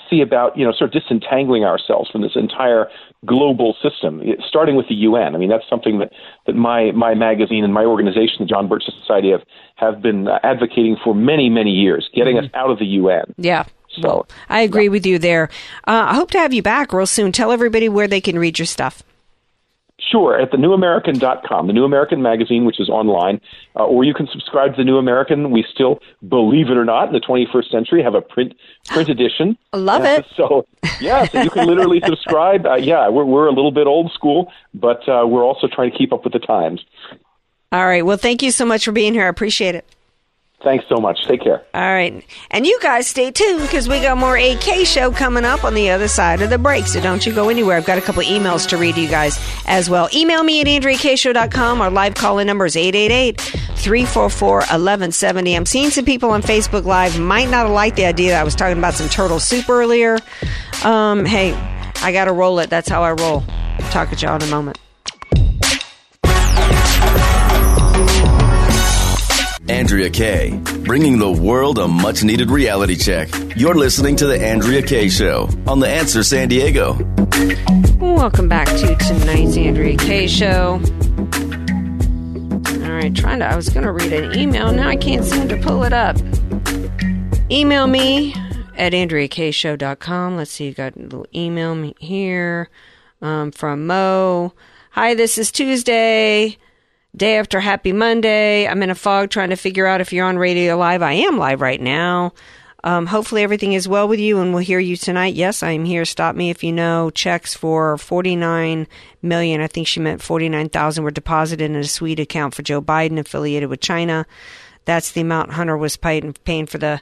see 0.10 0.22
about 0.22 0.58
you 0.58 0.66
know 0.66 0.72
sort 0.72 0.94
of 0.96 1.02
disentangling 1.02 1.64
ourselves 1.64 2.10
from 2.10 2.22
this 2.22 2.36
entire 2.36 2.88
global 3.26 3.76
system, 3.82 4.22
starting 4.48 4.76
with 4.76 4.88
the 4.88 4.96
UN. 4.96 5.36
I 5.36 5.38
mean, 5.38 5.50
that's 5.50 5.68
something 5.70 6.00
that, 6.00 6.12
that 6.46 6.56
my 6.56 6.92
my 6.92 7.14
magazine 7.14 7.64
and 7.64 7.74
my 7.74 7.84
organization, 7.86 8.38
the 8.40 8.46
John 8.46 8.68
Birch 8.68 8.84
Society, 9.02 9.32
have 9.32 9.44
have 9.76 10.02
been 10.02 10.28
uh, 10.28 10.40
advocating 10.44 10.98
for 11.04 11.14
many 11.14 11.50
many 11.50 11.72
years, 11.72 12.10
getting 12.14 12.38
mm-hmm. 12.38 12.46
us 12.46 12.52
out 12.54 12.70
of 12.70 12.80
the 12.80 12.86
UN. 12.86 13.34
Yeah. 13.38 13.66
So 13.90 14.02
well, 14.02 14.28
I 14.50 14.62
agree 14.62 14.86
yeah. 14.86 14.90
with 14.90 15.06
you 15.06 15.20
there. 15.20 15.50
Uh, 15.88 16.06
I 16.10 16.16
hope 16.16 16.32
to 16.32 16.40
have 16.40 16.54
you 16.54 16.62
back 16.62 16.92
real 16.92 17.06
soon. 17.06 17.32
Tell 17.32 17.52
everybody 17.52 17.90
where 17.90 18.08
they 18.08 18.22
can 18.22 18.38
read 18.38 18.60
your 18.60 18.66
stuff. 18.66 19.04
Sure, 19.98 20.40
at 20.40 20.52
thenewamerican.com, 20.52 21.68
the 21.68 21.74
New 21.74 21.86
American 21.86 22.22
magazine, 22.22 22.66
which 22.66 22.82
is 22.82 22.90
online, 22.90 23.40
uh, 23.78 23.86
or 23.86 24.04
you 24.04 24.14
can 24.14 24.28
subscribe 24.28 24.72
to 24.72 24.78
the 24.78 24.84
New 24.84 24.98
American. 24.98 25.52
We 25.52 25.66
still, 25.74 26.00
believe 26.28 26.70
it 26.70 26.76
or 26.76 26.84
not, 26.84 27.08
in 27.08 27.14
the 27.14 27.22
21st 27.22 27.72
century, 27.72 28.04
have 28.04 28.14
a 28.14 28.22
print 28.22 28.56
print 28.88 29.08
edition. 29.18 29.58
I 29.72 29.78
love 29.78 30.02
uh, 30.02 30.20
it. 30.20 30.26
So, 30.36 30.68
yeah, 31.00 31.26
so 31.26 31.42
you 31.42 31.50
can 31.50 31.66
literally 31.66 32.02
subscribe. 32.06 32.66
Uh, 32.66 32.76
yeah, 32.76 33.08
we're 33.08 33.24
we're 33.24 33.48
a 33.48 33.54
little 33.54 33.72
bit 33.72 33.88
old 33.88 34.12
school, 34.12 34.52
but 34.74 35.08
uh, 35.08 35.26
we're 35.26 35.46
also 35.46 35.68
trying 35.68 35.92
to 35.92 35.98
keep 35.98 36.12
up 36.12 36.26
with 36.26 36.34
the 36.34 36.40
times. 36.40 36.82
All 37.72 37.86
right. 37.86 38.06
Well, 38.06 38.18
thank 38.18 38.44
you 38.44 38.52
so 38.52 38.66
much 38.66 38.86
for 38.86 38.92
being 38.92 39.14
here. 39.14 39.26
I 39.26 39.30
appreciate 39.30 39.76
it. 39.76 39.86
Thanks 40.64 40.86
so 40.90 40.96
much. 40.98 41.26
Take 41.28 41.42
care. 41.44 41.64
All 41.76 41.82
right. 41.94 42.26
And 42.50 42.66
you 42.66 42.80
guys 42.82 43.06
stay 43.08 43.30
tuned 43.30 43.62
because 43.62 43.88
we 43.88 44.00
got 44.02 44.18
more 44.18 44.36
AK 44.36 44.88
show 44.88 45.12
coming 45.12 45.46
up 45.46 45.64
on 45.64 45.76
the 45.76 45.92
other 45.92 46.08
side 46.08 46.42
of 46.42 46.50
the 46.50 46.58
break. 46.58 46.88
So 46.88 47.00
don't 47.00 47.24
you 47.24 47.34
go 47.34 47.50
anywhere. 47.50 47.78
I've 47.78 47.86
got 47.86 48.00
a 48.00 48.02
couple 48.02 48.24
emails 48.24 48.68
to 48.70 48.78
read 48.78 48.96
to 48.96 49.02
you 49.02 49.08
guys 49.08 49.40
as 49.68 49.90
well. 49.92 50.10
Email 50.14 50.44
me 50.44 50.62
at 50.62 50.68
AndreaKayeShow.com. 50.68 51.82
Our 51.82 51.92
live 51.92 52.16
call 52.16 52.40
in 52.40 52.48
number 52.48 52.66
is 52.66 52.76
888 52.76 53.40
344 53.40 54.56
1170. 54.58 55.56
I'm 55.56 55.66
seeing 55.68 55.92
some 55.92 56.06
people 56.06 56.32
on 56.32 56.42
Facebook 56.42 56.86
Live 56.86 57.20
might 57.20 57.50
not 57.50 57.70
liked 57.70 57.98
the 57.98 58.06
idea 58.06 58.32
that 58.32 58.42
I 58.42 58.44
was 58.44 58.56
talking 58.56 58.78
about 58.78 58.96
some 58.96 59.10
turtle 59.10 59.40
soup 59.40 59.70
earlier. 59.70 60.18
Um, 60.84 61.26
hey, 61.26 61.54
I 62.02 62.12
got 62.12 62.26
to 62.26 62.32
roll 62.32 62.58
it. 62.60 62.72
That's 62.72 62.90
how 62.90 63.04
I 63.04 63.12
roll. 63.12 63.44
Talk 63.92 64.12
at 64.12 64.22
y'all 64.22 64.36
in 64.36 64.42
a 64.42 64.48
moment. 64.48 64.80
Andrea 69.68 70.12
Kaye, 70.12 70.60
bringing 70.84 71.18
the 71.18 71.32
world 71.32 71.80
a 71.80 71.88
much 71.88 72.24
needed 72.24 72.52
reality 72.52 72.96
check. 72.96 73.30
You're 73.56 73.74
listening 73.74 74.16
to 74.18 74.28
The 74.28 74.40
Andrea 74.40 74.84
Kaye 74.84 75.10
Show 75.10 75.50
on 75.66 75.80
The 75.80 75.88
Answer 75.88 76.22
San 76.22 76.50
Diego. 76.50 76.94
Welcome 77.98 78.48
back 78.48 78.68
to 78.68 78.96
tonight's 78.96 79.58
Andrea 79.58 79.98
Kaye 79.98 80.28
Show. 80.28 80.80
All 82.84 82.92
right, 82.92 83.16
trying 83.16 83.40
to, 83.40 83.46
I 83.46 83.56
was 83.56 83.70
going 83.70 83.86
to 83.86 83.92
read 83.92 84.14
an 84.14 84.38
email. 84.38 84.72
Now 84.72 84.88
I 84.88 84.98
can't 84.98 85.26
seem 85.26 85.48
to 85.48 85.58
pull 85.58 85.84
it 85.84 85.94
up. 85.94 86.16
Email 87.50 87.88
me 87.88 88.36
at 88.78 88.94
AndreaKayeShow.com. 88.94 90.38
Let's 90.38 90.52
see, 90.52 90.68
you 90.68 90.74
got 90.76 90.96
a 90.96 91.00
little 91.00 91.26
email 91.34 91.74
me 91.74 91.96
here 92.00 92.70
um, 93.20 93.52
from 93.52 93.88
Mo. 93.88 94.54
Hi, 94.92 95.16
this 95.16 95.40
is 95.40 95.52
Tuesday 95.52 96.60
day 97.16 97.38
after 97.38 97.60
Happy 97.60 97.94
Monday. 97.94 98.68
I'm 98.68 98.84
in 98.84 98.90
a 98.90 98.96
fog 98.96 99.30
trying 99.30 99.52
to 99.52 99.56
figure 99.56 99.86
out 99.86 100.02
if 100.02 100.12
you're 100.12 100.26
on 100.26 100.38
radio 100.38 100.78
live. 100.78 101.02
I 101.02 101.14
am 101.14 101.38
live 101.38 101.62
right 101.62 101.80
now. 101.80 102.34
Um, 102.84 103.08
hopefully 103.08 103.42
everything 103.42 103.74
is 103.74 103.88
well 103.88 104.08
with 104.08 104.20
you 104.20 104.40
and 104.40 104.54
we'll 104.54 104.64
hear 104.64 104.80
you 104.80 104.96
tonight. 104.96 105.34
Yes, 105.34 105.64
I 105.64 105.72
am 105.72 105.86
here. 105.86 106.06
Stop 106.06 106.36
me 106.36 106.50
if 106.50 106.64
you 106.64 106.72
know. 106.72 107.10
Checks 107.10 107.56
for 107.56 107.98
49 107.98 108.88
million. 109.22 109.62
I 109.62 109.68
think 109.68 109.88
she 109.88 110.00
meant 110.00 110.22
49,000 110.22 111.04
were 111.04 111.10
deposited 111.10 111.64
in 111.64 111.76
a 111.76 111.84
Swede 111.86 112.20
account 112.20 112.54
for 112.54 112.62
Joe 112.62 112.82
Biden 112.82 113.18
affiliated 113.18 113.70
with 113.70 113.80
China. 113.80 114.28
That's 114.84 115.12
the 115.12 115.22
amount 115.22 115.54
Hunter 115.54 115.78
was 115.78 115.98
paying 115.98 116.34
for 116.68 116.78
the 116.78 117.02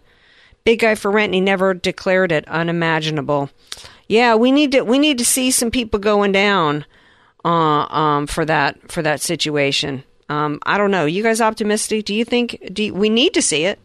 big 0.64 0.80
guy 0.80 0.96
for 0.96 1.12
rent 1.12 1.30
and 1.30 1.36
he 1.36 1.42
never 1.42 1.74
declared 1.74 2.32
it. 2.32 2.48
Unimaginable. 2.48 3.50
Yeah, 4.08 4.36
we 4.36 4.52
need 4.52 4.72
to, 4.74 4.84
we 4.84 5.00
need 5.00 5.18
to 5.18 5.26
see 5.26 5.52
some 5.52 5.72
people 5.72 6.00
going 6.00 6.32
down 6.32 6.86
uh, 7.46 7.48
um, 7.48 8.28
for 8.28 8.46
that 8.46 8.92
for 8.92 9.02
that 9.02 9.22
situation. 9.22 10.04
Um, 10.30 10.60
I 10.66 10.78
don't 10.78 10.92
know. 10.92 11.06
You 11.06 11.24
guys 11.24 11.42
optimistic? 11.42 12.06
Do 12.06 12.14
you 12.14 12.26
think 12.26 12.70
do 12.72 12.84
you, 12.84 12.94
we 12.94 13.10
need 13.10 13.34
to 13.34 13.42
see 13.42 13.66
it? 13.66 13.80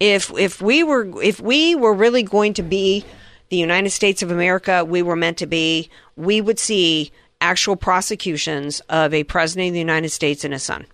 If 0.00 0.30
if 0.36 0.60
we 0.60 0.82
were 0.82 1.22
if 1.22 1.40
we 1.40 1.74
were 1.74 1.94
really 1.94 2.22
going 2.22 2.54
to 2.54 2.62
be 2.62 3.04
the 3.50 3.56
United 3.56 3.90
States 3.90 4.22
of 4.22 4.30
America, 4.30 4.84
we 4.84 5.02
were 5.02 5.16
meant 5.16 5.38
to 5.38 5.46
be, 5.46 5.88
we 6.16 6.40
would 6.40 6.58
see 6.58 7.12
actual 7.40 7.76
prosecutions 7.76 8.80
of 8.88 9.14
a 9.14 9.22
president 9.24 9.68
of 9.68 9.72
the 9.74 9.78
United 9.78 10.10
States 10.10 10.44
and 10.44 10.52
his 10.52 10.62
son 10.62 10.86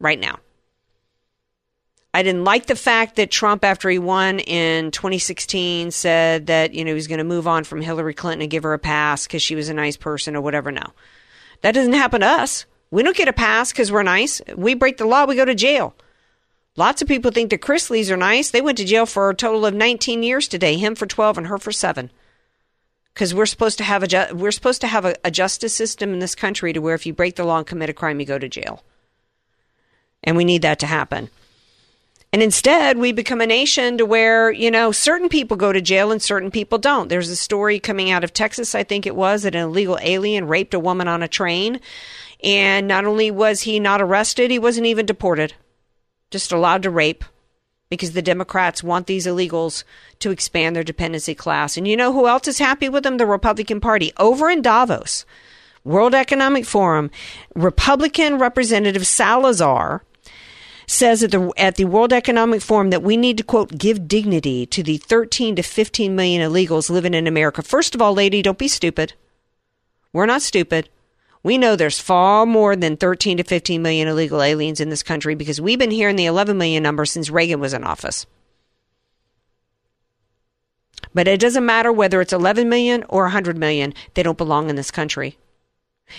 right 0.00 0.18
now. 0.18 0.38
I 2.16 2.22
didn't 2.22 2.44
like 2.44 2.64
the 2.64 2.76
fact 2.76 3.16
that 3.16 3.30
Trump, 3.30 3.62
after 3.62 3.90
he 3.90 3.98
won 3.98 4.38
in 4.38 4.90
2016, 4.90 5.90
said 5.90 6.46
that 6.46 6.72
you 6.72 6.82
know 6.82 6.92
he 6.92 6.94
was 6.94 7.08
going 7.08 7.18
to 7.18 7.24
move 7.24 7.46
on 7.46 7.62
from 7.62 7.82
Hillary 7.82 8.14
Clinton 8.14 8.40
and 8.40 8.50
give 8.50 8.62
her 8.62 8.72
a 8.72 8.78
pass 8.78 9.26
because 9.26 9.42
she 9.42 9.54
was 9.54 9.68
a 9.68 9.74
nice 9.74 9.98
person 9.98 10.34
or 10.34 10.40
whatever. 10.40 10.72
No, 10.72 10.94
that 11.60 11.72
doesn't 11.72 11.92
happen 11.92 12.22
to 12.22 12.26
us. 12.26 12.64
We 12.90 13.02
don't 13.02 13.14
get 13.14 13.28
a 13.28 13.34
pass 13.34 13.70
because 13.70 13.92
we're 13.92 14.02
nice. 14.02 14.40
We 14.56 14.72
break 14.72 14.96
the 14.96 15.04
law, 15.04 15.26
we 15.26 15.36
go 15.36 15.44
to 15.44 15.54
jail. 15.54 15.94
Lots 16.74 17.02
of 17.02 17.08
people 17.08 17.32
think 17.32 17.50
the 17.50 17.58
Chrisleys 17.58 18.10
are 18.10 18.16
nice. 18.16 18.50
They 18.50 18.62
went 18.62 18.78
to 18.78 18.86
jail 18.86 19.04
for 19.04 19.28
a 19.28 19.34
total 19.34 19.66
of 19.66 19.74
19 19.74 20.22
years 20.22 20.48
today. 20.48 20.78
Him 20.78 20.94
for 20.94 21.04
12 21.04 21.36
and 21.36 21.46
her 21.48 21.58
for 21.58 21.70
seven. 21.70 22.10
Because 23.12 23.34
we're 23.34 23.44
supposed 23.44 23.76
to 23.76 23.84
have 23.84 24.02
a 24.02 24.06
ju- 24.06 24.32
we're 24.32 24.52
supposed 24.52 24.80
to 24.80 24.86
have 24.86 25.04
a, 25.04 25.16
a 25.22 25.30
justice 25.30 25.74
system 25.74 26.14
in 26.14 26.20
this 26.20 26.34
country 26.34 26.72
to 26.72 26.80
where 26.80 26.94
if 26.94 27.04
you 27.04 27.12
break 27.12 27.36
the 27.36 27.44
law 27.44 27.58
and 27.58 27.66
commit 27.66 27.90
a 27.90 27.92
crime, 27.92 28.20
you 28.20 28.24
go 28.24 28.38
to 28.38 28.48
jail. 28.48 28.82
And 30.24 30.34
we 30.34 30.46
need 30.46 30.62
that 30.62 30.78
to 30.78 30.86
happen. 30.86 31.28
And 32.36 32.42
instead, 32.42 32.98
we 32.98 33.12
become 33.12 33.40
a 33.40 33.46
nation 33.46 33.96
to 33.96 34.04
where, 34.04 34.50
you 34.50 34.70
know, 34.70 34.92
certain 34.92 35.30
people 35.30 35.56
go 35.56 35.72
to 35.72 35.80
jail 35.80 36.12
and 36.12 36.20
certain 36.20 36.50
people 36.50 36.76
don't. 36.76 37.08
There's 37.08 37.30
a 37.30 37.34
story 37.34 37.80
coming 37.80 38.10
out 38.10 38.24
of 38.24 38.34
Texas, 38.34 38.74
I 38.74 38.82
think 38.82 39.06
it 39.06 39.16
was, 39.16 39.44
that 39.44 39.54
an 39.54 39.62
illegal 39.62 39.98
alien 40.02 40.46
raped 40.46 40.74
a 40.74 40.78
woman 40.78 41.08
on 41.08 41.22
a 41.22 41.28
train. 41.28 41.80
And 42.44 42.86
not 42.86 43.06
only 43.06 43.30
was 43.30 43.62
he 43.62 43.80
not 43.80 44.02
arrested, 44.02 44.50
he 44.50 44.58
wasn't 44.58 44.86
even 44.86 45.06
deported, 45.06 45.54
just 46.30 46.52
allowed 46.52 46.82
to 46.82 46.90
rape 46.90 47.24
because 47.88 48.12
the 48.12 48.20
Democrats 48.20 48.82
want 48.82 49.06
these 49.06 49.26
illegals 49.26 49.82
to 50.18 50.30
expand 50.30 50.76
their 50.76 50.84
dependency 50.84 51.34
class. 51.34 51.78
And 51.78 51.88
you 51.88 51.96
know 51.96 52.12
who 52.12 52.28
else 52.28 52.48
is 52.48 52.58
happy 52.58 52.90
with 52.90 53.02
them? 53.02 53.16
The 53.16 53.24
Republican 53.24 53.80
Party. 53.80 54.12
Over 54.18 54.50
in 54.50 54.60
Davos, 54.60 55.24
World 55.84 56.14
Economic 56.14 56.66
Forum, 56.66 57.10
Republican 57.54 58.36
Representative 58.38 59.06
Salazar 59.06 60.02
says 60.86 61.22
at 61.22 61.30
the 61.32 61.52
at 61.56 61.76
the 61.76 61.84
World 61.84 62.12
Economic 62.12 62.62
Forum 62.62 62.90
that 62.90 63.02
we 63.02 63.16
need 63.16 63.36
to 63.38 63.44
quote 63.44 63.76
give 63.76 64.08
dignity 64.08 64.66
to 64.66 64.82
the 64.82 64.98
13 64.98 65.56
to 65.56 65.62
15 65.62 66.14
million 66.14 66.48
illegals 66.48 66.90
living 66.90 67.14
in 67.14 67.26
America. 67.26 67.62
First 67.62 67.94
of 67.94 68.02
all, 68.02 68.14
lady, 68.14 68.42
don't 68.42 68.58
be 68.58 68.68
stupid. 68.68 69.14
We're 70.12 70.26
not 70.26 70.42
stupid. 70.42 70.88
We 71.42 71.58
know 71.58 71.76
there's 71.76 72.00
far 72.00 72.46
more 72.46 72.74
than 72.74 72.96
13 72.96 73.36
to 73.36 73.44
15 73.44 73.80
million 73.80 74.08
illegal 74.08 74.42
aliens 74.42 74.80
in 74.80 74.88
this 74.88 75.02
country 75.02 75.34
because 75.34 75.60
we've 75.60 75.78
been 75.78 75.90
hearing 75.90 76.16
the 76.16 76.26
11 76.26 76.58
million 76.58 76.82
number 76.82 77.04
since 77.04 77.30
Reagan 77.30 77.60
was 77.60 77.74
in 77.74 77.84
office. 77.84 78.26
But 81.14 81.28
it 81.28 81.40
doesn't 81.40 81.64
matter 81.64 81.92
whether 81.92 82.20
it's 82.20 82.32
11 82.32 82.68
million 82.68 83.04
or 83.08 83.22
100 83.22 83.56
million, 83.56 83.94
they 84.14 84.22
don't 84.22 84.36
belong 84.36 84.68
in 84.68 84.76
this 84.76 84.90
country. 84.90 85.38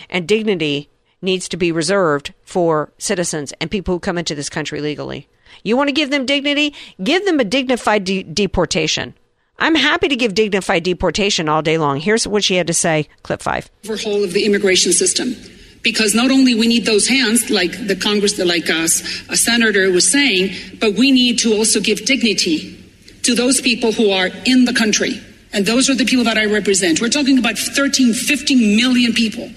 And 0.10 0.28
dignity 0.28 0.90
needs 1.22 1.50
to 1.50 1.58
be 1.58 1.72
reserved 1.72 2.34
for 2.44 2.92
citizens 2.98 3.54
and 3.60 3.72
people 3.72 3.96
who 3.96 4.00
come 4.00 4.18
into 4.18 4.36
this 4.36 4.50
country 4.50 4.82
legally. 4.82 5.28
You 5.64 5.78
want 5.78 5.88
to 5.90 5.94
give 5.94 6.10
them 6.10 6.26
dignity? 6.26 6.74
Give 7.02 7.26
them 7.26 7.40
a 7.40 7.44
dignified 7.44 8.04
de- 8.04 8.24
deportation. 8.24 9.14
I'm 9.60 9.76
happy 9.76 10.08
to 10.08 10.16
give 10.16 10.36
dignified 10.36 10.84
deportation 10.84 11.50
all 11.50 11.62
day 11.62 11.78
long. 11.78 12.00
Here's 12.00 12.28
what 12.28 12.44
she 12.44 12.56
had 12.56 12.68
to 12.68 12.74
say, 12.74 13.08
clip 13.24 13.42
five. 13.42 13.70
Overhaul 13.86 14.24
of 14.24 14.34
the 14.34 14.46
immigration 14.46 14.94
system. 14.94 15.36
Because 15.82 16.14
not 16.14 16.32
only 16.32 16.54
we 16.54 16.68
need 16.68 16.86
those 16.86 17.08
hands, 17.08 17.50
like 17.50 17.72
the 17.88 17.96
Congress, 17.96 18.38
like 18.38 18.70
us, 18.70 19.02
a 19.30 19.38
senator 19.38 19.90
was 19.92 20.12
saying, 20.12 20.54
but 20.80 20.96
we 20.96 21.12
need 21.12 21.40
to 21.40 21.54
also 21.54 21.80
give 21.80 22.06
dignity 22.06 22.78
to 23.24 23.34
those 23.34 23.62
people 23.62 23.92
who 23.92 24.12
are 24.12 24.30
in 24.46 24.66
the 24.66 24.74
country. 24.74 25.22
And 25.54 25.66
those 25.66 25.90
are 25.90 25.96
the 25.96 26.06
people 26.06 26.26
that 26.26 26.38
I 26.38 26.46
represent. 26.46 27.00
We're 27.00 27.10
talking 27.10 27.40
about 27.40 27.58
13, 27.58 28.14
15 28.14 28.76
million 28.76 29.14
people 29.14 29.50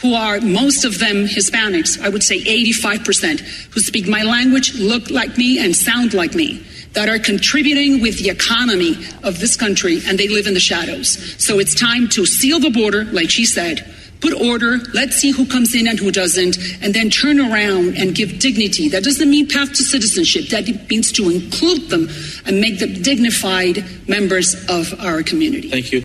who 0.00 0.14
are 0.14 0.40
most 0.40 0.84
of 0.84 0.98
them 0.98 1.26
Hispanics, 1.26 2.00
I 2.00 2.08
would 2.08 2.22
say 2.22 2.40
85%, 2.40 3.40
who 3.40 3.80
speak 3.80 4.08
my 4.08 4.22
language, 4.22 4.74
look 4.78 5.10
like 5.10 5.36
me, 5.36 5.58
and 5.58 5.74
sound 5.74 6.14
like 6.14 6.34
me, 6.34 6.64
that 6.92 7.08
are 7.08 7.18
contributing 7.18 8.00
with 8.00 8.18
the 8.18 8.30
economy 8.30 8.96
of 9.22 9.40
this 9.40 9.56
country, 9.56 10.00
and 10.06 10.18
they 10.18 10.28
live 10.28 10.46
in 10.46 10.54
the 10.54 10.60
shadows. 10.60 11.18
So 11.42 11.58
it's 11.58 11.74
time 11.74 12.08
to 12.10 12.26
seal 12.26 12.60
the 12.60 12.70
border, 12.70 13.04
like 13.06 13.30
she 13.30 13.44
said, 13.44 13.92
put 14.20 14.34
order, 14.34 14.78
let's 14.94 15.16
see 15.16 15.30
who 15.30 15.46
comes 15.46 15.74
in 15.74 15.88
and 15.88 15.98
who 15.98 16.10
doesn't, 16.10 16.58
and 16.82 16.94
then 16.94 17.10
turn 17.10 17.40
around 17.40 17.96
and 17.96 18.14
give 18.14 18.38
dignity. 18.38 18.88
That 18.88 19.04
doesn't 19.04 19.28
mean 19.28 19.48
path 19.48 19.70
to 19.70 19.82
citizenship. 19.82 20.46
That 20.48 20.66
means 20.88 21.12
to 21.12 21.28
include 21.28 21.90
them 21.90 22.08
and 22.46 22.60
make 22.60 22.78
them 22.78 23.02
dignified 23.02 23.84
members 24.08 24.54
of 24.68 24.98
our 25.00 25.22
community. 25.22 25.70
Thank 25.70 25.92
you. 25.92 26.02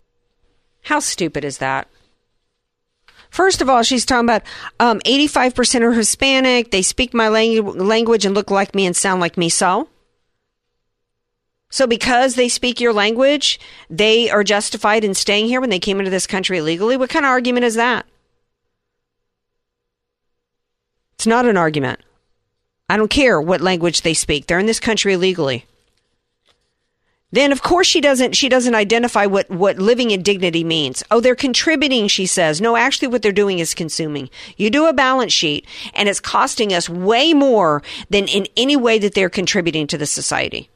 How 0.81 0.99
stupid 0.99 1.45
is 1.45 1.59
that? 1.59 1.87
First 3.33 3.63
of 3.63 3.69
all, 3.69 3.81
she's 3.81 4.05
talking 4.05 4.25
about 4.25 4.43
um, 4.79 4.99
85% 4.99 5.81
are 5.81 5.91
Hispanic. 5.91 6.69
They 6.69 6.83
speak 6.83 7.15
my 7.15 7.29
langu- 7.29 7.75
language 7.75 8.27
and 8.27 8.35
look 8.35 8.51
like 8.51 8.75
me 8.75 8.85
and 8.85 8.95
sound 8.95 9.21
like 9.21 9.37
me. 9.37 9.49
So? 9.49 9.89
So, 11.71 11.87
because 11.87 12.35
they 12.35 12.47
speak 12.47 12.79
your 12.79 12.93
language, 12.93 13.59
they 13.89 14.29
are 14.29 14.43
justified 14.43 15.03
in 15.03 15.15
staying 15.15 15.47
here 15.47 15.59
when 15.59 15.71
they 15.71 15.79
came 15.79 15.97
into 15.97 16.11
this 16.11 16.27
country 16.27 16.59
illegally? 16.59 16.95
What 16.95 17.09
kind 17.09 17.25
of 17.25 17.29
argument 17.31 17.65
is 17.65 17.73
that? 17.73 18.05
It's 21.15 21.25
not 21.25 21.47
an 21.47 21.57
argument. 21.57 22.01
I 22.87 22.97
don't 22.97 23.09
care 23.09 23.41
what 23.41 23.61
language 23.61 24.03
they 24.03 24.13
speak. 24.13 24.45
They're 24.45 24.59
in 24.59 24.67
this 24.67 24.79
country 24.79 25.13
illegally. 25.13 25.65
Then 27.33 27.51
of 27.51 27.63
course 27.63 27.87
she 27.87 27.99
doesn't 27.99 28.35
she 28.35 28.47
doesn't 28.47 28.75
identify 28.75 29.25
what 29.25 29.49
what 29.49 29.79
living 29.79 30.11
in 30.11 30.21
dignity 30.21 30.63
means. 30.63 31.03
Oh, 31.09 31.19
they're 31.19 31.35
contributing, 31.35 32.07
she 32.07 32.27
says. 32.27 32.61
No, 32.61 32.75
actually 32.75 33.07
what 33.07 33.23
they're 33.23 33.31
doing 33.31 33.57
is 33.57 33.73
consuming. 33.73 34.29
You 34.55 34.69
do 34.69 34.85
a 34.85 34.93
balance 34.93 35.33
sheet 35.33 35.65
and 35.95 36.07
it's 36.07 36.19
costing 36.19 36.73
us 36.73 36.87
way 36.87 37.33
more 37.33 37.81
than 38.11 38.27
in 38.27 38.45
any 38.55 38.77
way 38.77 38.99
that 38.99 39.15
they're 39.15 39.31
contributing 39.31 39.87
to 39.87 39.97
the 39.97 40.05
society. 40.05 40.69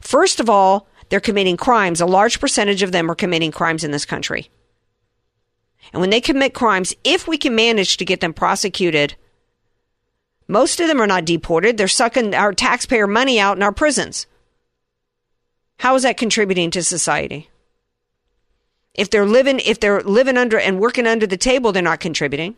First 0.00 0.40
of 0.40 0.50
all, 0.50 0.88
they're 1.10 1.20
committing 1.20 1.56
crimes. 1.56 2.00
A 2.00 2.06
large 2.06 2.40
percentage 2.40 2.82
of 2.82 2.90
them 2.90 3.08
are 3.08 3.14
committing 3.14 3.52
crimes 3.52 3.84
in 3.84 3.92
this 3.92 4.04
country. 4.04 4.50
And 5.92 6.00
when 6.00 6.10
they 6.10 6.20
commit 6.20 6.54
crimes, 6.54 6.92
if 7.04 7.28
we 7.28 7.38
can 7.38 7.54
manage 7.54 7.98
to 7.98 8.04
get 8.04 8.20
them 8.20 8.34
prosecuted, 8.34 9.14
most 10.48 10.80
of 10.80 10.88
them 10.88 11.00
are 11.00 11.06
not 11.06 11.24
deported. 11.24 11.76
They're 11.76 11.86
sucking 11.86 12.34
our 12.34 12.52
taxpayer 12.52 13.06
money 13.06 13.38
out 13.38 13.56
in 13.56 13.62
our 13.62 13.72
prisons. 13.72 14.26
How 15.78 15.94
is 15.94 16.02
that 16.02 16.16
contributing 16.16 16.70
to 16.72 16.82
society? 16.82 17.50
If 18.94 19.10
they're 19.10 19.26
living 19.26 19.60
if 19.60 19.78
they're 19.78 20.02
living 20.02 20.36
under 20.36 20.58
and 20.58 20.80
working 20.80 21.06
under 21.06 21.26
the 21.26 21.36
table, 21.36 21.72
they're 21.72 21.82
not 21.82 22.00
contributing. 22.00 22.56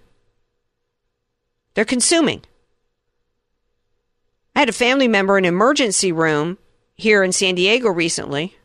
They're 1.75 1.85
consuming. 1.85 2.43
I 4.57 4.61
had 4.61 4.69
a 4.69 4.73
family 4.73 5.07
member 5.07 5.39
in 5.39 5.45
an 5.45 5.55
emergency 5.55 6.13
room 6.13 6.59
here 6.95 7.23
in 7.23 7.33
San 7.33 7.55
Diego 7.55 7.91
recently. 7.91 8.57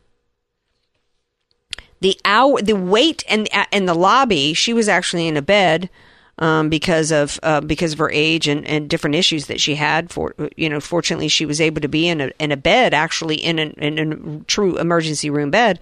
The 2.00 2.18
hour, 2.24 2.60
the 2.60 2.74
wait 2.74 3.24
and 3.28 3.48
in 3.72 3.86
the 3.86 3.94
lobby, 3.94 4.52
she 4.52 4.72
was 4.72 4.88
actually 4.88 5.28
in 5.28 5.36
a 5.36 5.42
bed 5.42 5.88
um, 6.38 6.68
because 6.68 7.10
of 7.12 7.40
uh, 7.42 7.60
because 7.60 7.92
of 7.92 7.98
her 7.98 8.10
age 8.10 8.46
and, 8.48 8.66
and 8.66 8.90
different 8.90 9.16
issues 9.16 9.46
that 9.46 9.60
she 9.60 9.74
had. 9.74 10.10
For 10.10 10.34
you 10.56 10.68
know, 10.68 10.80
fortunately, 10.80 11.28
she 11.28 11.46
was 11.46 11.60
able 11.60 11.80
to 11.80 11.88
be 11.88 12.08
in 12.08 12.20
a 12.20 12.30
in 12.38 12.52
a 12.52 12.56
bed, 12.56 12.94
actually 12.94 13.36
in, 13.36 13.58
an, 13.58 13.72
in 13.72 14.12
a 14.12 14.44
true 14.44 14.78
emergency 14.78 15.30
room 15.30 15.50
bed, 15.50 15.80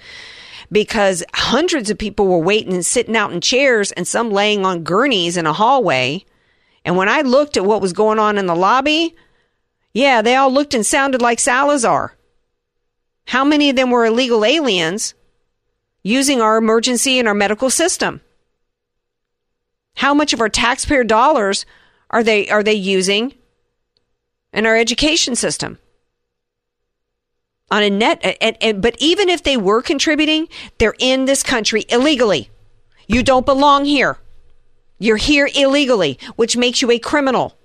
because 0.71 1.25
hundreds 1.35 1.91
of 1.91 1.99
people 1.99 2.27
were 2.27 2.39
waiting 2.39 2.73
and 2.73 2.87
sitting 2.87 3.17
out 3.17 3.33
in 3.33 3.41
chairs, 3.41 3.93
and 3.93 4.07
some 4.07 4.31
laying 4.31 4.65
on 4.65 4.85
gurneys 4.85 5.37
in 5.37 5.47
a 5.47 5.53
hallway. 5.53 6.25
And 6.85 6.97
when 6.97 7.09
I 7.09 7.23
looked 7.23 7.57
at 7.57 7.65
what 7.65 7.81
was 7.81 7.95
going 7.95 8.19
on 8.19 8.37
in 8.37 8.47
the 8.47 8.55
lobby, 8.55 9.17
yeah, 9.95 10.23
they 10.23 10.37
all 10.37 10.53
looked 10.53 10.75
and 10.75 10.85
sounded 10.85 11.23
like 11.23 11.41
Salazar. 11.41 12.15
How 13.27 13.43
many 13.43 13.71
of 13.71 13.77
them 13.77 13.91
were 13.91 14.05
illegal 14.05 14.45
aliens 14.45 15.15
using 16.03 16.43
our 16.43 16.59
emergency 16.59 17.19
and 17.19 17.27
our 17.27 17.35
medical 17.35 17.71
system? 17.71 18.21
How 19.97 20.15
much 20.15 20.33
of 20.33 20.41
our 20.41 20.49
taxpayer 20.49 21.05
dollars 21.05 21.67
are 22.11 22.23
they 22.23 22.49
are 22.49 22.63
they 22.63 22.75
using 22.75 23.35
in 24.53 24.67
our 24.67 24.77
education 24.77 25.37
system? 25.37 25.79
On 27.71 27.83
a 27.83 27.91
net, 27.91 28.21
and, 28.41 28.57
and, 28.61 28.83
but 28.83 28.95
even 28.99 29.29
if 29.29 29.43
they 29.43 29.57
were 29.57 29.83
contributing, 29.83 30.49
they're 30.79 30.95
in 30.99 31.25
this 31.25 31.43
country 31.43 31.85
illegally. 31.89 32.51
You 33.07 33.23
don't 33.23 33.47
belong 33.47 33.85
here. 33.85 34.19
You're 34.99 35.17
here 35.17 35.49
illegally, 35.55 36.19
which 36.37 36.57
makes 36.57 36.83
you 36.83 36.91
a 36.91 36.99
criminal. 36.99 37.57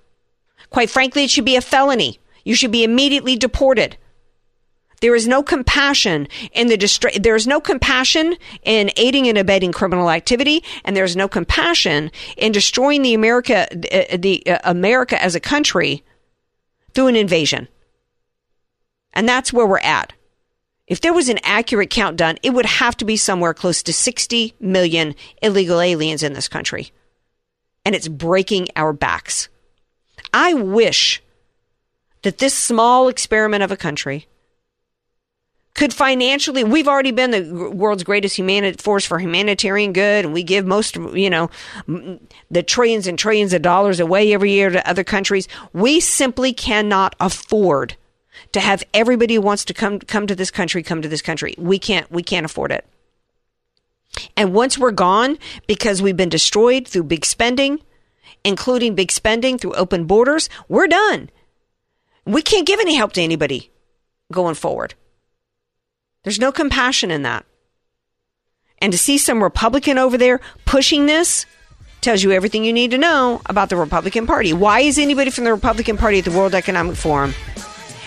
Quite 0.70 0.90
frankly, 0.90 1.24
it 1.24 1.30
should 1.30 1.44
be 1.44 1.56
a 1.56 1.60
felony. 1.60 2.18
You 2.44 2.54
should 2.54 2.72
be 2.72 2.84
immediately 2.84 3.36
deported. 3.36 3.96
There 5.00 5.14
is 5.14 5.26
no 5.26 5.42
compassion 5.42 6.28
in 6.52 6.68
the 6.68 6.76
distra- 6.76 7.22
there 7.22 7.34
is 7.34 7.46
no 7.46 7.60
compassion 7.60 8.36
in 8.64 8.90
aiding 8.96 9.28
and 9.28 9.38
abetting 9.38 9.72
criminal 9.72 10.10
activity, 10.10 10.62
and 10.84 10.94
there 10.94 11.04
is 11.04 11.16
no 11.16 11.26
compassion 11.26 12.10
in 12.36 12.52
destroying 12.52 13.02
the 13.02 13.14
America 13.14 13.66
uh, 13.72 14.16
the 14.16 14.46
uh, 14.46 14.58
America 14.64 15.20
as 15.22 15.34
a 15.34 15.40
country 15.40 16.04
through 16.92 17.06
an 17.06 17.16
invasion. 17.16 17.68
And 19.12 19.28
that's 19.28 19.52
where 19.52 19.66
we're 19.66 19.78
at. 19.78 20.12
If 20.86 21.00
there 21.00 21.12
was 21.12 21.28
an 21.28 21.38
accurate 21.44 21.90
count 21.90 22.16
done, 22.16 22.36
it 22.42 22.50
would 22.50 22.66
have 22.66 22.96
to 22.98 23.04
be 23.04 23.16
somewhere 23.16 23.54
close 23.54 23.82
to 23.84 23.92
60 23.92 24.54
million 24.60 25.14
illegal 25.40 25.80
aliens 25.80 26.22
in 26.22 26.32
this 26.32 26.48
country. 26.48 26.90
And 27.84 27.94
it's 27.94 28.08
breaking 28.08 28.68
our 28.76 28.92
backs. 28.92 29.48
I 30.34 30.54
wish 30.54 31.22
that 32.22 32.38
this 32.38 32.54
small 32.54 33.08
experiment 33.08 33.62
of 33.62 33.70
a 33.70 33.76
country 33.76 34.26
could 35.80 35.94
financially 35.94 36.62
we've 36.62 36.86
already 36.86 37.10
been 37.10 37.30
the 37.30 37.70
world's 37.70 38.04
greatest 38.04 38.36
humanity 38.36 38.76
force 38.76 39.06
for 39.06 39.18
humanitarian 39.18 39.94
good 39.94 40.26
and 40.26 40.34
we 40.34 40.42
give 40.42 40.66
most 40.66 40.94
you 41.14 41.30
know 41.30 41.48
the 42.50 42.62
trillions 42.62 43.06
and 43.06 43.18
trillions 43.18 43.54
of 43.54 43.62
dollars 43.62 43.98
away 43.98 44.34
every 44.34 44.50
year 44.50 44.68
to 44.68 44.86
other 44.86 45.02
countries. 45.02 45.48
We 45.72 45.98
simply 45.98 46.52
cannot 46.52 47.16
afford 47.18 47.96
to 48.52 48.60
have 48.60 48.84
everybody 48.92 49.36
who 49.36 49.40
wants 49.40 49.64
to 49.64 49.72
come 49.72 50.00
come 50.00 50.26
to 50.26 50.34
this 50.34 50.50
country 50.50 50.82
come 50.82 51.00
to 51.00 51.08
this 51.08 51.22
country. 51.22 51.54
We 51.56 51.78
can't 51.78 52.12
we 52.12 52.22
can't 52.22 52.44
afford 52.44 52.72
it. 52.72 52.86
And 54.36 54.52
once 54.52 54.76
we're 54.76 54.90
gone 54.90 55.38
because 55.66 56.02
we've 56.02 56.14
been 56.14 56.28
destroyed 56.28 56.86
through 56.86 57.04
big 57.04 57.24
spending 57.24 57.80
including 58.44 58.94
big 58.94 59.10
spending 59.10 59.56
through 59.56 59.72
open 59.72 60.04
borders 60.04 60.50
we're 60.68 60.88
done. 60.88 61.30
We 62.26 62.42
can't 62.42 62.66
give 62.66 62.80
any 62.80 62.96
help 62.96 63.14
to 63.14 63.22
anybody 63.22 63.70
going 64.30 64.56
forward 64.56 64.94
there's 66.24 66.40
no 66.40 66.52
compassion 66.52 67.10
in 67.10 67.22
that. 67.22 67.44
And 68.78 68.92
to 68.92 68.98
see 68.98 69.18
some 69.18 69.42
Republican 69.42 69.98
over 69.98 70.16
there 70.16 70.40
pushing 70.64 71.06
this 71.06 71.46
tells 72.00 72.22
you 72.22 72.32
everything 72.32 72.64
you 72.64 72.72
need 72.72 72.90
to 72.92 72.98
know 72.98 73.42
about 73.46 73.68
the 73.68 73.76
Republican 73.76 74.26
Party. 74.26 74.52
Why 74.52 74.80
is 74.80 74.98
anybody 74.98 75.30
from 75.30 75.44
the 75.44 75.52
Republican 75.52 75.96
Party 75.98 76.18
at 76.18 76.24
the 76.24 76.30
World 76.30 76.54
Economic 76.54 76.96
Forum? 76.96 77.34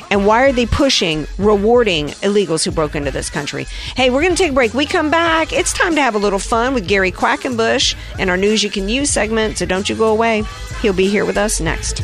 And 0.10 0.28
why 0.28 0.44
are 0.44 0.52
they 0.52 0.66
pushing, 0.68 1.26
rewarding 1.40 2.08
illegals 2.22 2.64
who 2.64 2.72
broke 2.72 2.96
into 2.96 3.10
this 3.10 3.32
country? 3.32 3.66
Hey, 3.96 4.10
we're 4.10 4.22
going 4.22 4.36
to 4.36 4.42
take 4.42 4.52
a 4.52 4.54
break. 4.54 4.74
We 4.74 4.86
come 4.86 5.10
back. 5.10 5.52
It's 5.52 5.74
time 5.74 5.96
to 5.96 6.02
have 6.02 6.14
a 6.14 6.20
little 6.20 6.40
fun 6.40 6.76
with 6.76 6.88
Gary 6.88 7.12
Quackenbush 7.12 7.96
and 8.20 8.30
our 8.30 8.38
News 8.38 8.64
You 8.64 8.70
Can 8.70 8.90
Use 8.90 9.10
segment. 9.10 9.58
So 9.58 9.66
don't 9.66 9.90
you 9.90 9.96
go 9.96 10.12
away. 10.12 10.44
He'll 10.82 10.94
be 10.94 11.08
here 11.08 11.26
with 11.26 11.38
us 11.38 11.60
next. 11.60 12.04